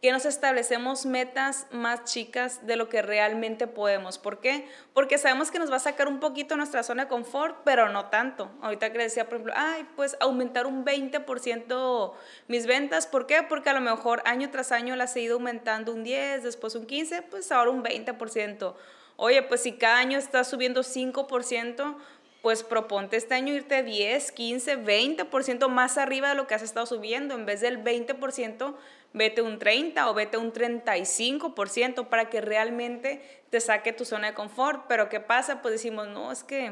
que 0.01 0.11
nos 0.11 0.25
establecemos 0.25 1.05
metas 1.05 1.65
más 1.71 2.03
chicas 2.03 2.67
de 2.67 2.75
lo 2.75 2.87
que 2.87 3.01
realmente 3.01 3.65
podemos. 3.65 4.19
¿Por 4.19 4.39
qué? 4.39 4.67
Porque 4.93 5.17
sabemos 5.17 5.49
que 5.49 5.57
nos 5.57 5.71
va 5.71 5.77
a 5.77 5.79
sacar 5.79 6.07
un 6.07 6.19
poquito 6.19 6.55
nuestra 6.55 6.83
zona 6.83 7.03
de 7.03 7.09
confort, 7.09 7.57
pero 7.63 7.89
no 7.89 8.05
tanto. 8.09 8.51
Ahorita 8.61 8.91
que 8.91 8.99
les 8.99 9.07
decía, 9.07 9.25
por 9.25 9.35
ejemplo, 9.35 9.53
ay, 9.55 9.87
pues 9.95 10.15
aumentar 10.19 10.67
un 10.67 10.85
20% 10.85 12.13
mis 12.47 12.67
ventas. 12.67 13.07
¿Por 13.07 13.25
qué? 13.25 13.41
Porque 13.41 13.69
a 13.69 13.73
lo 13.73 13.81
mejor 13.81 14.21
año 14.25 14.51
tras 14.51 14.71
año 14.71 14.95
las 14.95 15.15
he 15.15 15.21
ido 15.21 15.35
aumentando 15.35 15.93
un 15.93 16.03
10, 16.03 16.43
después 16.43 16.75
un 16.75 16.85
15, 16.85 17.23
pues 17.23 17.51
ahora 17.51 17.71
un 17.71 17.83
20% 17.83 18.75
Oye, 19.17 19.41
pues 19.41 19.63
si 19.63 19.73
cada 19.73 19.97
año 19.97 20.19
estás 20.19 20.47
subiendo 20.47 20.83
5%, 20.83 21.97
pues 22.43 22.61
proponte 22.63 23.17
este 23.17 23.33
año 23.33 23.51
irte 23.51 23.81
10, 23.81 24.31
15, 24.31 24.77
20% 24.77 25.67
más 25.69 25.97
arriba 25.97 26.29
de 26.29 26.35
lo 26.35 26.45
que 26.45 26.53
has 26.53 26.61
estado 26.61 26.85
subiendo. 26.85 27.33
En 27.33 27.47
vez 27.47 27.59
del 27.61 27.83
20%, 27.83 28.75
vete 29.13 29.41
un 29.41 29.57
30 29.57 30.07
o 30.09 30.13
vete 30.13 30.37
un 30.37 30.53
35% 30.53 32.09
para 32.09 32.29
que 32.29 32.41
realmente 32.41 33.43
te 33.49 33.59
saque 33.59 33.91
tu 33.91 34.05
zona 34.05 34.27
de 34.27 34.33
confort. 34.35 34.85
Pero 34.87 35.09
¿qué 35.09 35.19
pasa? 35.19 35.63
Pues 35.63 35.73
decimos, 35.73 36.07
no, 36.07 36.31
es 36.31 36.43
que, 36.43 36.71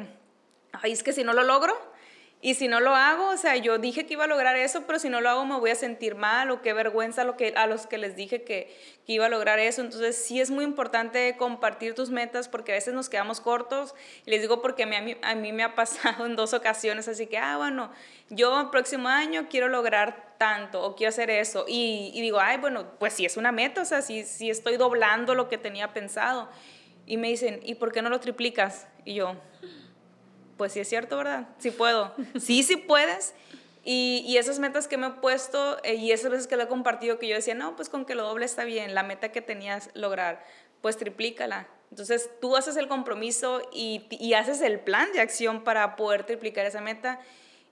ay, 0.71 0.91
es 0.91 1.01
que 1.01 1.13
si 1.13 1.23
no 1.23 1.33
lo 1.33 1.41
logro, 1.41 1.75
y 2.45 2.53
si 2.53 2.67
no 2.67 2.79
lo 2.79 2.93
hago, 2.93 3.29
o 3.29 3.37
sea, 3.37 3.55
yo 3.55 3.79
dije 3.79 4.05
que 4.05 4.13
iba 4.13 4.25
a 4.25 4.27
lograr 4.27 4.55
eso, 4.55 4.83
pero 4.85 4.99
si 4.99 5.09
no 5.09 5.19
lo 5.19 5.31
hago 5.31 5.47
me 5.47 5.57
voy 5.57 5.71
a 5.71 5.75
sentir 5.75 6.13
mal 6.13 6.51
o 6.51 6.61
qué 6.61 6.73
vergüenza 6.73 7.23
lo 7.23 7.35
que, 7.37 7.55
a 7.55 7.65
los 7.65 7.87
que 7.87 7.97
les 7.97 8.15
dije 8.15 8.43
que, 8.43 8.71
que 9.07 9.13
iba 9.13 9.25
a 9.25 9.29
lograr 9.29 9.57
eso. 9.57 9.81
Entonces 9.81 10.15
sí 10.15 10.39
es 10.39 10.51
muy 10.51 10.63
importante 10.63 11.35
compartir 11.37 11.95
tus 11.95 12.11
metas 12.11 12.47
porque 12.47 12.71
a 12.71 12.75
veces 12.75 12.93
nos 12.93 13.09
quedamos 13.09 13.41
cortos. 13.41 13.95
Y 14.27 14.29
les 14.29 14.41
digo 14.41 14.61
porque 14.61 14.83
a 14.83 14.85
mí, 14.85 15.17
a 15.23 15.33
mí 15.33 15.53
me 15.53 15.63
ha 15.63 15.73
pasado 15.73 16.27
en 16.27 16.35
dos 16.35 16.53
ocasiones, 16.53 17.07
así 17.07 17.25
que, 17.25 17.39
ah, 17.39 17.57
bueno, 17.57 17.91
yo 18.29 18.61
el 18.61 18.69
próximo 18.69 19.09
año 19.09 19.47
quiero 19.49 19.67
lograr 19.67 20.35
tanto 20.37 20.83
o 20.83 20.95
quiero 20.95 21.09
hacer 21.09 21.31
eso. 21.31 21.65
Y, 21.67 22.11
digo, 22.21 22.39
ay, 22.39 22.57
bueno, 22.57 22.91
pues 22.99 23.13
sí 23.13 23.25
es 23.25 23.37
una 23.37 23.51
meta, 23.51 23.81
o 23.81 23.85
sea, 23.85 24.03
sí, 24.03 24.23
sí 24.23 24.51
estoy 24.51 24.77
doblando 24.77 25.33
lo 25.33 25.49
que 25.49 25.57
tenía 25.57 25.93
pensado. 25.93 26.47
Y 27.07 27.17
me 27.17 27.27
dicen, 27.27 27.59
¿y 27.63 27.73
por 27.73 27.91
qué 27.91 28.03
no 28.03 28.09
lo 28.09 28.19
triplicas? 28.19 28.87
Y 29.03 29.15
yo, 29.15 29.35
pues 30.57 30.73
sí 30.73 30.79
es 30.79 30.89
cierto, 30.89 31.17
¿verdad? 31.17 31.47
Sí 31.59 31.71
puedo. 31.71 32.13
Sí, 32.39 32.63
sí 32.63 32.77
puedes. 32.77 33.33
Y, 33.83 34.23
y, 34.27 34.37
esas 34.37 34.57
metas 34.57 34.87
que 34.87 34.97
me 34.97 35.07
he 35.07 35.11
puesto 35.11 35.77
eh, 35.83 35.93
y 35.93 36.11
esas 36.11 36.31
veces 36.31 36.47
que 36.47 36.57
lo 36.57 36.63
he 36.63 36.67
compartido 36.67 37.19
que 37.19 37.27
yo 37.27 37.35
decía, 37.35 37.53
no, 37.53 37.75
pues 37.75 37.87
con 37.87 38.03
que 38.03 38.15
lo 38.15 38.23
doble 38.23 38.45
está 38.45 38.63
bien, 38.63 38.95
la 38.95 39.03
meta 39.03 39.31
que 39.31 39.41
tenías 39.41 39.91
lograr, 39.93 40.43
pues 40.81 40.97
triplícala. 40.97 41.67
Entonces 41.91 42.31
tú 42.41 42.55
haces 42.55 42.77
el 42.77 42.87
compromiso 42.87 43.61
y, 43.71 44.07
y 44.09 44.33
haces 44.33 44.61
el 44.61 44.79
plan 44.79 45.11
de 45.13 45.21
acción 45.21 45.63
para 45.63 45.95
poder 45.95 46.23
triplicar 46.23 46.65
esa 46.65 46.81
meta 46.81 47.19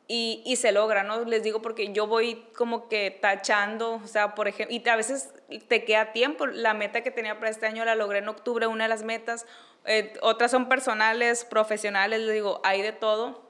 y, 0.08 0.44
y, 0.46 0.58
se 0.58 0.72
logra, 0.72 1.04
¿no? 1.04 1.24
Les 1.24 1.44
digo 1.44 1.62
porque 1.62 1.94
yo 1.94 2.08
voy 2.08 2.46
como 2.56 2.90
que 2.90 3.10
tachando, 3.10 3.96
o 3.96 4.08
sea, 4.08 4.36
por 4.36 4.48
ejemplo, 4.48 4.76
y 4.76 4.88
a 4.88 4.96
veces 4.96 5.34
te 5.68 5.86
queda 5.86 6.12
tiempo, 6.12 6.46
la 6.46 6.74
meta 6.74 7.02
que 7.02 7.10
tenía 7.10 7.40
para 7.40 7.50
este 7.50 7.66
año 7.66 7.86
la 7.86 7.96
logré 7.96 8.20
en 8.20 8.28
octubre, 8.28 8.68
una 8.68 8.84
de 8.84 8.90
las 8.90 9.04
metas, 9.04 9.46
eh, 9.86 10.14
otras 10.22 10.52
son 10.52 10.70
personales, 10.70 11.46
profesionales, 11.46 12.22
les 12.22 12.34
digo, 12.34 12.62
hay 12.64 12.82
de 12.82 12.92
todo. 12.92 13.44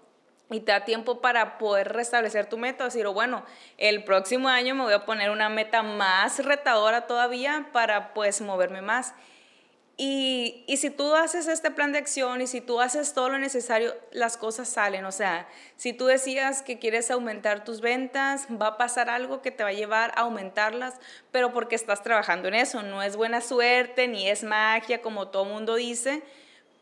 Y 0.50 0.60
te 0.60 0.72
da 0.72 0.86
tiempo 0.86 1.20
para 1.20 1.58
poder 1.58 1.94
restablecer 1.94 2.48
tu 2.48 2.58
meta, 2.58 2.84
decir, 2.84 3.08
bueno, 3.08 3.44
el 3.78 4.04
próximo 4.04 4.50
año 4.50 4.76
me 4.76 4.84
voy 4.84 4.94
a 4.94 5.06
poner 5.06 5.32
una 5.32 5.50
meta 5.50 5.82
más 5.82 6.44
retadora 6.46 7.08
todavía 7.08 7.70
para 7.72 8.14
pues 8.14 8.42
moverme 8.42 8.82
más. 8.82 9.16
Y, 9.96 10.64
y, 10.66 10.78
si 10.78 10.90
tú 10.90 11.14
haces 11.14 11.48
este 11.48 11.70
plan 11.70 11.92
de 11.92 12.00
acción 12.00 12.42
y 12.42 12.48
si 12.48 12.62
tú 12.62 12.82
haces 12.82 13.14
todo 13.14 13.30
lo 13.30 13.38
necesario, 13.38 13.94
las 14.12 14.38
cosas 14.38 14.68
salen. 14.68 15.06
O 15.06 15.12
sea, 15.12 15.48
si 15.78 15.94
tú 15.94 16.08
decías 16.08 16.64
que 16.64 16.80
quieres 16.80 17.12
aumentar 17.12 17.64
tus 17.64 17.80
ventas, 17.80 18.48
va 18.50 18.68
a 18.68 18.78
pasar 18.78 19.12
algo 19.12 19.44
que 19.44 19.52
te 19.52 19.64
va 19.64 19.70
a 19.70 19.74
llevar 19.74 20.12
a 20.16 20.22
aumentarlas, 20.22 20.96
pero 21.32 21.54
porque 21.54 21.76
estás 21.76 22.02
trabajando 22.02 22.48
en 22.48 22.56
eso. 22.56 22.82
No 22.82 23.04
es 23.04 23.16
buena 23.16 23.40
suerte 23.40 24.08
ni 24.08 24.28
es 24.28 24.44
magia 24.44 25.04
como 25.04 25.28
todo 25.28 25.46
mundo 25.46 25.76
dice, 25.76 26.24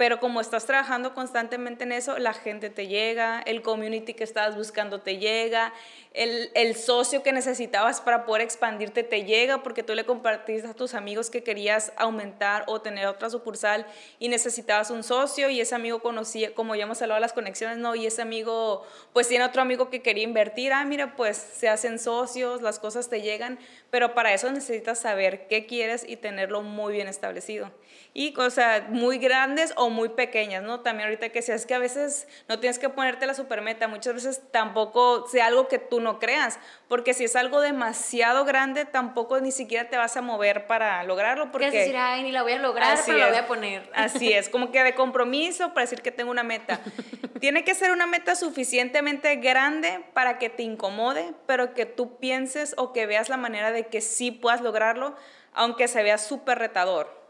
pero 0.01 0.19
como 0.19 0.41
estás 0.41 0.65
trabajando 0.65 1.13
constantemente 1.13 1.83
en 1.83 1.91
eso, 1.91 2.17
la 2.17 2.33
gente 2.33 2.71
te 2.71 2.87
llega, 2.87 3.39
el 3.41 3.61
community 3.61 4.15
que 4.15 4.23
estabas 4.23 4.55
buscando 4.55 4.99
te 4.99 5.19
llega, 5.19 5.75
el, 6.15 6.49
el, 6.55 6.75
socio 6.75 7.21
que 7.21 7.31
necesitabas 7.31 8.01
para 8.01 8.25
poder 8.25 8.41
expandirte 8.41 9.03
te 9.03 9.25
llega 9.25 9.61
porque 9.61 9.83
tú 9.83 9.93
le 9.93 10.03
compartiste 10.03 10.67
a 10.67 10.73
tus 10.73 10.95
amigos 10.95 11.29
que 11.29 11.43
querías 11.43 11.93
aumentar 11.97 12.63
o 12.65 12.81
tener 12.81 13.05
otra 13.05 13.29
sucursal 13.29 13.85
y 14.17 14.29
necesitabas 14.29 14.89
un 14.89 15.03
socio 15.03 15.51
y 15.51 15.61
ese 15.61 15.75
amigo 15.75 15.99
conocía, 15.99 16.55
como 16.55 16.73
ya 16.73 16.85
hemos 16.85 16.99
hablado 17.03 17.21
las 17.21 17.33
conexiones, 17.33 17.77
¿no? 17.77 17.93
Y 17.93 18.07
ese 18.07 18.23
amigo, 18.23 18.83
pues 19.13 19.27
tiene 19.27 19.45
otro 19.45 19.61
amigo 19.61 19.91
que 19.91 20.01
quería 20.01 20.23
invertir, 20.23 20.73
ah, 20.73 20.83
mira, 20.83 21.15
pues 21.15 21.37
se 21.37 21.69
hacen 21.69 21.99
socios, 21.99 22.63
las 22.63 22.79
cosas 22.79 23.07
te 23.07 23.21
llegan, 23.21 23.59
pero 23.91 24.15
para 24.15 24.33
eso 24.33 24.51
necesitas 24.51 24.97
saber 24.97 25.45
qué 25.47 25.67
quieres 25.67 26.03
y 26.09 26.15
tenerlo 26.15 26.63
muy 26.63 26.91
bien 26.91 27.07
establecido 27.07 27.69
y 28.13 28.33
cosas 28.33 28.89
muy 28.89 29.19
grandes 29.19 29.73
o 29.77 29.89
muy 29.89 30.09
pequeñas, 30.09 30.63
¿no? 30.63 30.81
También 30.81 31.07
ahorita 31.07 31.29
que 31.29 31.41
sea, 31.41 31.55
es 31.55 31.65
que 31.65 31.73
a 31.73 31.79
veces 31.79 32.27
no 32.49 32.59
tienes 32.59 32.77
que 32.77 32.89
ponerte 32.89 33.25
la 33.25 33.33
supermeta, 33.33 33.87
muchas 33.87 34.13
veces 34.13 34.41
tampoco 34.51 35.27
sea 35.29 35.45
algo 35.45 35.69
que 35.69 35.79
tú 35.79 36.01
no 36.01 36.19
creas, 36.19 36.59
porque 36.89 37.13
si 37.13 37.23
es 37.23 37.37
algo 37.37 37.61
demasiado 37.61 38.43
grande, 38.43 38.83
tampoco 38.83 39.39
ni 39.39 39.51
siquiera 39.51 39.89
te 39.89 39.95
vas 39.95 40.17
a 40.17 40.21
mover 40.21 40.67
para 40.67 41.01
lograrlo. 41.03 41.51
Porque... 41.51 41.71
decir, 41.71 41.95
ay, 41.95 42.23
ni 42.23 42.31
la 42.31 42.43
voy 42.43 42.51
a 42.53 42.59
lograr, 42.59 42.99
pero 43.05 43.17
la 43.17 43.29
voy 43.29 43.37
a 43.37 43.47
poner. 43.47 43.89
Así 43.95 44.33
es, 44.33 44.49
como 44.49 44.71
que 44.71 44.83
de 44.83 44.93
compromiso 44.93 45.69
para 45.69 45.85
decir 45.85 46.01
que 46.01 46.11
tengo 46.11 46.31
una 46.31 46.43
meta. 46.43 46.81
Tiene 47.39 47.63
que 47.63 47.73
ser 47.75 47.91
una 47.91 48.07
meta 48.07 48.35
suficientemente 48.35 49.37
grande 49.37 50.03
para 50.13 50.37
que 50.37 50.49
te 50.49 50.63
incomode, 50.63 51.33
pero 51.47 51.73
que 51.73 51.85
tú 51.85 52.17
pienses 52.17 52.75
o 52.77 52.91
que 52.91 53.05
veas 53.05 53.29
la 53.29 53.37
manera 53.37 53.71
de 53.71 53.87
que 53.87 54.01
sí 54.01 54.31
puedas 54.31 54.61
lograrlo, 54.61 55.15
aunque 55.53 55.87
se 55.87 56.03
vea 56.03 56.17
súper 56.17 56.59
retador 56.59 57.20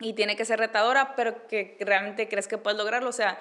y 0.00 0.14
tiene 0.14 0.34
que 0.36 0.44
ser 0.44 0.58
retadora, 0.58 1.14
pero 1.14 1.46
que 1.46 1.76
realmente 1.80 2.28
crees 2.28 2.48
que 2.48 2.58
puedes 2.58 2.78
lograrlo. 2.78 3.10
O 3.10 3.12
sea, 3.12 3.38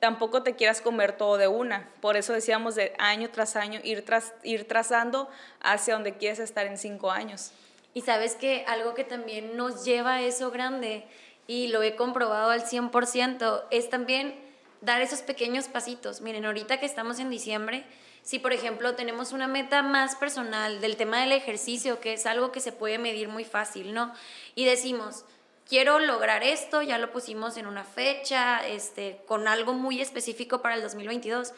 tampoco 0.00 0.42
te 0.42 0.56
quieras 0.56 0.80
comer 0.80 1.12
todo 1.12 1.38
de 1.38 1.46
una. 1.46 1.88
Por 2.00 2.16
eso 2.16 2.32
decíamos 2.32 2.74
de 2.74 2.94
año 2.98 3.30
tras 3.30 3.56
año 3.56 3.80
ir, 3.84 4.04
tras, 4.04 4.34
ir 4.42 4.66
trazando 4.66 5.28
hacia 5.60 5.94
donde 5.94 6.16
quieres 6.16 6.40
estar 6.40 6.66
en 6.66 6.78
cinco 6.78 7.10
años. 7.10 7.52
Y 7.94 8.02
sabes 8.02 8.34
que 8.34 8.64
algo 8.66 8.94
que 8.94 9.04
también 9.04 9.56
nos 9.56 9.84
lleva 9.84 10.14
a 10.14 10.22
eso 10.22 10.50
grande, 10.50 11.04
y 11.46 11.66
lo 11.68 11.82
he 11.82 11.96
comprobado 11.96 12.50
al 12.50 12.64
100%, 12.64 13.64
es 13.70 13.90
también 13.90 14.38
dar 14.80 15.02
esos 15.02 15.22
pequeños 15.22 15.66
pasitos. 15.66 16.20
Miren, 16.20 16.44
ahorita 16.44 16.78
que 16.78 16.86
estamos 16.86 17.18
en 17.18 17.28
diciembre, 17.28 17.84
si 18.22 18.38
por 18.38 18.52
ejemplo 18.52 18.94
tenemos 18.94 19.32
una 19.32 19.48
meta 19.48 19.82
más 19.82 20.14
personal 20.14 20.80
del 20.80 20.96
tema 20.96 21.20
del 21.20 21.32
ejercicio, 21.32 21.98
que 21.98 22.12
es 22.12 22.26
algo 22.26 22.52
que 22.52 22.60
se 22.60 22.70
puede 22.70 22.98
medir 22.98 23.28
muy 23.28 23.44
fácil, 23.44 23.92
¿no? 23.94 24.14
Y 24.54 24.64
decimos, 24.64 25.24
quiero 25.70 26.00
lograr 26.00 26.42
esto, 26.42 26.82
ya 26.82 26.98
lo 26.98 27.12
pusimos 27.12 27.56
en 27.56 27.66
una 27.66 27.84
fecha, 27.84 28.66
este, 28.66 29.22
con 29.26 29.46
algo 29.46 29.72
muy 29.72 30.00
específico 30.00 30.60
para 30.60 30.74
el 30.74 30.82
2022. 30.82 31.54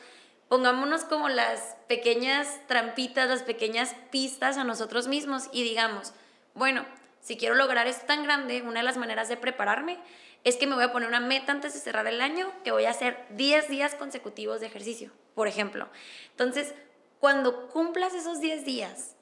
Pongámonos 0.49 1.05
como 1.05 1.31
las 1.31 1.77
pequeñas 1.89 2.61
trampitas, 2.69 3.31
las 3.31 3.43
pequeñas 3.43 3.97
pistas 4.11 4.59
a 4.59 4.65
nosotros 4.65 5.09
mismos 5.09 5.49
y 5.51 5.63
digamos, 5.63 6.13
bueno, 6.55 6.85
si 7.23 7.39
quiero 7.39 7.55
lograr 7.55 7.87
esto 7.87 8.05
tan 8.05 8.23
grande, 8.23 8.61
una 8.61 8.81
de 8.81 8.85
las 8.85 8.99
maneras 8.99 9.31
de 9.31 9.39
prepararme 9.39 9.99
es 10.45 10.57
que 10.57 10.67
me 10.67 10.75
voy 10.75 10.85
a 10.85 10.93
poner 10.93 11.09
una 11.09 11.21
meta 11.21 11.53
antes 11.53 11.73
de 11.73 11.81
cerrar 11.81 12.07
el 12.07 12.21
año, 12.21 12.53
que 12.65 12.73
voy 12.73 12.85
a 12.85 12.91
hacer 12.91 13.25
10 13.31 13.69
días 13.69 13.95
consecutivos 13.95 14.61
de 14.61 14.67
ejercicio, 14.67 15.11
por 15.35 15.49
ejemplo. 15.49 15.89
Entonces, 16.33 16.75
cuando 17.19 17.69
cumplas 17.69 18.13
esos 18.13 18.41
10 18.41 18.67
días 18.67 19.17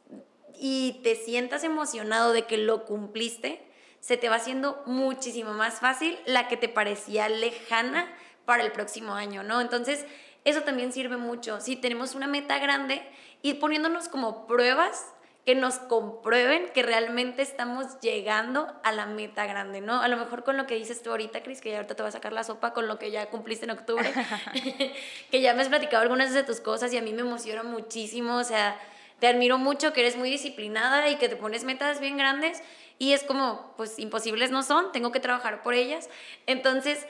y 0.58 1.00
te 1.04 1.14
sientas 1.14 1.62
emocionado 1.62 2.32
de 2.32 2.46
que 2.46 2.56
lo 2.56 2.86
cumpliste, 2.86 3.69
se 4.00 4.16
te 4.16 4.28
va 4.28 4.36
haciendo 4.36 4.82
muchísimo 4.86 5.52
más 5.52 5.80
fácil 5.80 6.18
la 6.26 6.48
que 6.48 6.56
te 6.56 6.68
parecía 6.68 7.28
lejana 7.28 8.12
para 8.44 8.64
el 8.64 8.72
próximo 8.72 9.14
año, 9.14 9.42
¿no? 9.42 9.60
Entonces, 9.60 10.06
eso 10.44 10.62
también 10.62 10.92
sirve 10.92 11.16
mucho. 11.16 11.60
Si 11.60 11.76
tenemos 11.76 12.14
una 12.14 12.26
meta 12.26 12.58
grande, 12.58 13.02
ir 13.42 13.60
poniéndonos 13.60 14.08
como 14.08 14.46
pruebas 14.46 15.06
que 15.44 15.54
nos 15.54 15.78
comprueben 15.78 16.68
que 16.74 16.82
realmente 16.82 17.42
estamos 17.42 17.98
llegando 18.00 18.72
a 18.84 18.92
la 18.92 19.06
meta 19.06 19.46
grande, 19.46 19.80
¿no? 19.80 20.02
A 20.02 20.08
lo 20.08 20.16
mejor 20.16 20.44
con 20.44 20.56
lo 20.56 20.66
que 20.66 20.74
dices 20.74 21.02
tú 21.02 21.10
ahorita, 21.10 21.42
Cris, 21.42 21.60
que 21.60 21.70
ya 21.70 21.76
ahorita 21.76 21.94
te 21.94 22.02
va 22.02 22.10
a 22.10 22.12
sacar 22.12 22.32
la 22.32 22.44
sopa 22.44 22.72
con 22.72 22.86
lo 22.88 22.98
que 22.98 23.10
ya 23.10 23.26
cumpliste 23.26 23.64
en 23.64 23.70
octubre, 23.70 24.12
que 25.30 25.40
ya 25.40 25.54
me 25.54 25.62
has 25.62 25.68
platicado 25.68 26.02
algunas 26.02 26.34
de 26.34 26.44
tus 26.44 26.60
cosas 26.60 26.92
y 26.92 26.98
a 26.98 27.02
mí 27.02 27.12
me 27.12 27.22
emociona 27.22 27.62
muchísimo, 27.62 28.36
o 28.36 28.44
sea, 28.44 28.78
te 29.18 29.26
admiro 29.26 29.58
mucho 29.58 29.92
que 29.92 30.00
eres 30.00 30.16
muy 30.16 30.30
disciplinada 30.30 31.08
y 31.08 31.16
que 31.16 31.28
te 31.28 31.36
pones 31.36 31.64
metas 31.64 32.00
bien 32.00 32.16
grandes 32.16 32.62
y 33.00 33.14
es 33.14 33.24
como, 33.24 33.72
pues 33.78 33.98
imposibles 33.98 34.50
no 34.50 34.62
son, 34.62 34.92
tengo 34.92 35.10
que 35.10 35.20
trabajar 35.20 35.62
por 35.62 35.72
ellas. 35.72 36.10
Entonces, 36.46 37.06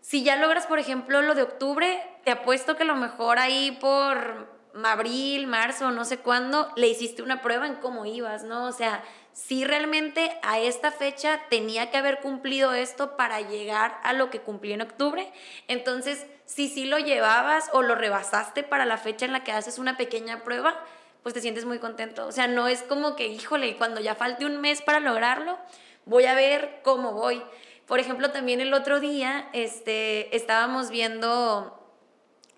si 0.00 0.24
ya 0.24 0.34
logras, 0.34 0.66
por 0.66 0.80
ejemplo, 0.80 1.22
lo 1.22 1.36
de 1.36 1.42
octubre, 1.42 2.02
te 2.24 2.32
apuesto 2.32 2.76
que 2.76 2.82
a 2.82 2.86
lo 2.86 2.96
mejor 2.96 3.38
ahí 3.38 3.70
por 3.80 4.48
abril, 4.84 5.46
marzo, 5.46 5.92
no 5.92 6.04
sé 6.04 6.18
cuándo, 6.18 6.72
le 6.74 6.88
hiciste 6.88 7.22
una 7.22 7.40
prueba 7.40 7.68
en 7.68 7.76
cómo 7.76 8.04
ibas, 8.04 8.42
¿no? 8.42 8.66
O 8.66 8.72
sea, 8.72 9.04
si 9.32 9.64
realmente 9.64 10.36
a 10.42 10.58
esta 10.58 10.90
fecha 10.90 11.40
tenía 11.48 11.92
que 11.92 11.98
haber 11.98 12.18
cumplido 12.18 12.72
esto 12.74 13.16
para 13.16 13.40
llegar 13.42 14.00
a 14.02 14.14
lo 14.14 14.28
que 14.28 14.40
cumplí 14.40 14.72
en 14.72 14.82
octubre. 14.82 15.32
Entonces, 15.68 16.26
si 16.46 16.68
sí 16.68 16.84
lo 16.84 16.98
llevabas 16.98 17.70
o 17.72 17.82
lo 17.82 17.94
rebasaste 17.94 18.64
para 18.64 18.86
la 18.86 18.98
fecha 18.98 19.24
en 19.24 19.32
la 19.32 19.44
que 19.44 19.52
haces 19.52 19.78
una 19.78 19.96
pequeña 19.96 20.42
prueba, 20.42 20.82
pues 21.22 21.34
te 21.34 21.40
sientes 21.40 21.64
muy 21.64 21.78
contento. 21.78 22.26
O 22.26 22.32
sea, 22.32 22.46
no 22.46 22.68
es 22.68 22.82
como 22.82 23.16
que, 23.16 23.28
híjole, 23.28 23.76
cuando 23.76 24.00
ya 24.00 24.14
falte 24.14 24.44
un 24.44 24.60
mes 24.60 24.82
para 24.82 25.00
lograrlo, 25.00 25.58
voy 26.04 26.24
a 26.26 26.34
ver 26.34 26.80
cómo 26.82 27.12
voy. 27.12 27.42
Por 27.86 28.00
ejemplo, 28.00 28.30
también 28.30 28.60
el 28.60 28.74
otro 28.74 29.00
día 29.00 29.48
este, 29.52 30.34
estábamos 30.34 30.90
viendo 30.90 31.78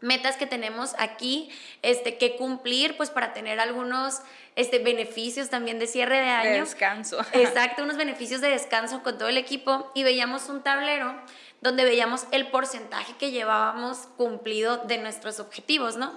metas 0.00 0.36
que 0.36 0.46
tenemos 0.46 0.94
aquí 0.98 1.50
este, 1.82 2.18
que 2.18 2.36
cumplir, 2.36 2.96
pues 2.96 3.10
para 3.10 3.32
tener 3.32 3.58
algunos 3.58 4.20
este, 4.54 4.78
beneficios 4.78 5.48
también 5.48 5.78
de 5.78 5.86
cierre 5.86 6.20
de 6.20 6.28
año. 6.28 6.50
De 6.50 6.60
descanso. 6.60 7.18
Exacto, 7.32 7.82
unos 7.82 7.96
beneficios 7.96 8.40
de 8.40 8.50
descanso 8.50 9.02
con 9.02 9.18
todo 9.18 9.28
el 9.28 9.38
equipo 9.38 9.90
y 9.94 10.02
veíamos 10.02 10.48
un 10.48 10.62
tablero 10.62 11.14
donde 11.62 11.84
veíamos 11.84 12.26
el 12.30 12.48
porcentaje 12.48 13.14
que 13.18 13.30
llevábamos 13.30 14.08
cumplido 14.18 14.76
de 14.78 14.98
nuestros 14.98 15.40
objetivos, 15.40 15.96
¿no? 15.96 16.14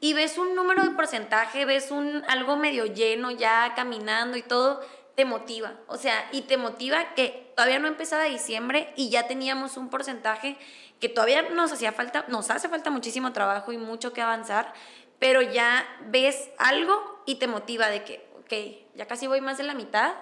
Y 0.00 0.12
ves 0.12 0.38
un 0.38 0.54
número 0.54 0.82
de 0.82 0.90
porcentaje, 0.90 1.64
ves 1.64 1.90
un 1.90 2.24
algo 2.28 2.56
medio 2.56 2.86
lleno 2.86 3.30
ya 3.30 3.72
caminando 3.74 4.36
y 4.36 4.42
todo, 4.42 4.80
te 5.14 5.24
motiva. 5.24 5.74
O 5.88 5.96
sea, 5.96 6.28
y 6.32 6.42
te 6.42 6.56
motiva 6.56 7.14
que 7.14 7.52
todavía 7.56 7.78
no 7.78 7.88
empezaba 7.88 8.24
diciembre 8.24 8.92
y 8.96 9.08
ya 9.08 9.26
teníamos 9.26 9.76
un 9.76 9.88
porcentaje 9.88 10.58
que 11.00 11.08
todavía 11.08 11.42
nos 11.42 11.72
hacía 11.72 11.92
falta, 11.92 12.24
nos 12.28 12.50
hace 12.50 12.68
falta 12.68 12.90
muchísimo 12.90 13.32
trabajo 13.32 13.72
y 13.72 13.78
mucho 13.78 14.12
que 14.12 14.22
avanzar, 14.22 14.72
pero 15.18 15.40
ya 15.42 15.86
ves 16.06 16.50
algo 16.58 17.22
y 17.26 17.36
te 17.36 17.46
motiva 17.46 17.88
de 17.88 18.04
que, 18.04 18.28
ok, 18.40 18.96
ya 18.96 19.06
casi 19.06 19.26
voy 19.26 19.40
más 19.40 19.58
de 19.58 19.64
la 19.64 19.74
mitad. 19.74 20.14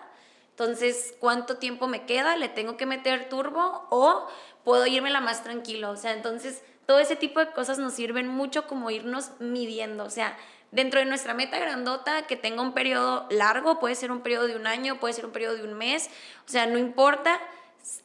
Entonces, 0.51 1.17
¿cuánto 1.19 1.57
tiempo 1.57 1.89
me 1.89 2.07
queda? 2.07 2.37
¿Le 2.37 2.49
tengo 2.49 2.77
que 2.77 2.87
meter 2.87 3.29
turbo 3.29 3.89
o 3.91 4.29
puedo 4.63 4.87
irme 4.87 5.11
la 5.11 5.21
más 5.21 5.43
tranquilo? 5.43 5.91
O 5.91 5.97
sea, 5.97 6.13
entonces 6.13 6.63
todo 6.87 6.99
ese 6.99 7.17
tipo 7.17 7.41
de 7.41 7.53
cosas 7.53 7.79
nos 7.79 7.95
sirven 7.95 8.29
mucho 8.29 8.67
como 8.67 8.91
irnos 8.91 9.31
midiendo, 9.39 10.05
o 10.05 10.11
sea, 10.11 10.37
dentro 10.71 11.01
de 11.01 11.07
nuestra 11.07 11.35
meta 11.35 11.59
grandota, 11.59 12.27
que 12.27 12.37
tenga 12.37 12.61
un 12.61 12.75
periodo 12.75 13.27
largo, 13.31 13.79
puede 13.79 13.95
ser 13.95 14.11
un 14.11 14.21
periodo 14.21 14.47
de 14.47 14.57
un 14.57 14.67
año, 14.67 14.99
puede 14.99 15.15
ser 15.15 15.25
un 15.25 15.33
periodo 15.33 15.57
de 15.57 15.63
un 15.63 15.75
mes, 15.75 16.11
o 16.47 16.49
sea, 16.49 16.67
no 16.67 16.79
importa, 16.79 17.41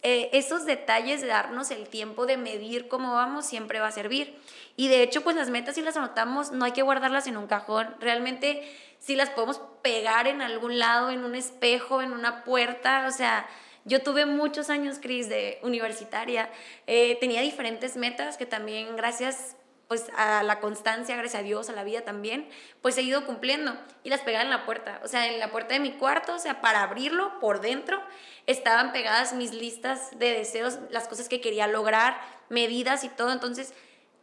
eh, 0.04 0.30
esos 0.34 0.66
detalles 0.66 1.22
de 1.22 1.28
darnos 1.28 1.72
el 1.72 1.88
tiempo 1.88 2.26
de 2.26 2.38
medir 2.38 2.88
cómo 2.88 3.14
vamos 3.14 3.46
siempre 3.46 3.80
va 3.80 3.88
a 3.88 3.92
servir. 3.92 4.38
Y 4.76 4.90
de 4.90 5.04
hecho, 5.04 5.22
pues 5.22 5.36
las 5.36 5.50
metas 5.50 5.76
si 5.76 5.82
las 5.82 5.98
anotamos, 5.98 6.52
no 6.52 6.66
hay 6.66 6.74
que 6.74 6.82
guardarlas 6.82 7.28
en 7.28 7.38
un 7.38 7.48
cajón, 7.48 7.96
realmente 8.00 8.70
si 9.00 9.16
las 9.16 9.30
podemos 9.30 9.62
pegar 9.82 10.28
en 10.28 10.42
algún 10.42 10.78
lado, 10.78 11.10
en 11.10 11.24
un 11.24 11.36
espejo, 11.36 12.02
en 12.02 12.12
una 12.12 12.44
puerta, 12.44 13.06
o 13.08 13.12
sea, 13.12 13.48
yo 13.86 14.02
tuve 14.04 14.26
muchos 14.26 14.70
años, 14.70 15.00
Cris, 15.02 15.30
de 15.30 15.60
universitaria. 15.64 16.50
Eh, 16.88 17.18
tenía 17.20 17.42
diferentes 17.42 17.96
metas 17.96 18.38
que 18.38 18.46
también, 18.46 18.96
gracias 18.96 19.56
pues 19.90 20.06
a 20.16 20.44
la 20.44 20.60
constancia, 20.60 21.16
gracias 21.16 21.42
a 21.42 21.44
Dios, 21.44 21.68
a 21.68 21.74
la 21.74 21.84
vida 21.84 22.02
también, 22.02 22.48
pues 22.84 22.96
he 23.00 23.02
ido 23.02 23.26
cumpliendo. 23.26 23.76
Y 24.04 24.10
las 24.10 24.22
pegaba 24.22 24.44
en 24.44 24.52
la 24.52 24.64
puerta, 24.64 25.02
o 25.04 25.08
sea, 25.08 25.26
en 25.28 25.40
la 25.40 25.50
puerta 25.50 25.74
de 25.74 25.80
mi 25.80 25.94
cuarto, 25.94 26.36
o 26.36 26.40
sea, 26.40 26.62
para 26.62 26.84
abrirlo 26.84 27.40
por 27.40 27.60
dentro 27.60 28.00
estaban 28.46 28.94
pegadas 28.94 29.34
mis 29.34 29.52
listas 29.52 30.12
de 30.20 30.32
deseos, 30.32 30.78
las 30.92 31.08
cosas 31.08 31.28
que 31.28 31.42
quería 31.42 31.66
lograr, 31.66 32.22
medidas 32.50 33.04
y 33.04 33.10
todo, 33.10 33.34
entonces 33.34 33.74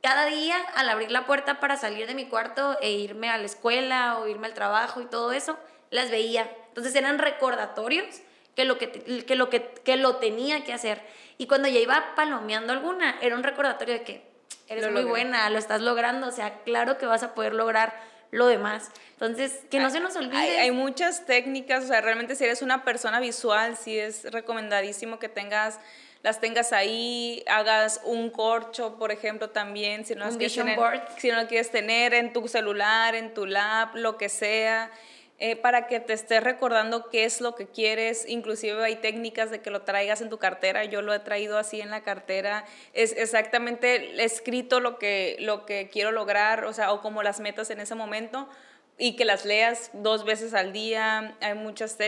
cada 0.03 0.27
día 0.27 0.57
al 0.77 0.89
abrir 0.89 1.11
la 1.11 1.27
puerta 1.27 1.59
para 1.59 1.77
salir 1.77 2.07
de 2.07 2.15
mi 2.15 2.27
cuarto 2.27 2.79
e 2.81 2.93
irme 2.93 3.29
a 3.29 3.37
la 3.37 3.47
escuela 3.47 4.19
o 4.19 4.29
irme 4.29 4.47
al 4.47 4.55
trabajo 4.55 5.01
y 5.01 5.07
todo 5.07 5.33
eso, 5.33 5.59
las 5.91 6.13
veía, 6.13 6.49
entonces 6.69 6.95
eran 6.95 7.19
recordatorios 7.19 8.21
que 8.57 8.65
lo, 8.65 8.79
que, 8.79 8.91
que 8.91 9.37
lo, 9.37 9.51
que, 9.51 9.63
que 9.85 9.97
lo 9.97 10.17
tenía 10.17 10.65
que 10.65 10.73
hacer. 10.73 11.01
Y 11.39 11.47
cuando 11.47 11.69
ya 11.69 11.79
iba 11.79 12.15
palomeando 12.17 12.73
alguna, 12.73 13.17
era 13.21 13.37
un 13.37 13.43
recordatorio 13.43 13.95
de 13.95 14.03
que 14.03 14.23
eres 14.67 14.91
muy 14.91 15.05
buena, 15.05 15.49
lo 15.51 15.59
estás 15.59 15.83
logrando, 15.83 16.27
o 16.27 16.33
sea, 16.33 16.63
claro 16.65 16.99
que 16.99 17.07
vas 17.07 17.23
a 17.23 17.35
poder 17.35 17.55
lograr 17.55 17.95
lo 18.33 18.47
demás. 18.47 18.91
Entonces, 19.13 19.61
que 19.71 19.79
no 19.79 19.91
se 19.91 20.01
nos 20.01 20.17
olvide. 20.17 20.37
Hay, 20.37 20.51
hay, 20.57 20.71
muchas 20.71 21.27
técnicas, 21.27 21.85
o 21.85 21.87
sea, 21.87 22.01
realmente 22.01 22.35
si 22.35 22.45
eres 22.45 22.63
una 22.63 22.85
persona 22.85 23.21
visual, 23.21 23.77
sí 23.77 23.99
es 23.99 24.25
recomendadísimo 24.33 25.19
que 25.19 25.29
tengas 25.29 25.79
las 26.27 26.41
tengas 26.41 26.73
ahí, 26.73 27.45
hagas 27.47 28.01
un 28.03 28.31
corcho, 28.31 28.97
por 28.99 29.13
ejemplo, 29.13 29.51
también, 29.51 30.05
si 30.05 30.17
no, 30.17 30.25
las 30.25 30.37
quieres 30.37 30.57
tener, 30.57 30.79
si 31.19 31.31
no 31.31 31.41
lo 31.41 31.47
quieres 31.47 31.71
tener 31.71 32.15
en 32.15 32.33
tu 32.33 32.49
celular, 32.49 33.15
en 33.15 33.33
tu 33.33 33.47
lap, 33.47 33.95
lo 33.95 34.17
que 34.17 34.29
sea. 34.29 34.91
Eh, 35.39 35.55
para 35.55 35.87
que 35.87 36.01
te 36.01 36.15
estés 36.15 36.43
recordando 36.43 37.11
qué 37.11 37.25
es 37.25 37.43
lo 37.43 37.55
que 37.55 37.67
quieres. 37.67 38.27
Inclusive 38.27 38.83
hay 38.83 38.97
técnicas 38.97 39.51
de 39.51 39.61
que 39.61 39.71
lo 39.71 39.83
traigas 39.83 40.23
en 40.23 40.31
tu 40.31 40.39
cartera. 40.39 40.85
Yo 40.85 41.03
lo 41.03 41.13
he 41.13 41.19
traído 41.19 41.59
así 41.59 41.83
en 41.83 41.91
la 41.91 42.03
cartera. 42.03 42.65
Es 42.95 43.13
exactamente 43.13 44.25
escrito 44.25 44.81
lo 44.81 44.99
que, 44.99 45.37
lo 45.41 45.67
que 45.67 45.91
quiero 45.93 46.11
lograr, 46.11 46.65
o 46.65 46.73
sea, 46.73 46.91
o 46.91 47.03
como 47.03 47.23
las 47.23 47.41
metas 47.41 47.69
en 47.69 47.81
ese 47.81 47.95
momento 47.95 48.49
y 48.97 49.15
que 49.15 49.27
las 49.27 49.45
leas 49.45 49.91
dos 49.93 50.25
veces 50.25 50.55
al 50.55 50.73
día. 50.73 51.37
Hay 51.43 51.53
muchas 51.53 51.99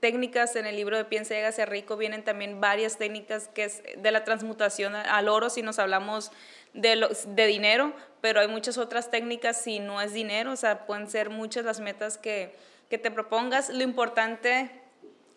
técnicas 0.00 0.56
en 0.56 0.64
el 0.64 0.74
libro 0.76 0.96
de 0.96 1.04
Piensa 1.04 1.34
y 1.34 1.38
hágase 1.38 1.66
rico. 1.66 1.98
Vienen 1.98 2.24
también 2.24 2.58
varias 2.58 2.96
técnicas 2.96 3.48
que 3.48 3.64
es 3.64 3.82
de 3.98 4.10
la 4.10 4.24
transmutación 4.24 4.94
al 4.94 5.28
oro 5.28 5.50
si 5.50 5.60
nos 5.60 5.78
hablamos 5.78 6.32
de, 6.72 7.06
de 7.26 7.46
dinero, 7.46 7.92
pero 8.22 8.40
hay 8.40 8.48
muchas 8.48 8.78
otras 8.78 9.10
técnicas 9.10 9.60
si 9.60 9.78
no 9.78 10.00
es 10.00 10.14
dinero. 10.14 10.52
O 10.52 10.56
sea, 10.56 10.86
pueden 10.86 11.10
ser 11.10 11.28
muchas 11.28 11.66
las 11.66 11.80
metas 11.80 12.16
que 12.16 12.54
que 12.88 12.98
te 12.98 13.10
propongas. 13.10 13.68
Lo 13.70 13.82
importante 13.82 14.70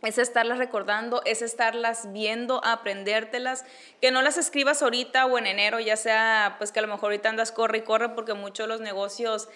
es 0.04 0.18
estarlas 0.18 0.58
recordando, 0.58 1.22
es 1.26 1.42
estarlas 1.42 2.12
viendo, 2.12 2.64
aprendértelas, 2.64 3.66
que 4.02 4.12
no 4.12 4.22
las 4.22 4.38
escribas 4.38 4.82
ahorita 4.82 5.26
o 5.26 5.38
en 5.38 5.48
enero, 5.48 5.80
ya 5.80 5.96
sea 5.96 6.56
pues 6.58 6.72
que 6.72 6.80
a 6.80 6.82
lo 6.82 6.88
mejor 6.88 7.12
ahorita 7.12 7.30
andas 7.30 7.52
corre 7.52 7.80
y 7.80 7.82
corre 7.82 8.10
porque 8.10 8.34
muchos 8.34 8.68
los 8.68 8.82
negocios 8.82 9.48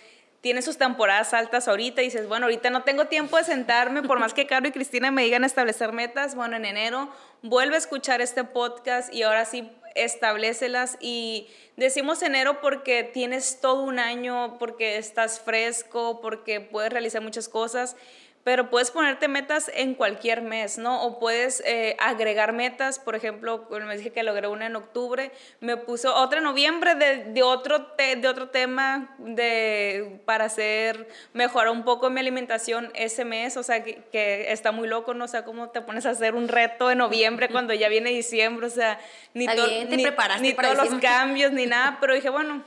tienen 0.42 0.62
sus 0.62 0.78
temporadas 0.78 1.34
altas 1.34 1.68
ahorita 1.68 2.04
y 2.04 2.06
dices, 2.06 2.28
bueno, 2.28 2.46
ahorita 2.46 2.70
no 2.70 2.84
tengo 2.84 3.06
tiempo 3.06 3.38
de 3.38 3.44
sentarme, 3.44 4.04
por 4.04 4.20
más 4.20 4.36
que 4.36 4.46
Caro 4.46 4.68
y 4.68 4.72
Cristina 4.72 5.10
me 5.10 5.24
digan 5.24 5.44
establecer 5.44 5.92
metas, 5.92 6.36
bueno, 6.36 6.56
en 6.56 6.66
enero 6.66 7.10
vuelve 7.42 7.74
a 7.74 7.80
escuchar 7.80 8.22
este 8.22 8.44
podcast 8.44 9.12
y 9.12 9.24
ahora 9.24 9.46
sí 9.46 9.72
establecelas 9.96 10.98
y 11.00 11.48
decimos 11.78 12.22
enero 12.22 12.62
porque 12.62 13.04
tienes 13.04 13.60
todo 13.62 13.82
un 13.82 13.98
año, 13.98 14.58
porque 14.60 14.98
estás 14.98 15.40
fresco, 15.40 16.20
porque 16.22 16.62
puedes 16.62 16.92
realizar 16.92 17.22
muchas 17.22 17.50
cosas 17.50 17.96
pero 18.46 18.70
puedes 18.70 18.92
ponerte 18.92 19.28
metas 19.28 19.72
en 19.74 19.96
cualquier 19.96 20.44
mes, 20.44 20.78
¿no? 20.78 21.04
O 21.04 21.18
puedes 21.18 21.64
eh, 21.66 21.98
agregar 22.00 22.54
metas, 22.54 23.00
por 23.00 23.16
ejemplo, 23.16 23.68
me 23.72 23.98
dije 23.98 24.12
que 24.12 24.22
logré 24.22 24.48
una 24.48 24.68
en 24.68 24.76
octubre, 24.76 25.32
me 25.62 25.78
puso 25.78 26.14
otra 26.14 26.38
en 26.38 26.44
noviembre 26.44 26.94
de, 26.94 27.24
de 27.24 27.42
otro, 27.42 27.96
de 27.98 28.28
otro 28.28 28.50
tema 28.50 29.16
de, 29.18 30.22
para 30.26 30.46
hacer, 30.46 31.08
mejorar 31.34 31.72
un 31.72 31.84
poco 31.84 32.12
mi 32.12 32.20
alimentación 32.20 32.92
ese 32.94 33.26
mes, 33.26 33.58
o 33.58 33.64
sea, 33.64 33.84
que, 33.84 34.04
que, 34.12 34.52
está 34.52 34.72
muy 34.72 34.88
loco, 34.88 35.16
¿no? 35.16 35.26
O 35.26 35.28
sea, 35.28 35.44
cómo 35.44 35.72
te 35.72 35.82
pones 35.82 36.06
a 36.06 36.12
hacer 36.12 36.36
un 36.36 36.48
reto 36.48 36.92
en 36.92 37.00
noviembre 37.00 37.50
cuando 37.50 37.74
ya 37.74 37.90
viene 37.90 38.12
diciembre, 38.12 38.68
o 38.68 38.70
sea, 38.70 39.00
ni, 39.34 39.48
ni, 39.48 39.54
ni 39.86 40.54
todos 40.54 40.78
los 40.92 41.02
cambios, 41.02 41.52
ni 41.52 41.66
nada, 41.66 41.98
pero 42.00 42.14
dije, 42.14 42.30
bueno, 42.30 42.64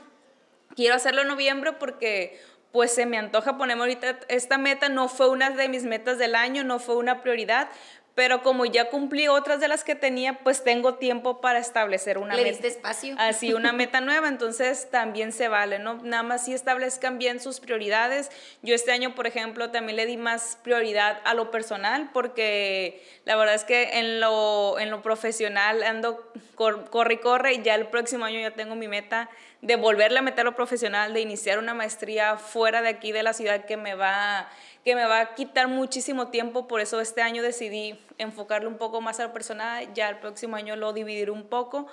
quiero 0.75 0.95
hacerlo 0.95 1.21
en 1.21 1.29
noviembre 1.29 1.73
porque 1.73 2.37
pues 2.71 2.93
se 2.93 3.05
me 3.05 3.17
antoja 3.17 3.57
ponerme 3.57 3.81
ahorita 3.83 4.19
esta 4.27 4.57
meta, 4.57 4.89
no 4.89 5.07
fue 5.07 5.29
una 5.29 5.49
de 5.49 5.69
mis 5.69 5.83
metas 5.83 6.17
del 6.17 6.35
año, 6.35 6.63
no 6.63 6.79
fue 6.79 6.97
una 6.97 7.21
prioridad, 7.21 7.69
pero 8.15 8.43
como 8.43 8.65
ya 8.65 8.89
cumplí 8.89 9.27
otras 9.27 9.59
de 9.59 9.67
las 9.67 9.83
que 9.83 9.95
tenía, 9.95 10.39
pues 10.39 10.63
tengo 10.63 10.95
tiempo 10.95 11.39
para 11.39 11.59
establecer 11.59 12.17
una 12.17 12.35
Le 12.35 12.43
meta. 12.43 12.67
Espacio. 12.67 13.15
Así, 13.17 13.53
una 13.53 13.71
meta 13.73 14.01
nueva, 14.01 14.27
entonces 14.27 14.89
también 14.91 15.31
se 15.31 15.47
vale, 15.47 15.79
¿no? 15.79 15.95
Nada 16.03 16.23
más 16.23 16.45
si 16.45 16.53
establezcan 16.53 17.17
bien 17.17 17.39
sus 17.39 17.59
prioridades. 17.59 18.29
Yo 18.61 18.75
este 18.75 18.91
año, 18.91 19.15
por 19.15 19.27
ejemplo, 19.27 19.71
también 19.71 19.95
le 19.95 20.05
di 20.05 20.17
más 20.17 20.57
prioridad 20.63 21.19
a 21.23 21.33
lo 21.33 21.51
personal, 21.51 22.09
porque 22.13 23.03
la 23.25 23.35
verdad 23.35 23.55
es 23.55 23.63
que 23.63 23.99
en 23.99 24.19
lo, 24.19 24.79
en 24.79 24.89
lo 24.89 25.01
profesional 25.01 25.83
ando 25.83 26.31
corre 26.55 27.13
y 27.13 27.17
corre, 27.17 27.53
y 27.53 27.61
ya 27.61 27.75
el 27.75 27.87
próximo 27.87 28.25
año 28.25 28.39
ya 28.39 28.51
tengo 28.51 28.75
mi 28.75 28.87
meta 28.87 29.29
de 29.61 29.75
volverle 29.75 30.19
a 30.19 30.21
meter 30.21 30.45
lo 30.45 30.55
profesional, 30.55 31.13
de 31.13 31.21
iniciar 31.21 31.59
una 31.59 31.73
maestría 31.73 32.37
fuera 32.37 32.81
de 32.81 32.89
aquí 32.89 33.11
de 33.11 33.23
la 33.23 33.33
ciudad 33.33 33.65
que 33.65 33.77
me 33.77 33.93
va 33.93 34.49
que 34.83 34.95
me 34.95 35.05
va 35.05 35.19
a 35.19 35.35
quitar 35.35 35.67
muchísimo 35.67 36.29
tiempo, 36.29 36.67
por 36.67 36.81
eso 36.81 37.01
este 37.01 37.21
año 37.21 37.43
decidí 37.43 37.99
enfocarle 38.17 38.67
un 38.67 38.77
poco 38.77 39.01
más 39.01 39.19
a 39.19 39.27
lo 39.27 39.33
personal, 39.33 39.93
ya 39.93 40.09
el 40.09 40.19
próximo 40.19 40.55
año 40.55 40.75
lo 40.75 40.93
dividiré 40.93 41.31
un 41.31 41.43
poco, 41.43 41.87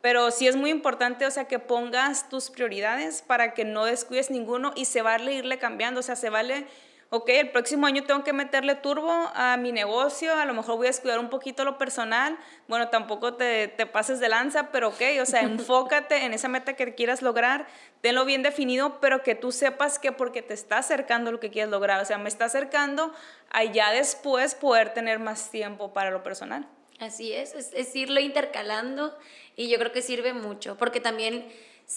pero 0.00 0.30
sí 0.30 0.48
es 0.48 0.56
muy 0.56 0.70
importante, 0.70 1.26
o 1.26 1.30
sea, 1.30 1.46
que 1.46 1.58
pongas 1.58 2.28
tus 2.28 2.50
prioridades 2.50 3.22
para 3.22 3.54
que 3.54 3.64
no 3.64 3.84
descuides 3.84 4.30
ninguno 4.30 4.72
y 4.74 4.86
se 4.86 5.02
vale 5.02 5.34
irle 5.34 5.58
cambiando, 5.58 6.00
o 6.00 6.02
sea, 6.02 6.16
se 6.16 6.28
vale 6.28 6.66
ok, 7.12 7.28
el 7.28 7.50
próximo 7.50 7.86
año 7.86 8.04
tengo 8.04 8.24
que 8.24 8.32
meterle 8.32 8.74
turbo 8.74 9.12
a 9.34 9.58
mi 9.58 9.70
negocio, 9.70 10.34
a 10.34 10.46
lo 10.46 10.54
mejor 10.54 10.78
voy 10.78 10.86
a 10.86 10.88
descuidar 10.88 11.18
un 11.18 11.28
poquito 11.28 11.62
lo 11.62 11.76
personal, 11.76 12.38
bueno, 12.68 12.88
tampoco 12.88 13.34
te, 13.34 13.68
te 13.68 13.84
pases 13.84 14.18
de 14.18 14.30
lanza, 14.30 14.72
pero 14.72 14.88
ok, 14.88 15.02
o 15.20 15.26
sea, 15.26 15.40
enfócate 15.42 16.24
en 16.24 16.32
esa 16.32 16.48
meta 16.48 16.72
que 16.72 16.94
quieras 16.94 17.20
lograr, 17.20 17.66
tenlo 18.00 18.24
bien 18.24 18.42
definido, 18.42 18.98
pero 18.98 19.22
que 19.22 19.34
tú 19.34 19.52
sepas 19.52 19.98
que 19.98 20.10
porque 20.10 20.40
te 20.40 20.54
está 20.54 20.78
acercando 20.78 21.30
lo 21.30 21.38
que 21.38 21.50
quieres 21.50 21.70
lograr, 21.70 22.00
o 22.00 22.06
sea, 22.06 22.16
me 22.16 22.30
está 22.30 22.46
acercando 22.46 23.12
a 23.50 23.62
ya 23.64 23.92
después 23.92 24.54
poder 24.54 24.94
tener 24.94 25.18
más 25.18 25.50
tiempo 25.50 25.92
para 25.92 26.10
lo 26.10 26.22
personal. 26.22 26.66
Así 26.98 27.34
es, 27.34 27.54
es, 27.54 27.72
es 27.74 27.94
irlo 27.94 28.20
intercalando 28.20 29.14
y 29.54 29.68
yo 29.68 29.78
creo 29.78 29.92
que 29.92 30.00
sirve 30.00 30.32
mucho, 30.32 30.78
porque 30.78 31.00
también 31.00 31.46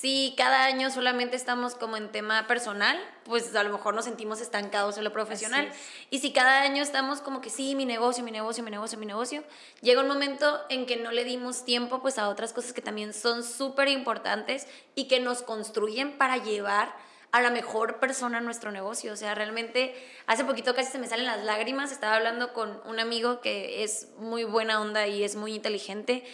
si 0.01 0.33
cada 0.35 0.65
año 0.65 0.91
solamente 0.91 1.37
estamos 1.37 1.73
como 1.73 1.95
en 1.95 2.11
tema 2.11 2.47
personal, 2.47 2.99
pues 3.23 3.55
a 3.55 3.63
lo 3.63 3.71
mejor 3.71 3.95
nos 3.95 4.03
sentimos 4.03 4.41
estancados 4.41 4.97
en 4.97 5.05
lo 5.05 5.13
profesional. 5.13 5.71
Y 6.09 6.19
si 6.19 6.33
cada 6.33 6.63
año 6.63 6.83
estamos 6.83 7.21
como 7.21 7.39
que 7.39 7.49
sí, 7.49 7.75
mi 7.75 7.85
negocio, 7.85 8.21
mi 8.21 8.31
negocio, 8.31 8.61
mi 8.61 8.71
negocio, 8.71 8.97
mi 8.97 9.05
negocio, 9.05 9.45
llega 9.81 10.01
un 10.01 10.09
momento 10.09 10.59
en 10.67 10.85
que 10.85 10.97
no 10.97 11.11
le 11.11 11.23
dimos 11.23 11.63
tiempo 11.63 12.01
pues 12.01 12.17
a 12.17 12.27
otras 12.27 12.51
cosas 12.51 12.73
que 12.73 12.81
también 12.81 13.13
son 13.13 13.41
súper 13.41 13.87
importantes 13.87 14.67
y 14.95 15.07
que 15.07 15.21
nos 15.21 15.41
construyen 15.43 16.17
para 16.17 16.43
llevar 16.43 16.93
a 17.31 17.41
la 17.41 17.49
mejor 17.49 18.01
persona 18.01 18.39
en 18.39 18.43
nuestro 18.43 18.73
negocio. 18.73 19.13
O 19.13 19.15
sea, 19.15 19.33
realmente 19.33 19.95
hace 20.27 20.43
poquito 20.43 20.75
casi 20.75 20.91
se 20.91 20.99
me 20.99 21.07
salen 21.07 21.25
las 21.25 21.41
lágrimas. 21.45 21.93
Estaba 21.93 22.17
hablando 22.17 22.51
con 22.51 22.81
un 22.85 22.99
amigo 22.99 23.39
que 23.39 23.85
es 23.85 24.09
muy 24.17 24.43
buena 24.43 24.81
onda 24.81 25.07
y 25.07 25.23
es 25.23 25.37
muy 25.37 25.55
inteligente 25.55 26.25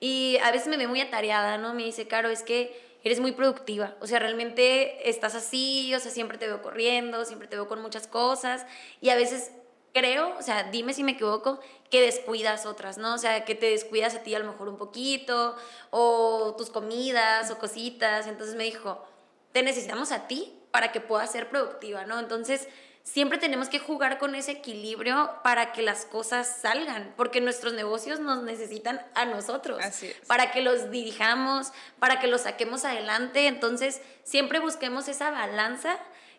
y 0.00 0.38
a 0.42 0.50
veces 0.50 0.68
me 0.68 0.78
ve 0.78 0.86
muy 0.86 1.02
atareada, 1.02 1.58
¿no? 1.58 1.74
Me 1.74 1.84
dice, 1.84 2.08
Caro, 2.08 2.30
es 2.30 2.42
que 2.42 2.89
eres 3.02 3.20
muy 3.20 3.32
productiva. 3.32 3.96
O 4.00 4.06
sea, 4.06 4.18
realmente 4.18 5.08
estás 5.08 5.34
así, 5.34 5.94
o 5.94 6.00
sea, 6.00 6.10
siempre 6.10 6.38
te 6.38 6.46
veo 6.46 6.62
corriendo, 6.62 7.24
siempre 7.24 7.48
te 7.48 7.56
veo 7.56 7.68
con 7.68 7.80
muchas 7.80 8.06
cosas. 8.06 8.66
Y 9.00 9.10
a 9.10 9.16
veces 9.16 9.52
creo, 9.92 10.36
o 10.38 10.42
sea, 10.42 10.64
dime 10.64 10.94
si 10.94 11.02
me 11.02 11.12
equivoco, 11.12 11.60
que 11.90 12.00
descuidas 12.00 12.66
otras, 12.66 12.98
¿no? 12.98 13.14
O 13.14 13.18
sea, 13.18 13.44
que 13.44 13.54
te 13.54 13.70
descuidas 13.70 14.14
a 14.14 14.22
ti 14.22 14.34
a 14.34 14.38
lo 14.38 14.50
mejor 14.50 14.68
un 14.68 14.76
poquito, 14.76 15.56
o 15.90 16.54
tus 16.56 16.70
comidas, 16.70 17.50
o 17.50 17.58
cositas. 17.58 18.26
Entonces 18.26 18.54
me 18.54 18.64
dijo, 18.64 19.04
te 19.52 19.62
necesitamos 19.62 20.12
a 20.12 20.26
ti 20.26 20.56
para 20.70 20.92
que 20.92 21.00
puedas 21.00 21.32
ser 21.32 21.48
productiva, 21.48 22.04
¿no? 22.06 22.18
Entonces 22.18 22.68
siempre 23.02 23.38
tenemos 23.38 23.68
que 23.68 23.78
jugar 23.78 24.18
con 24.18 24.34
ese 24.34 24.52
equilibrio 24.52 25.30
para 25.42 25.72
que 25.72 25.82
las 25.82 26.04
cosas 26.04 26.58
salgan, 26.60 27.12
porque 27.16 27.40
nuestros 27.40 27.72
negocios 27.72 28.20
nos 28.20 28.42
necesitan 28.42 29.00
a 29.14 29.24
nosotros, 29.24 29.82
para 30.26 30.52
que 30.52 30.60
los 30.60 30.90
dirijamos, 30.90 31.72
para 31.98 32.20
que 32.20 32.26
los 32.26 32.42
saquemos 32.42 32.84
adelante. 32.84 33.46
Entonces, 33.46 34.00
siempre 34.24 34.58
busquemos 34.58 35.08
esa 35.08 35.30
balanza 35.30 35.98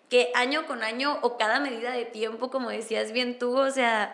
que 0.10 0.32
año 0.36 0.66
con 0.68 0.84
año 0.84 1.20
o 1.22 1.38
cada 1.38 1.60
medida 1.60 1.92
de 1.92 2.06
tiempo, 2.06 2.52
como 2.52 2.70
decías 2.70 3.12
bien 3.12 3.40
tú, 3.40 3.58
o 3.58 3.72
sea, 3.72 4.14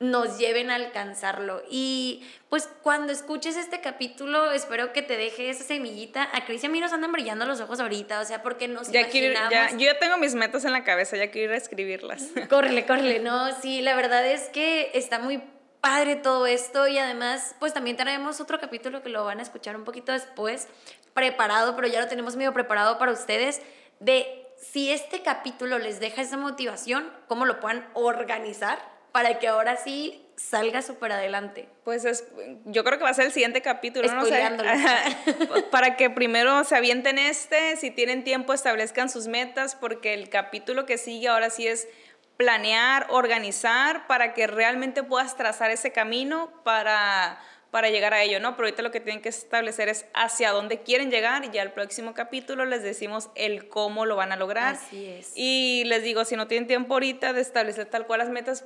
nos 0.00 0.38
lleven 0.38 0.70
a 0.70 0.76
alcanzarlo. 0.76 1.62
Y 1.70 2.24
pues 2.48 2.68
cuando 2.82 3.12
escuches 3.12 3.56
este 3.56 3.80
capítulo, 3.80 4.52
espero 4.52 4.92
que 4.92 5.02
te 5.02 5.16
deje 5.16 5.50
esa 5.50 5.64
semillita. 5.64 6.28
A 6.32 6.44
Cris 6.44 6.62
y 6.62 6.66
a 6.66 6.68
mí 6.68 6.80
nos 6.80 6.92
andan 6.92 7.10
brillando 7.10 7.46
los 7.46 7.60
ojos 7.60 7.80
ahorita, 7.80 8.20
o 8.20 8.24
sea, 8.24 8.42
porque 8.42 8.68
nos 8.68 8.90
ya 8.90 9.00
imaginamos... 9.00 9.50
ya, 9.50 9.70
yo 9.72 9.86
ya 9.86 9.98
tengo 9.98 10.16
mis 10.16 10.34
metas 10.34 10.64
en 10.64 10.72
la 10.72 10.84
cabeza, 10.84 11.16
ya 11.16 11.30
quiero 11.30 11.52
ir 11.52 11.54
a 11.54 11.56
escribirlas. 11.56 12.28
Córrele, 12.48 12.86
córrele, 12.86 13.18
no, 13.18 13.52
sí, 13.60 13.82
la 13.82 13.96
verdad 13.96 14.24
es 14.26 14.48
que 14.50 14.90
está 14.94 15.18
muy 15.18 15.42
padre 15.80 16.16
todo 16.16 16.46
esto 16.46 16.86
y 16.88 16.98
además, 16.98 17.54
pues 17.58 17.72
también 17.72 17.96
traemos 17.96 18.40
otro 18.40 18.58
capítulo 18.60 19.02
que 19.02 19.08
lo 19.08 19.24
van 19.24 19.38
a 19.38 19.42
escuchar 19.42 19.76
un 19.76 19.84
poquito 19.84 20.12
después, 20.12 20.68
preparado, 21.14 21.74
pero 21.76 21.88
ya 21.88 22.00
lo 22.00 22.08
tenemos 22.08 22.36
medio 22.36 22.52
preparado 22.52 22.98
para 22.98 23.12
ustedes, 23.12 23.60
de 24.00 24.46
si 24.56 24.90
este 24.90 25.22
capítulo 25.22 25.78
les 25.78 26.00
deja 26.00 26.22
esa 26.22 26.36
motivación, 26.36 27.12
cómo 27.26 27.46
lo 27.46 27.60
puedan 27.60 27.88
organizar 27.94 28.97
para 29.18 29.40
que 29.40 29.48
ahora 29.48 29.76
sí 29.76 30.24
salga 30.36 30.80
súper 30.80 31.10
adelante. 31.10 31.68
Pues 31.82 32.04
es, 32.04 32.24
yo 32.66 32.84
creo 32.84 32.98
que 32.98 33.02
va 33.02 33.10
a 33.10 33.14
ser 33.14 33.26
el 33.26 33.32
siguiente 33.32 33.62
capítulo, 33.62 34.06
¿no? 34.12 34.22
para 35.72 35.96
que 35.96 36.08
primero 36.08 36.62
se 36.62 36.76
avienten 36.76 37.18
este, 37.18 37.74
si 37.74 37.90
tienen 37.90 38.22
tiempo 38.22 38.52
establezcan 38.52 39.10
sus 39.10 39.26
metas, 39.26 39.74
porque 39.74 40.14
el 40.14 40.28
capítulo 40.28 40.86
que 40.86 40.98
sigue 40.98 41.26
ahora 41.26 41.50
sí 41.50 41.66
es 41.66 41.88
planear, 42.36 43.08
organizar, 43.10 44.06
para 44.06 44.34
que 44.34 44.46
realmente 44.46 45.02
puedas 45.02 45.36
trazar 45.36 45.72
ese 45.72 45.90
camino 45.90 46.52
para, 46.62 47.40
para 47.72 47.90
llegar 47.90 48.14
a 48.14 48.22
ello, 48.22 48.38
¿no? 48.38 48.54
Pero 48.54 48.68
ahorita 48.68 48.82
lo 48.82 48.92
que 48.92 49.00
tienen 49.00 49.20
que 49.20 49.30
establecer 49.30 49.88
es 49.88 50.06
hacia 50.14 50.52
dónde 50.52 50.82
quieren 50.82 51.10
llegar 51.10 51.44
y 51.44 51.50
ya 51.50 51.62
el 51.62 51.72
próximo 51.72 52.14
capítulo 52.14 52.64
les 52.66 52.84
decimos 52.84 53.30
el 53.34 53.68
cómo 53.68 54.06
lo 54.06 54.14
van 54.14 54.30
a 54.30 54.36
lograr. 54.36 54.76
Así 54.76 55.06
es. 55.06 55.32
Y 55.34 55.82
les 55.86 56.04
digo, 56.04 56.24
si 56.24 56.36
no 56.36 56.46
tienen 56.46 56.68
tiempo 56.68 56.94
ahorita 56.94 57.32
de 57.32 57.40
establecer 57.40 57.86
tal 57.86 58.06
cual 58.06 58.20
las 58.20 58.28
metas, 58.28 58.64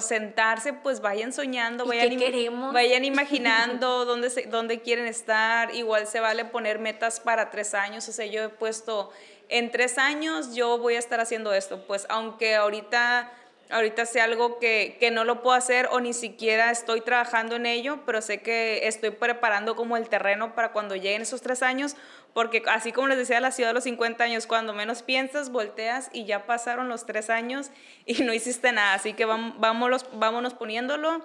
sentarse, 0.00 0.72
pues 0.72 1.00
vayan 1.00 1.32
soñando, 1.32 1.86
vayan, 1.86 2.72
vayan 2.72 3.04
imaginando 3.06 4.04
dónde, 4.04 4.30
se, 4.30 4.42
dónde 4.42 4.80
quieren 4.80 5.06
estar. 5.06 5.74
Igual 5.74 6.06
se 6.06 6.20
vale 6.20 6.44
poner 6.44 6.78
metas 6.78 7.20
para 7.20 7.50
tres 7.50 7.74
años. 7.74 8.08
O 8.08 8.12
sea, 8.12 8.26
yo 8.26 8.42
he 8.44 8.48
puesto, 8.48 9.10
en 9.48 9.70
tres 9.70 9.98
años 9.98 10.54
yo 10.54 10.78
voy 10.78 10.96
a 10.96 10.98
estar 10.98 11.20
haciendo 11.20 11.52
esto. 11.54 11.84
Pues 11.86 12.06
aunque 12.08 12.56
ahorita 12.56 13.32
ahorita 13.70 14.04
sé 14.04 14.20
algo 14.20 14.58
que, 14.58 14.96
que, 14.98 15.10
no 15.10 15.24
lo 15.24 15.42
puedo 15.42 15.56
hacer 15.56 15.88
o 15.92 16.00
ni 16.00 16.12
siquiera 16.12 16.70
estoy 16.70 17.00
trabajando 17.00 17.56
en 17.56 17.66
ello, 17.66 18.00
pero 18.04 18.20
sé 18.20 18.42
que 18.42 18.86
estoy 18.88 19.10
preparando 19.10 19.76
como 19.76 19.96
el 19.96 20.08
terreno 20.08 20.54
para 20.54 20.72
cuando 20.72 20.96
lleguen 20.96 21.22
esos 21.22 21.40
tres 21.40 21.62
años, 21.62 21.94
porque 22.32 22.62
así 22.68 22.92
como 22.92 23.08
les 23.08 23.18
decía, 23.18 23.40
la 23.40 23.50
ciudad 23.50 23.70
de 23.70 23.74
los 23.74 23.84
50 23.84 24.22
años, 24.22 24.46
cuando 24.46 24.72
menos 24.72 25.02
piensas, 25.02 25.50
volteas 25.50 26.10
y 26.12 26.24
ya 26.24 26.46
pasaron 26.46 26.88
los 26.88 27.06
tres 27.06 27.30
años 27.30 27.70
y 28.06 28.22
no 28.22 28.32
hiciste 28.32 28.72
nada, 28.72 28.94
así 28.94 29.12
que 29.14 29.24
vámonos, 29.24 30.06
vámonos 30.12 30.54
poniéndolo. 30.54 31.24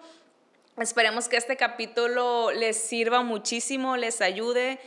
Esperemos 0.77 1.29
que 1.29 1.37
este 1.37 1.55
capítulo 1.55 2.51
les 2.51 2.77
sirva 2.77 3.21
muchísimo, 3.21 3.95
les 3.95 4.19
ayude 4.21 4.79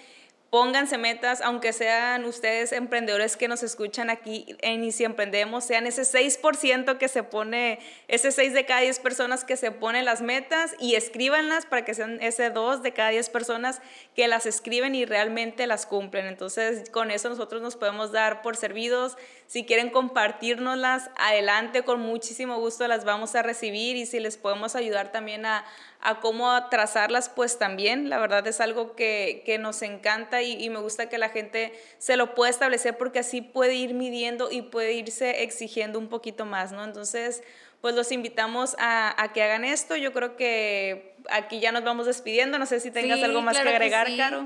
Pónganse 0.51 0.97
metas, 0.97 1.43
aunque 1.43 1.75
sean 1.75 2.25
ustedes 2.25 2.73
emprendedores 2.73 3.37
que 3.37 3.49
nos 3.49 3.63
escuchan 3.63 4.09
aquí 4.09 4.57
en 4.63 4.83
Y 4.83 4.93
si 4.93 5.05
emprendemos, 5.05 5.65
sean 5.65 5.87
ese 5.87 6.03
6% 6.03 6.97
que 6.97 7.09
se 7.09 7.23
pone, 7.23 7.81
ese 8.09 8.33
6 8.33 8.55
de 8.55 8.65
cada 8.65 8.81
10 8.81 8.99
personas 9.01 9.45
que 9.45 9.59
se 9.59 9.73
ponen 9.73 10.07
las 10.07 10.23
metas 10.23 10.75
y 10.81 10.95
escríbanlas 10.95 11.67
para 11.67 11.85
que 11.85 11.93
sean 11.93 12.19
ese 12.23 12.49
2 12.49 12.83
de 12.83 12.95
cada 12.95 13.11
10 13.11 13.29
personas 13.29 13.83
que 14.17 14.27
las 14.27 14.47
escriben 14.47 14.95
y 14.95 15.05
realmente 15.05 15.67
las 15.67 15.85
cumplen. 15.85 16.25
Entonces, 16.25 16.89
con 16.89 17.11
eso 17.11 17.29
nosotros 17.29 17.61
nos 17.61 17.77
podemos 17.77 18.11
dar 18.11 18.41
por 18.41 18.57
servidos. 18.57 19.19
Si 19.49 19.65
quieren 19.65 19.89
compartirnoslas, 19.89 21.09
adelante, 21.17 21.83
con 21.83 22.01
muchísimo 22.01 22.59
gusto 22.59 22.87
las 22.87 23.07
vamos 23.07 23.35
a 23.35 23.41
recibir 23.41 23.97
y 23.97 24.05
si 24.05 24.21
les 24.21 24.37
podemos 24.37 24.77
ayudar 24.77 25.11
también 25.11 25.47
a, 25.47 25.65
a 26.03 26.21
cómo 26.21 26.69
trazarlas, 26.69 27.31
pues 27.31 27.59
también, 27.59 28.11
la 28.11 28.19
verdad 28.19 28.47
es 28.47 28.61
algo 28.61 28.95
que, 28.95 29.43
que 29.47 29.57
nos 29.57 29.81
encanta 29.81 30.43
y, 30.43 30.63
y, 30.63 30.69
me 30.69 30.81
gusta 30.81 31.09
que 31.09 31.17
la 31.17 31.31
gente 31.31 31.73
se 31.97 32.19
lo 32.19 32.35
pueda 32.35 32.51
establecer 32.51 32.99
porque 32.99 33.21
así 33.21 33.41
puede 33.41 33.73
ir 33.73 33.95
midiendo 33.95 34.51
y 34.51 34.61
puede 34.61 34.93
irse 34.93 35.43
exigiendo 35.43 35.99
un 35.99 36.09
poquito 36.09 36.45
más, 36.45 36.71
¿no? 36.71 36.85
Entonces, 36.85 37.43
pues 37.81 37.95
los 37.95 38.13
invitamos 38.13 38.77
a, 38.79 39.21
a 39.23 39.33
que 39.33 39.43
hagan 39.43 39.65
esto. 39.65 39.97
Yo 39.97 40.13
creo 40.13 40.37
que 40.37 41.15
aquí 41.31 41.59
ya 41.59 41.73
nos 41.73 41.85
vamos 41.85 42.05
despidiendo. 42.05 42.59
No 42.59 42.67
sé 42.67 42.81
si 42.81 42.91
tengas 42.91 43.23
algo 43.23 43.41
más 43.41 43.59
que 43.59 43.67
agregar, 43.67 44.15
Caro. 44.15 44.45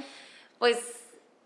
Pues 0.61 0.79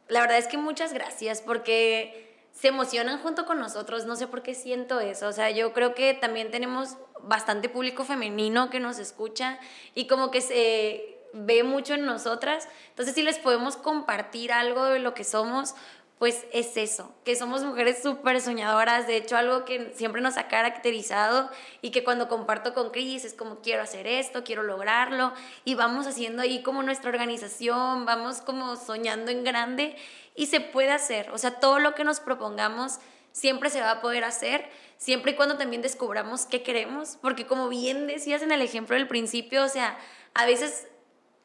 la 0.08 0.20
verdad 0.20 0.36
es 0.36 0.46
que 0.46 0.58
muchas 0.58 0.92
gracias 0.92 1.40
porque 1.40 2.25
se 2.58 2.68
emocionan 2.68 3.20
junto 3.20 3.44
con 3.44 3.60
nosotros, 3.60 4.06
no 4.06 4.16
sé 4.16 4.26
por 4.26 4.42
qué 4.42 4.54
siento 4.54 4.98
eso, 4.98 5.28
o 5.28 5.32
sea, 5.32 5.50
yo 5.50 5.74
creo 5.74 5.94
que 5.94 6.14
también 6.14 6.50
tenemos 6.50 6.96
bastante 7.22 7.68
público 7.68 8.04
femenino 8.04 8.70
que 8.70 8.80
nos 8.80 8.98
escucha 8.98 9.58
y 9.94 10.06
como 10.06 10.30
que 10.30 10.40
se 10.40 11.18
ve 11.34 11.64
mucho 11.64 11.94
en 11.94 12.06
nosotras, 12.06 12.66
entonces 12.88 13.14
si 13.14 13.22
les 13.22 13.38
podemos 13.38 13.76
compartir 13.76 14.52
algo 14.52 14.86
de 14.86 15.00
lo 15.00 15.12
que 15.12 15.24
somos, 15.24 15.74
pues 16.18 16.46
es 16.50 16.78
eso, 16.78 17.14
que 17.24 17.36
somos 17.36 17.62
mujeres 17.62 18.02
súper 18.02 18.40
soñadoras, 18.40 19.06
de 19.06 19.18
hecho 19.18 19.36
algo 19.36 19.66
que 19.66 19.92
siempre 19.94 20.22
nos 20.22 20.38
ha 20.38 20.48
caracterizado 20.48 21.50
y 21.82 21.90
que 21.90 22.04
cuando 22.04 22.26
comparto 22.26 22.72
con 22.72 22.88
Cris 22.88 23.26
es 23.26 23.34
como 23.34 23.60
quiero 23.60 23.82
hacer 23.82 24.06
esto, 24.06 24.42
quiero 24.42 24.62
lograrlo 24.62 25.34
y 25.66 25.74
vamos 25.74 26.06
haciendo 26.06 26.40
ahí 26.40 26.62
como 26.62 26.82
nuestra 26.82 27.10
organización, 27.10 28.06
vamos 28.06 28.40
como 28.40 28.76
soñando 28.76 29.30
en 29.30 29.44
grande 29.44 29.94
y 30.36 30.46
se 30.46 30.60
puede 30.60 30.92
hacer, 30.92 31.30
o 31.30 31.38
sea, 31.38 31.58
todo 31.58 31.78
lo 31.78 31.94
que 31.94 32.04
nos 32.04 32.20
propongamos 32.20 32.98
siempre 33.32 33.68
se 33.68 33.80
va 33.80 33.90
a 33.90 34.00
poder 34.00 34.24
hacer, 34.24 34.70
siempre 34.96 35.32
y 35.32 35.34
cuando 35.34 35.58
también 35.58 35.82
descubramos 35.82 36.46
qué 36.46 36.62
queremos, 36.62 37.18
porque 37.20 37.46
como 37.46 37.68
bien 37.68 38.06
decías 38.06 38.42
en 38.42 38.52
el 38.52 38.62
ejemplo 38.62 38.96
del 38.96 39.08
principio, 39.08 39.64
o 39.64 39.68
sea, 39.68 39.98
a 40.34 40.46
veces 40.46 40.88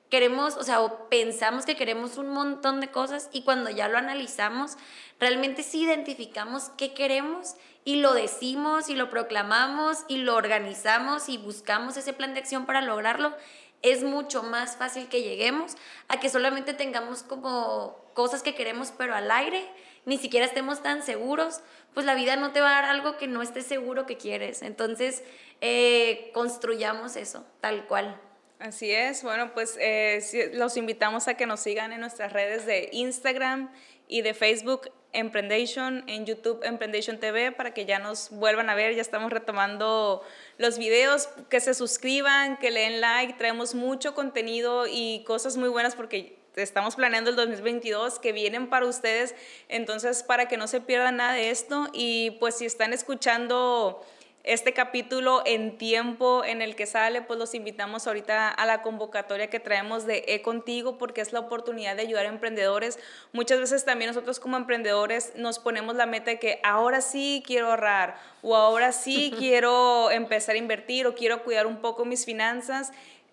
queremos, 0.10 0.58
o 0.58 0.64
sea, 0.64 0.82
o 0.82 1.10
pensamos 1.10 1.66
que 1.66 1.76
queremos 1.76 2.18
un 2.18 2.30
montón 2.30 2.82
de 2.82 2.92
cosas 2.92 3.30
y 3.32 3.44
cuando 3.44 3.70
ya 3.70 3.88
lo 3.88 3.98
analizamos, 3.98 4.78
realmente 5.20 5.64
sí 5.64 5.84
identificamos 5.84 6.70
qué 6.78 6.94
queremos 6.94 7.56
y 7.86 7.96
lo 7.96 8.14
decimos 8.14 8.90
y 8.90 8.96
lo 8.96 9.10
proclamamos 9.10 10.00
y 10.08 10.18
lo 10.18 10.36
organizamos 10.36 11.30
y 11.30 11.38
buscamos 11.38 11.98
ese 11.98 12.14
plan 12.14 12.34
de 12.34 12.42
acción 12.42 12.66
para 12.66 12.82
lograrlo, 12.82 13.34
es 13.82 14.04
mucho 14.04 14.44
más 14.44 14.78
fácil 14.78 15.08
que 15.10 15.24
lleguemos 15.24 15.76
a 16.08 16.20
que 16.20 16.30
solamente 16.30 16.74
tengamos 16.74 17.24
como 17.24 17.98
cosas 18.14 18.44
que 18.44 18.56
queremos 18.56 18.94
pero 18.98 19.16
al 19.16 19.32
aire, 19.32 19.68
ni 20.06 20.18
siquiera 20.18 20.46
estemos 20.46 20.84
tan 20.84 21.04
seguros, 21.04 21.62
pues 21.94 22.06
la 22.06 22.16
vida 22.16 22.36
no 22.36 22.52
te 22.52 22.62
va 22.62 22.70
a 22.70 22.82
dar 22.82 22.86
algo 22.86 23.18
que 23.18 23.28
no 23.28 23.42
estés 23.42 23.66
seguro 23.66 24.06
que 24.06 24.18
quieres. 24.18 24.62
Entonces, 24.62 25.24
eh, 25.62 26.32
construyamos 26.34 27.16
eso, 27.16 27.46
tal 27.60 27.86
cual. 27.88 28.20
Así 28.60 28.92
es, 28.92 29.24
bueno, 29.24 29.54
pues 29.54 29.76
eh, 29.80 30.52
los 30.54 30.78
invitamos 30.78 31.28
a 31.28 31.34
que 31.34 31.48
nos 31.48 31.62
sigan 31.62 31.92
en 31.92 32.00
nuestras 32.00 32.32
redes 32.32 32.66
de 32.66 32.90
Instagram 32.92 33.72
y 34.08 34.22
de 34.22 34.36
Facebook 34.36 34.92
Emprendation, 35.14 36.04
en 36.08 36.26
YouTube 36.26 36.62
Emprendation 36.64 37.20
TV, 37.20 37.52
para 37.52 37.74
que 37.74 37.86
ya 37.86 38.00
nos 38.00 38.30
vuelvan 38.30 38.70
a 38.70 38.76
ver, 38.76 38.96
ya 38.96 39.02
estamos 39.02 39.32
retomando 39.32 40.24
los 40.58 40.78
videos, 40.78 41.30
que 41.50 41.60
se 41.60 41.74
suscriban, 41.74 42.58
que 42.58 42.72
le 42.72 42.82
den 42.82 43.02
like, 43.02 43.34
traemos 43.34 43.76
mucho 43.76 44.14
contenido 44.14 44.86
y 44.88 45.24
cosas 45.26 45.58
muy 45.58 45.70
buenas 45.70 45.96
porque 45.96 46.38
estamos 46.56 46.96
planeando 46.96 47.30
el 47.30 47.36
2022 47.36 48.20
que 48.20 48.32
vienen 48.32 48.70
para 48.70 48.86
ustedes, 48.86 49.36
entonces 49.70 50.24
para 50.24 50.48
que 50.48 50.58
no 50.58 50.68
se 50.68 50.82
pierdan 50.82 51.18
nada 51.18 51.34
de 51.34 51.50
esto. 51.50 51.88
Y 51.94 52.32
pues 52.40 52.56
si 52.58 52.66
están 52.66 52.94
escuchando 52.94 54.04
este 54.44 54.74
capítulo 54.74 55.44
en 55.46 55.78
tiempo 55.78 56.44
en 56.44 56.62
el 56.62 56.76
que 56.76 56.86
sale, 56.86 57.22
pues 57.22 57.38
los 57.38 57.54
invitamos 57.54 58.08
ahorita 58.08 58.50
a 58.50 58.66
la 58.66 58.82
convocatoria 58.82 59.50
que 59.50 59.60
traemos 59.60 60.06
de 60.06 60.24
E 60.28 60.42
Contigo, 60.42 60.98
porque 60.98 61.22
es 61.22 61.32
la 61.32 61.40
oportunidad 61.40 61.96
de 61.96 62.04
ayudar 62.04 62.26
a 62.26 62.30
emprendedores. 62.30 63.00
Muchas 63.34 63.60
veces 63.60 63.86
también 63.86 64.10
nosotros 64.10 64.40
como 64.40 64.58
emprendedores 64.58 65.34
nos 65.36 65.60
ponemos 65.60 65.96
la 65.96 66.06
meta 66.06 66.32
de 66.32 66.40
que 66.40 66.60
ahora 66.64 67.02
sí 67.02 67.44
quiero 67.46 67.70
ahorrar 67.70 68.18
o 68.42 68.56
ahora 68.56 68.92
sí 68.92 69.34
quiero 69.38 70.10
empezar 70.12 70.56
a 70.56 70.58
invertir 70.58 71.06
o 71.06 71.16
quiero 71.16 71.44
cuidar 71.44 71.68
un 71.68 71.78
poco 71.78 72.06
mis 72.06 72.26
finanzas 72.26 72.92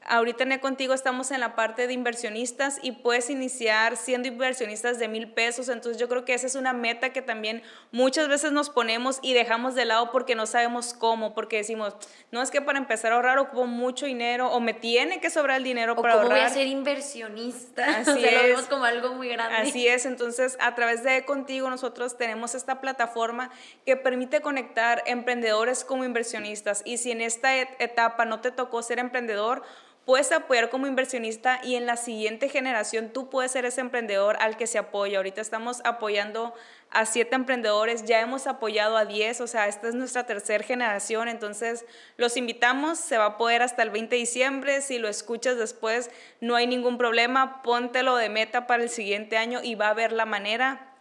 Ahorita 0.08 0.44
en 0.44 0.58
Contigo 0.58 0.94
estamos 0.94 1.30
en 1.32 1.40
la 1.40 1.54
parte 1.54 1.86
de 1.86 1.92
inversionistas 1.92 2.78
y 2.80 2.92
puedes 2.92 3.28
iniciar 3.28 3.98
siendo 3.98 4.26
inversionistas 4.26 4.98
de 4.98 5.06
mil 5.06 5.30
pesos. 5.30 5.68
Entonces 5.68 6.00
yo 6.00 6.08
creo 6.08 6.24
que 6.24 6.32
esa 6.32 6.46
es 6.46 6.54
una 6.54 6.72
meta 6.72 7.10
que 7.10 7.20
también 7.20 7.62
muchas 7.92 8.26
veces 8.28 8.52
nos 8.52 8.70
ponemos 8.70 9.18
y 9.20 9.34
dejamos 9.34 9.74
de 9.74 9.84
lado 9.84 10.10
porque 10.10 10.34
no 10.34 10.46
sabemos 10.46 10.94
cómo, 10.94 11.34
porque 11.34 11.58
decimos, 11.58 11.94
no 12.30 12.40
es 12.40 12.50
que 12.50 12.62
para 12.62 12.78
empezar 12.78 13.12
a 13.12 13.16
ahorrar 13.16 13.38
ocupo 13.38 13.66
mucho 13.66 14.06
dinero 14.06 14.50
o 14.50 14.60
me 14.60 14.72
tiene 14.72 15.20
que 15.20 15.28
sobrar 15.28 15.58
el 15.58 15.64
dinero 15.64 15.94
para 15.94 16.14
ahorrar. 16.14 16.30
voy 16.30 16.40
a 16.40 16.48
ser 16.48 16.66
inversionista. 16.66 17.84
Así 17.98 18.10
o 18.10 18.14
sea, 18.14 18.32
lo 18.32 18.48
vemos 18.48 18.64
como 18.64 18.84
algo 18.84 19.12
muy 19.12 19.28
grande. 19.28 19.56
Así 19.58 19.88
es, 19.88 20.06
entonces 20.06 20.56
a 20.60 20.74
través 20.74 21.02
de 21.02 21.26
Contigo 21.26 21.68
nosotros 21.68 22.16
tenemos 22.16 22.54
esta 22.54 22.80
plataforma 22.80 23.50
que 23.84 23.96
permite 23.96 24.40
conectar 24.40 25.02
emprendedores 25.04 25.84
como 25.84 26.04
inversionistas 26.04 26.80
y 26.86 26.96
si 26.96 27.10
en 27.10 27.20
esta 27.20 27.54
etapa 27.58 28.24
no 28.24 28.40
te 28.40 28.50
tocó 28.50 28.82
ser 28.82 28.98
emprendedor, 28.98 29.62
puedes 30.08 30.32
apoyar 30.32 30.70
como 30.70 30.86
inversionista 30.86 31.60
y 31.62 31.74
en 31.74 31.84
la 31.84 31.98
siguiente 31.98 32.48
generación 32.48 33.10
tú 33.10 33.28
puedes 33.28 33.52
ser 33.52 33.66
ese 33.66 33.82
emprendedor 33.82 34.38
al 34.40 34.56
que 34.56 34.66
se 34.66 34.78
apoya. 34.78 35.18
Ahorita 35.18 35.42
estamos 35.42 35.82
apoyando 35.84 36.54
a 36.88 37.04
siete 37.04 37.34
emprendedores, 37.34 38.06
ya 38.06 38.22
hemos 38.22 38.46
apoyado 38.46 38.96
a 38.96 39.04
diez, 39.04 39.42
o 39.42 39.46
sea, 39.46 39.68
esta 39.68 39.86
es 39.86 39.94
nuestra 39.94 40.24
tercera 40.24 40.64
generación, 40.64 41.28
entonces 41.28 41.84
los 42.16 42.38
invitamos, 42.38 42.98
se 42.98 43.18
va 43.18 43.26
a 43.26 43.36
poder 43.36 43.60
hasta 43.60 43.82
el 43.82 43.90
20 43.90 44.14
de 44.14 44.20
diciembre, 44.20 44.80
si 44.80 44.98
lo 44.98 45.08
escuchas 45.08 45.58
después 45.58 46.10
no 46.40 46.56
hay 46.56 46.66
ningún 46.66 46.96
problema, 46.96 47.60
póntelo 47.62 48.16
de 48.16 48.30
meta 48.30 48.66
para 48.66 48.82
el 48.82 48.88
siguiente 48.88 49.36
año 49.36 49.60
y 49.62 49.74
va 49.74 49.88
a 49.88 49.90
haber 49.90 50.12
la 50.12 50.24
manera. 50.24 50.94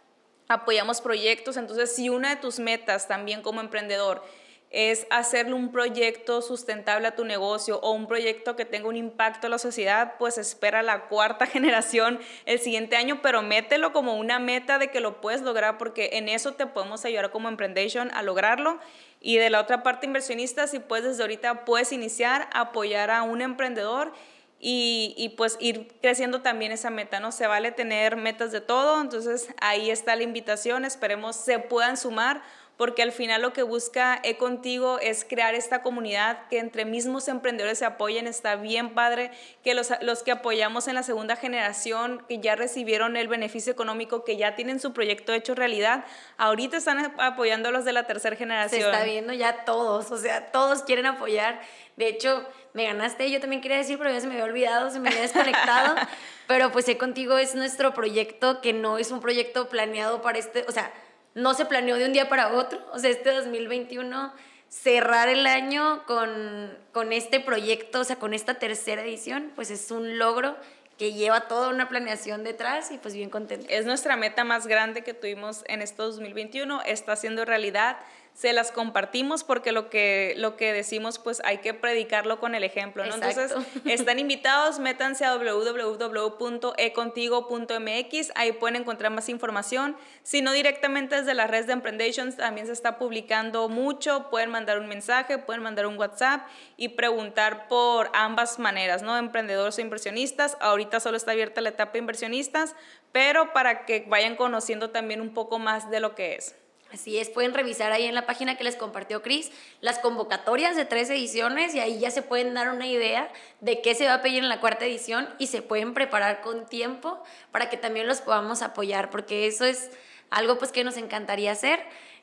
Apoyamos 0.48 1.00
proyectos, 1.00 1.56
entonces 1.56 1.96
si 1.96 2.10
una 2.10 2.28
de 2.28 2.36
tus 2.36 2.58
metas 2.58 3.08
también 3.08 3.40
como 3.40 3.62
emprendedor 3.62 4.22
es 4.70 5.06
hacerle 5.08 5.54
un 5.54 5.72
proyecto 5.72 6.42
sustentable 6.42 7.08
a 7.08 7.14
tu 7.14 7.24
negocio 7.24 7.80
o 7.80 7.92
un 7.92 8.06
proyecto 8.06 8.54
que 8.54 8.66
tenga 8.66 8.88
un 8.88 8.96
impacto 8.96 9.46
en 9.46 9.52
la 9.52 9.58
sociedad, 9.58 10.14
pues 10.18 10.36
espera 10.36 10.82
la 10.82 11.06
cuarta 11.08 11.46
generación 11.46 12.20
el 12.44 12.58
siguiente 12.58 12.96
año, 12.96 13.20
pero 13.22 13.42
mételo 13.42 13.92
como 13.92 14.16
una 14.16 14.38
meta 14.38 14.78
de 14.78 14.90
que 14.90 15.00
lo 15.00 15.20
puedes 15.20 15.42
lograr 15.42 15.78
porque 15.78 16.10
en 16.14 16.28
eso 16.28 16.52
te 16.52 16.66
podemos 16.66 17.04
ayudar 17.04 17.30
como 17.30 17.48
Emprendation 17.48 18.10
a 18.12 18.22
lograrlo. 18.22 18.78
Y 19.20 19.38
de 19.38 19.50
la 19.50 19.60
otra 19.60 19.82
parte 19.82 20.06
inversionista, 20.06 20.68
si 20.68 20.78
puedes 20.78 21.04
desde 21.04 21.22
ahorita 21.22 21.64
puedes 21.64 21.92
iniciar 21.92 22.48
apoyar 22.52 23.10
a 23.10 23.22
un 23.22 23.40
emprendedor 23.40 24.12
y, 24.60 25.14
y, 25.16 25.30
pues 25.30 25.56
ir 25.60 25.88
creciendo 26.02 26.42
también 26.42 26.72
esa 26.72 26.90
meta, 26.90 27.20
¿no? 27.20 27.30
Se 27.30 27.46
vale 27.46 27.70
tener 27.70 28.16
metas 28.16 28.50
de 28.50 28.60
todo, 28.60 29.00
entonces 29.00 29.48
ahí 29.60 29.90
está 29.90 30.16
la 30.16 30.24
invitación, 30.24 30.84
esperemos 30.84 31.36
se 31.36 31.60
puedan 31.60 31.96
sumar 31.96 32.42
porque 32.78 33.02
al 33.02 33.10
final 33.10 33.42
lo 33.42 33.52
que 33.52 33.64
busca 33.64 34.20
E 34.22 34.36
Contigo 34.36 35.00
es 35.00 35.26
crear 35.28 35.56
esta 35.56 35.82
comunidad 35.82 36.46
que 36.48 36.60
entre 36.60 36.84
mismos 36.84 37.26
emprendedores 37.26 37.78
se 37.78 37.84
apoyen. 37.84 38.28
Está 38.28 38.54
bien 38.54 38.94
padre 38.94 39.32
que 39.64 39.74
los, 39.74 39.90
los 40.00 40.22
que 40.22 40.30
apoyamos 40.30 40.86
en 40.86 40.94
la 40.94 41.02
segunda 41.02 41.34
generación, 41.34 42.24
que 42.28 42.38
ya 42.38 42.54
recibieron 42.54 43.16
el 43.16 43.26
beneficio 43.26 43.72
económico, 43.72 44.24
que 44.24 44.36
ya 44.36 44.54
tienen 44.54 44.78
su 44.78 44.92
proyecto 44.92 45.32
hecho 45.32 45.56
realidad, 45.56 46.04
ahorita 46.36 46.76
están 46.76 47.12
apoyando 47.18 47.70
a 47.70 47.72
los 47.72 47.84
de 47.84 47.92
la 47.92 48.06
tercera 48.06 48.36
generación. 48.36 48.80
Se 48.80 48.86
está 48.88 49.02
viendo 49.02 49.32
ya 49.32 49.64
todos, 49.64 50.12
o 50.12 50.16
sea, 50.16 50.52
todos 50.52 50.84
quieren 50.84 51.06
apoyar. 51.06 51.60
De 51.96 52.06
hecho, 52.06 52.46
me 52.74 52.84
ganaste, 52.84 53.28
yo 53.28 53.40
también 53.40 53.60
quería 53.60 53.78
decir, 53.78 53.98
pero 53.98 54.10
ya 54.10 54.20
se 54.20 54.28
me 54.28 54.34
había 54.34 54.44
olvidado, 54.44 54.92
se 54.92 55.00
me 55.00 55.08
había 55.08 55.22
desconectado. 55.22 55.96
pero 56.46 56.70
pues 56.70 56.84
sé 56.84 56.96
contigo 56.96 57.38
es 57.38 57.56
nuestro 57.56 57.92
proyecto, 57.92 58.60
que 58.60 58.72
no 58.72 58.98
es 58.98 59.10
un 59.10 59.18
proyecto 59.18 59.68
planeado 59.68 60.22
para 60.22 60.38
este, 60.38 60.64
o 60.68 60.70
sea, 60.70 60.92
no 61.34 61.54
se 61.54 61.66
planeó 61.66 61.96
de 61.96 62.06
un 62.06 62.12
día 62.12 62.28
para 62.28 62.54
otro. 62.54 62.78
O 62.92 62.98
sea, 62.98 63.10
este 63.10 63.32
2021, 63.32 64.32
cerrar 64.68 65.28
el 65.28 65.46
año 65.46 66.04
con, 66.06 66.76
con 66.92 67.12
este 67.12 67.40
proyecto, 67.40 68.00
o 68.00 68.04
sea, 68.04 68.16
con 68.16 68.34
esta 68.34 68.54
tercera 68.54 69.02
edición, 69.02 69.52
pues 69.54 69.70
es 69.70 69.90
un 69.90 70.18
logro 70.18 70.56
que 70.98 71.12
lleva 71.12 71.42
toda 71.42 71.68
una 71.68 71.88
planeación 71.88 72.42
detrás 72.42 72.90
y 72.90 72.98
pues 72.98 73.14
bien 73.14 73.30
contento. 73.30 73.66
Es 73.70 73.86
nuestra 73.86 74.16
meta 74.16 74.42
más 74.44 74.66
grande 74.66 75.04
que 75.04 75.14
tuvimos 75.14 75.64
en 75.68 75.80
este 75.80 76.02
2021, 76.02 76.82
está 76.82 77.14
siendo 77.14 77.44
realidad 77.44 77.98
se 78.38 78.52
las 78.52 78.70
compartimos 78.70 79.42
porque 79.42 79.72
lo 79.72 79.90
que, 79.90 80.34
lo 80.36 80.56
que 80.56 80.72
decimos, 80.72 81.18
pues 81.18 81.42
hay 81.44 81.58
que 81.58 81.74
predicarlo 81.74 82.38
con 82.38 82.54
el 82.54 82.62
ejemplo, 82.62 83.04
¿no? 83.04 83.16
Entonces, 83.16 83.52
están 83.84 84.20
invitados, 84.20 84.78
métanse 84.78 85.24
a 85.24 85.34
www.econtigo.mx, 85.34 88.32
ahí 88.36 88.52
pueden 88.52 88.76
encontrar 88.76 89.10
más 89.10 89.28
información. 89.28 89.96
Si 90.22 90.40
no 90.40 90.52
directamente 90.52 91.16
desde 91.16 91.34
la 91.34 91.48
red 91.48 91.66
de 91.66 91.72
Emprendations, 91.72 92.36
también 92.36 92.68
se 92.68 92.74
está 92.74 92.96
publicando 92.96 93.68
mucho, 93.68 94.30
pueden 94.30 94.50
mandar 94.50 94.78
un 94.78 94.86
mensaje, 94.86 95.38
pueden 95.38 95.64
mandar 95.64 95.88
un 95.88 95.98
WhatsApp 95.98 96.46
y 96.76 96.90
preguntar 96.90 97.66
por 97.66 98.08
ambas 98.14 98.60
maneras, 98.60 99.02
¿no? 99.02 99.18
Emprendedores 99.18 99.78
o 99.78 99.80
inversionistas. 99.80 100.56
Ahorita 100.60 101.00
solo 101.00 101.16
está 101.16 101.32
abierta 101.32 101.60
la 101.60 101.70
etapa 101.70 101.94
de 101.94 101.98
inversionistas, 101.98 102.76
pero 103.10 103.52
para 103.52 103.84
que 103.84 104.04
vayan 104.06 104.36
conociendo 104.36 104.90
también 104.90 105.20
un 105.20 105.34
poco 105.34 105.58
más 105.58 105.90
de 105.90 105.98
lo 105.98 106.14
que 106.14 106.36
es. 106.36 106.54
Así 106.92 107.18
es, 107.18 107.28
pueden 107.28 107.52
revisar 107.52 107.92
ahí 107.92 108.06
en 108.06 108.14
la 108.14 108.24
página 108.24 108.56
que 108.56 108.64
les 108.64 108.76
compartió 108.76 109.20
Cris 109.20 109.50
las 109.82 109.98
convocatorias 109.98 110.74
de 110.74 110.86
tres 110.86 111.10
ediciones 111.10 111.74
y 111.74 111.80
ahí 111.80 111.98
ya 111.98 112.10
se 112.10 112.22
pueden 112.22 112.54
dar 112.54 112.70
una 112.70 112.86
idea 112.86 113.30
de 113.60 113.82
qué 113.82 113.94
se 113.94 114.06
va 114.06 114.14
a 114.14 114.22
pedir 114.22 114.38
en 114.42 114.48
la 114.48 114.60
cuarta 114.60 114.86
edición 114.86 115.28
y 115.38 115.48
se 115.48 115.60
pueden 115.60 115.92
preparar 115.92 116.40
con 116.40 116.66
tiempo 116.66 117.22
para 117.52 117.68
que 117.68 117.76
también 117.76 118.06
los 118.06 118.22
podamos 118.22 118.62
apoyar, 118.62 119.10
porque 119.10 119.46
eso 119.46 119.66
es 119.66 119.90
algo 120.30 120.56
pues 120.58 120.72
que 120.72 120.82
nos 120.82 120.96
encantaría 120.96 121.52
hacer. 121.52 121.80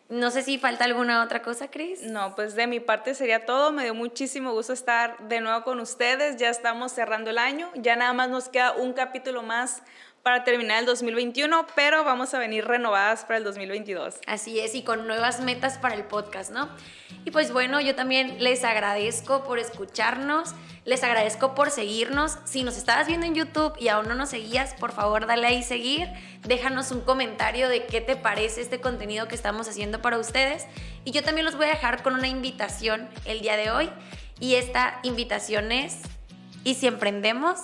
No 0.07 0.29
sé 0.29 0.43
si 0.43 0.59
falta 0.59 0.85
alguna 0.85 1.23
otra 1.23 1.41
cosa, 1.41 1.71
Cris. 1.71 2.03
No, 2.03 2.35
pues 2.35 2.53
de 2.53 2.67
mi 2.67 2.79
parte 2.79 3.15
sería 3.15 3.45
todo. 3.45 3.71
Me 3.71 3.85
dio 3.85 3.95
muchísimo 3.95 4.51
gusto 4.51 4.71
estar 4.71 5.17
de 5.27 5.41
nuevo 5.41 5.63
con 5.63 5.79
ustedes. 5.79 6.37
Ya 6.37 6.49
estamos 6.49 6.91
cerrando 6.91 7.31
el 7.31 7.39
año. 7.39 7.71
Ya 7.73 7.95
nada 7.95 8.13
más 8.13 8.29
nos 8.29 8.47
queda 8.47 8.73
un 8.73 8.93
capítulo 8.93 9.41
más 9.41 9.81
para 10.25 10.43
terminar 10.43 10.79
el 10.79 10.87
2021, 10.87 11.67
pero 11.75 12.03
vamos 12.03 12.33
a 12.33 12.39
venir 12.39 12.65
renovadas 12.65 13.25
para 13.25 13.37
el 13.37 13.43
2022. 13.43 14.15
Así 14.25 14.59
es, 14.59 14.73
y 14.73 14.81
con 14.81 15.05
nuevas 15.05 15.39
metas 15.39 15.77
para 15.77 15.93
el 15.93 16.03
podcast, 16.03 16.49
¿no? 16.49 16.67
Y 17.25 17.29
pues 17.29 17.53
bueno, 17.53 17.79
yo 17.79 17.93
también 17.93 18.37
les 18.39 18.63
agradezco 18.63 19.43
por 19.43 19.59
escucharnos, 19.59 20.55
les 20.83 21.03
agradezco 21.03 21.53
por 21.53 21.69
seguirnos. 21.69 22.39
Si 22.43 22.63
nos 22.63 22.75
estabas 22.75 23.05
viendo 23.05 23.27
en 23.27 23.35
YouTube 23.35 23.75
y 23.79 23.89
aún 23.89 24.07
no 24.07 24.15
nos 24.15 24.29
seguías, 24.29 24.73
por 24.73 24.93
favor 24.93 25.27
dale 25.27 25.45
ahí 25.45 25.61
seguir, 25.61 26.07
déjanos 26.41 26.89
un 26.89 27.01
comentario 27.01 27.69
de 27.69 27.85
qué 27.85 28.01
te 28.01 28.15
parece 28.15 28.61
este 28.61 28.81
contenido 28.81 29.27
que 29.27 29.35
estamos 29.35 29.69
haciendo 29.69 30.01
para 30.01 30.17
ustedes. 30.17 30.65
Y 31.03 31.11
yo 31.11 31.21
también 31.21 31.45
los 31.45 31.55
voy 31.55 31.67
a 31.67 31.69
dejar 31.69 32.01
con 32.01 32.15
una 32.15 32.27
invitación 32.27 33.07
el 33.25 33.41
día 33.41 33.57
de 33.57 33.69
hoy. 33.69 33.91
Y 34.39 34.55
esta 34.55 35.01
invitación 35.03 35.71
es, 35.71 35.99
¿y 36.63 36.73
si 36.73 36.87
emprendemos? 36.87 37.59